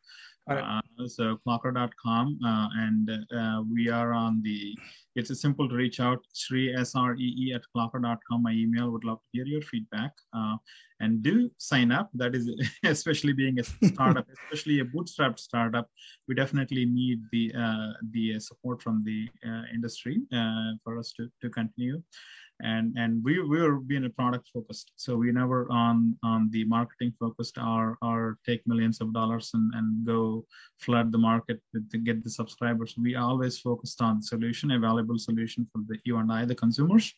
Uh, 0.50 0.82
so 1.08 1.38
clocr.com 1.48 2.38
uh, 2.46 2.68
and 2.76 3.10
uh, 3.34 3.64
we 3.72 3.90
are 3.90 4.12
on 4.12 4.42
the 4.44 4.78
it's 5.16 5.42
simple 5.42 5.70
to 5.70 5.76
reach 5.76 6.02
out 6.02 6.20
sri 6.34 6.74
s-r-e-e 6.76 7.54
at 7.54 7.62
clocr.com 7.76 8.44
my 8.44 8.52
email. 8.52 8.92
Would 8.92 9.06
love 9.06 9.20
to 9.20 9.30
hear 9.32 9.46
your 9.46 9.62
feedback. 9.62 10.12
Uh, 10.36 10.58
and 11.04 11.22
do 11.22 11.36
sign 11.58 11.92
up. 11.92 12.10
That 12.22 12.34
is 12.36 12.46
especially 12.96 13.34
being 13.34 13.60
a 13.60 13.64
startup 13.64 14.28
especially 14.44 14.80
a 14.80 14.86
bootstrapped 14.86 15.40
startup 15.40 15.88
we 16.28 16.36
definitely 16.36 16.86
need 16.86 17.22
the 17.32 17.54
uh, 17.58 17.94
the 18.12 18.40
support 18.40 18.82
from 18.82 19.04
the 19.04 19.28
uh, 19.46 19.64
industry 19.74 20.22
for 20.84 20.98
us 20.98 21.14
to, 21.18 21.30
to 21.42 21.50
continue. 21.50 22.02
And 22.62 22.94
and 22.98 23.22
we 23.24 23.42
we 23.42 23.62
were 23.62 23.80
being 23.80 24.06
a 24.06 24.10
product 24.10 24.48
focused. 24.54 24.92
So 24.96 25.18
we 25.18 25.32
never 25.32 25.68
on 25.72 26.16
on 26.24 26.50
the 26.52 26.64
marketing 26.66 27.14
focused 27.20 27.58
or 27.58 27.98
or 28.02 28.38
take 28.46 28.62
millions 28.68 29.02
of 29.02 29.12
dollars 29.12 29.52
and 29.54 29.74
and 29.74 30.06
go 30.06 30.46
flood 30.80 31.12
the 31.12 31.18
market 31.18 31.60
to 31.92 31.98
get 31.98 32.24
the 32.24 32.30
subscribers. 32.30 32.96
We 32.98 33.16
always 33.16 33.60
focused 33.60 34.02
on 34.02 34.22
solution 34.22 34.72
a 34.72 34.80
valuable 34.80 35.18
solution 35.18 35.68
for 35.72 35.82
the 35.88 35.98
you 36.06 36.18
and 36.18 36.32
i 36.32 36.46
the 36.46 36.56
consumers. 36.56 37.12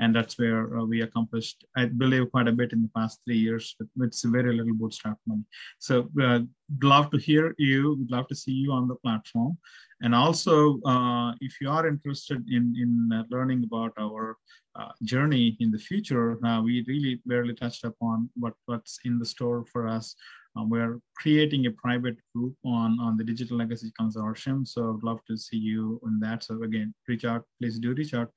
And 0.00 0.14
that's 0.14 0.36
where 0.38 0.76
uh, 0.76 0.84
we 0.84 1.02
accomplished 1.02 1.64
i 1.76 1.86
believe 1.86 2.30
quite 2.32 2.48
a 2.48 2.58
bit 2.60 2.72
in 2.72 2.82
the 2.82 2.92
past 2.98 3.20
three 3.30 3.38
years 3.38 3.76
with, 3.78 3.88
with 3.96 4.32
very 4.32 4.56
little 4.56 4.74
bootstrap 4.74 5.18
money 5.26 5.44
so 5.78 6.08
uh, 6.22 6.40
love 6.82 7.10
to 7.10 7.18
hear 7.18 7.54
you 7.58 7.96
We'd 7.98 8.10
love 8.10 8.28
to 8.28 8.34
see 8.34 8.52
you 8.52 8.72
on 8.72 8.88
the 8.88 8.96
platform 8.96 9.56
and 10.02 10.14
also 10.14 10.80
uh, 10.82 11.32
if 11.40 11.60
you 11.60 11.70
are 11.70 11.86
interested 11.86 12.40
in 12.48 12.74
in 12.82 12.92
uh, 13.16 13.24
learning 13.30 13.62
about 13.64 13.92
our 13.98 14.36
uh, 14.76 14.92
journey 15.02 15.56
in 15.60 15.70
the 15.70 15.78
future, 15.78 16.44
uh, 16.46 16.62
we 16.62 16.84
really 16.86 17.20
barely 17.26 17.54
touched 17.54 17.84
upon 17.84 18.30
what, 18.36 18.54
what's 18.66 18.98
in 19.04 19.18
the 19.18 19.24
store 19.24 19.64
for 19.72 19.88
us. 19.88 20.14
Um, 20.56 20.68
we're 20.70 20.98
creating 21.16 21.66
a 21.66 21.70
private 21.72 22.16
group 22.34 22.54
on, 22.64 22.98
on 23.00 23.16
the 23.16 23.24
Digital 23.24 23.56
Legacy 23.56 23.92
Consortium. 24.00 24.66
So 24.66 24.94
I'd 24.96 25.04
love 25.04 25.20
to 25.28 25.36
see 25.36 25.56
you 25.56 26.00
in 26.06 26.18
that. 26.20 26.44
So 26.44 26.62
again, 26.62 26.94
reach 27.08 27.24
out, 27.24 27.44
please 27.60 27.78
do 27.78 27.94
reach 27.94 28.14
out, 28.14 28.30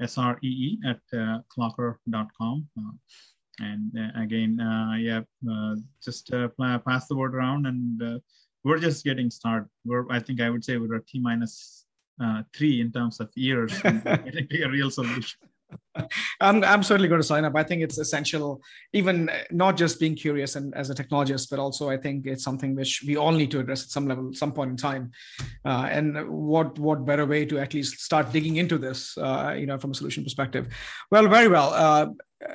S-R-E-E 0.00 0.78
at 0.86 1.00
uh, 1.18 1.38
clocr.com. 1.56 2.68
Uh, 2.78 2.92
and 3.60 3.92
uh, 3.98 4.20
again, 4.20 4.60
uh, 4.60 4.94
yeah, 4.96 5.20
just 6.02 6.30
pass 6.30 7.06
the 7.06 7.16
word 7.16 7.34
around 7.34 7.66
and 7.66 8.20
we're 8.64 8.78
just 8.78 9.04
getting 9.04 9.30
started. 9.30 9.68
We're, 9.84 10.10
I 10.10 10.20
think 10.20 10.40
I 10.40 10.50
would 10.50 10.64
say 10.64 10.76
we're 10.76 10.96
a 10.96 11.04
T 11.04 11.18
minus 11.18 11.84
uh, 12.22 12.42
three 12.54 12.80
in 12.80 12.92
terms 12.92 13.20
of 13.20 13.30
years 13.34 13.72
getting 13.82 14.62
a 14.62 14.68
real 14.68 14.90
solution. 14.90 15.38
I'm, 16.40 16.62
I'm 16.64 16.82
certainly 16.82 17.08
going 17.08 17.20
to 17.20 17.26
sign 17.26 17.44
up. 17.44 17.56
I 17.56 17.62
think 17.62 17.82
it's 17.82 17.98
essential, 17.98 18.60
even 18.92 19.30
not 19.50 19.76
just 19.76 19.98
being 19.98 20.14
curious 20.14 20.56
and 20.56 20.74
as 20.74 20.90
a 20.90 20.94
technologist, 20.94 21.48
but 21.50 21.58
also 21.58 21.88
I 21.88 21.96
think 21.96 22.26
it's 22.26 22.44
something 22.44 22.74
which 22.74 23.02
we 23.06 23.16
all 23.16 23.32
need 23.32 23.50
to 23.52 23.60
address 23.60 23.84
at 23.84 23.90
some 23.90 24.06
level, 24.06 24.34
some 24.34 24.52
point 24.52 24.70
in 24.70 24.76
time. 24.76 25.12
Uh, 25.64 25.88
and 25.90 26.28
what 26.28 26.78
what 26.78 27.06
better 27.06 27.26
way 27.26 27.44
to 27.46 27.58
at 27.58 27.74
least 27.74 28.00
start 28.00 28.32
digging 28.32 28.56
into 28.56 28.78
this, 28.78 29.16
uh, 29.18 29.54
you 29.56 29.66
know, 29.66 29.78
from 29.78 29.92
a 29.92 29.94
solution 29.94 30.22
perspective? 30.22 30.74
Well, 31.10 31.28
very 31.28 31.48
well. 31.48 31.72
Uh, 31.72 32.06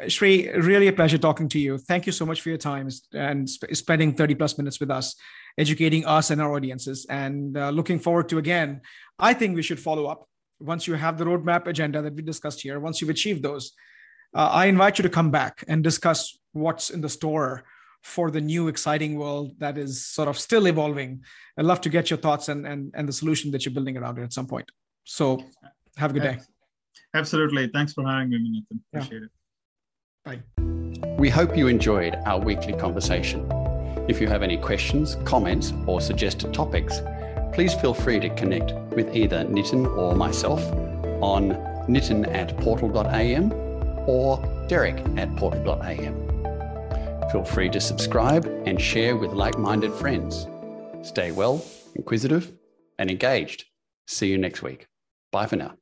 Sri, 0.08 0.50
really 0.52 0.88
a 0.88 0.94
pleasure 0.94 1.18
talking 1.18 1.50
to 1.50 1.60
you. 1.60 1.78
Thank 1.78 2.06
you 2.06 2.12
so 2.12 2.26
much 2.26 2.42
for 2.42 2.50
your 2.50 2.58
time 2.58 2.90
and 3.14 3.50
sp- 3.50 3.74
spending 3.74 4.14
30 4.14 4.36
plus 4.36 4.58
minutes 4.58 4.80
with 4.80 4.92
us, 4.92 5.16
educating 5.58 6.06
us 6.06 6.30
and 6.30 6.42
our 6.42 6.54
audiences. 6.54 7.06
And 7.10 7.58
uh, 7.58 7.70
looking 7.70 8.00
forward 8.00 8.30
to 8.30 8.38
again, 8.38 8.82
I 9.20 9.34
think 9.34 9.56
we 9.56 9.62
should 9.62 9.80
follow 9.80 10.06
up 10.06 10.28
once 10.60 10.88
you 10.88 10.94
have 10.96 11.18
the 11.18 11.26
roadmap 11.26 11.68
agenda 11.68 12.02
that 12.02 12.14
we 12.14 12.22
discussed 12.22 12.62
here, 12.62 12.80
once 12.80 13.00
you've 13.00 13.10
achieved 13.10 13.44
those, 13.44 13.74
uh, 14.36 14.50
I 14.52 14.66
invite 14.66 14.98
you 14.98 15.04
to 15.04 15.10
come 15.10 15.32
back 15.32 15.64
and 15.68 15.84
discuss 15.84 16.38
what's 16.54 16.90
in 16.90 17.02
the 17.02 17.10
store 17.10 17.64
for 18.04 18.32
the 18.32 18.42
new 18.42 18.68
exciting 18.68 19.18
world 19.18 19.52
that 19.60 19.78
is 19.78 20.06
sort 20.06 20.28
of 20.28 20.40
still 20.40 20.68
evolving. 20.68 21.24
I'd 21.58 21.66
love 21.66 21.82
to 21.82 21.90
get 21.90 22.10
your 22.10 22.18
thoughts 22.18 22.50
and, 22.50 22.66
and, 22.66 22.92
and 22.96 23.08
the 23.08 23.14
solution 23.14 23.52
that 23.52 23.66
you're 23.66 23.74
building 23.74 23.98
around 23.98 24.18
it 24.18 24.24
at 24.24 24.34
some 24.34 24.48
point. 24.48 24.70
So 25.04 25.44
have 25.98 26.12
a 26.12 26.14
good 26.14 26.24
day. 26.24 26.40
Absolutely. 27.14 27.68
Thanks 27.68 27.94
for 27.94 28.06
having 28.06 28.30
me, 28.30 28.64
Nitin. 28.72 28.80
Appreciate 28.94 29.20
yeah. 29.20 29.26
it. 29.26 29.32
Bye. 30.28 30.42
We 31.18 31.30
hope 31.30 31.56
you 31.56 31.68
enjoyed 31.68 32.16
our 32.26 32.40
weekly 32.40 32.74
conversation. 32.74 33.50
If 34.10 34.20
you 34.20 34.28
have 34.28 34.44
any 34.44 34.58
questions, 34.58 35.16
comments, 35.24 35.74
or 35.86 36.02
suggested 36.02 36.54
topics, 36.54 37.00
please 37.54 37.74
feel 37.74 37.94
free 37.94 38.20
to 38.20 38.30
connect 38.36 38.74
with 38.96 39.16
either 39.16 39.46
Nitin 39.46 39.86
or 39.98 40.16
myself 40.16 40.62
on 41.22 41.52
nitin 41.88 42.28
at 42.34 42.56
portal.am 42.58 43.54
or 44.06 44.66
derek 44.68 44.98
at 45.18 45.34
portal.am. 45.38 46.16
Feel 47.32 47.44
free 47.44 47.70
to 47.70 47.80
subscribe 47.80 48.46
and 48.66 48.82
share 48.82 49.16
with 49.16 49.32
like 49.32 49.58
minded 49.58 49.94
friends. 49.94 50.48
Stay 51.04 51.32
well, 51.32 51.66
inquisitive, 51.96 52.52
and 53.00 53.10
engaged. 53.10 53.66
See 54.08 54.28
you 54.28 54.38
next 54.38 54.62
week. 54.62 54.88
Bye 55.32 55.46
for 55.46 55.56
now. 55.56 55.76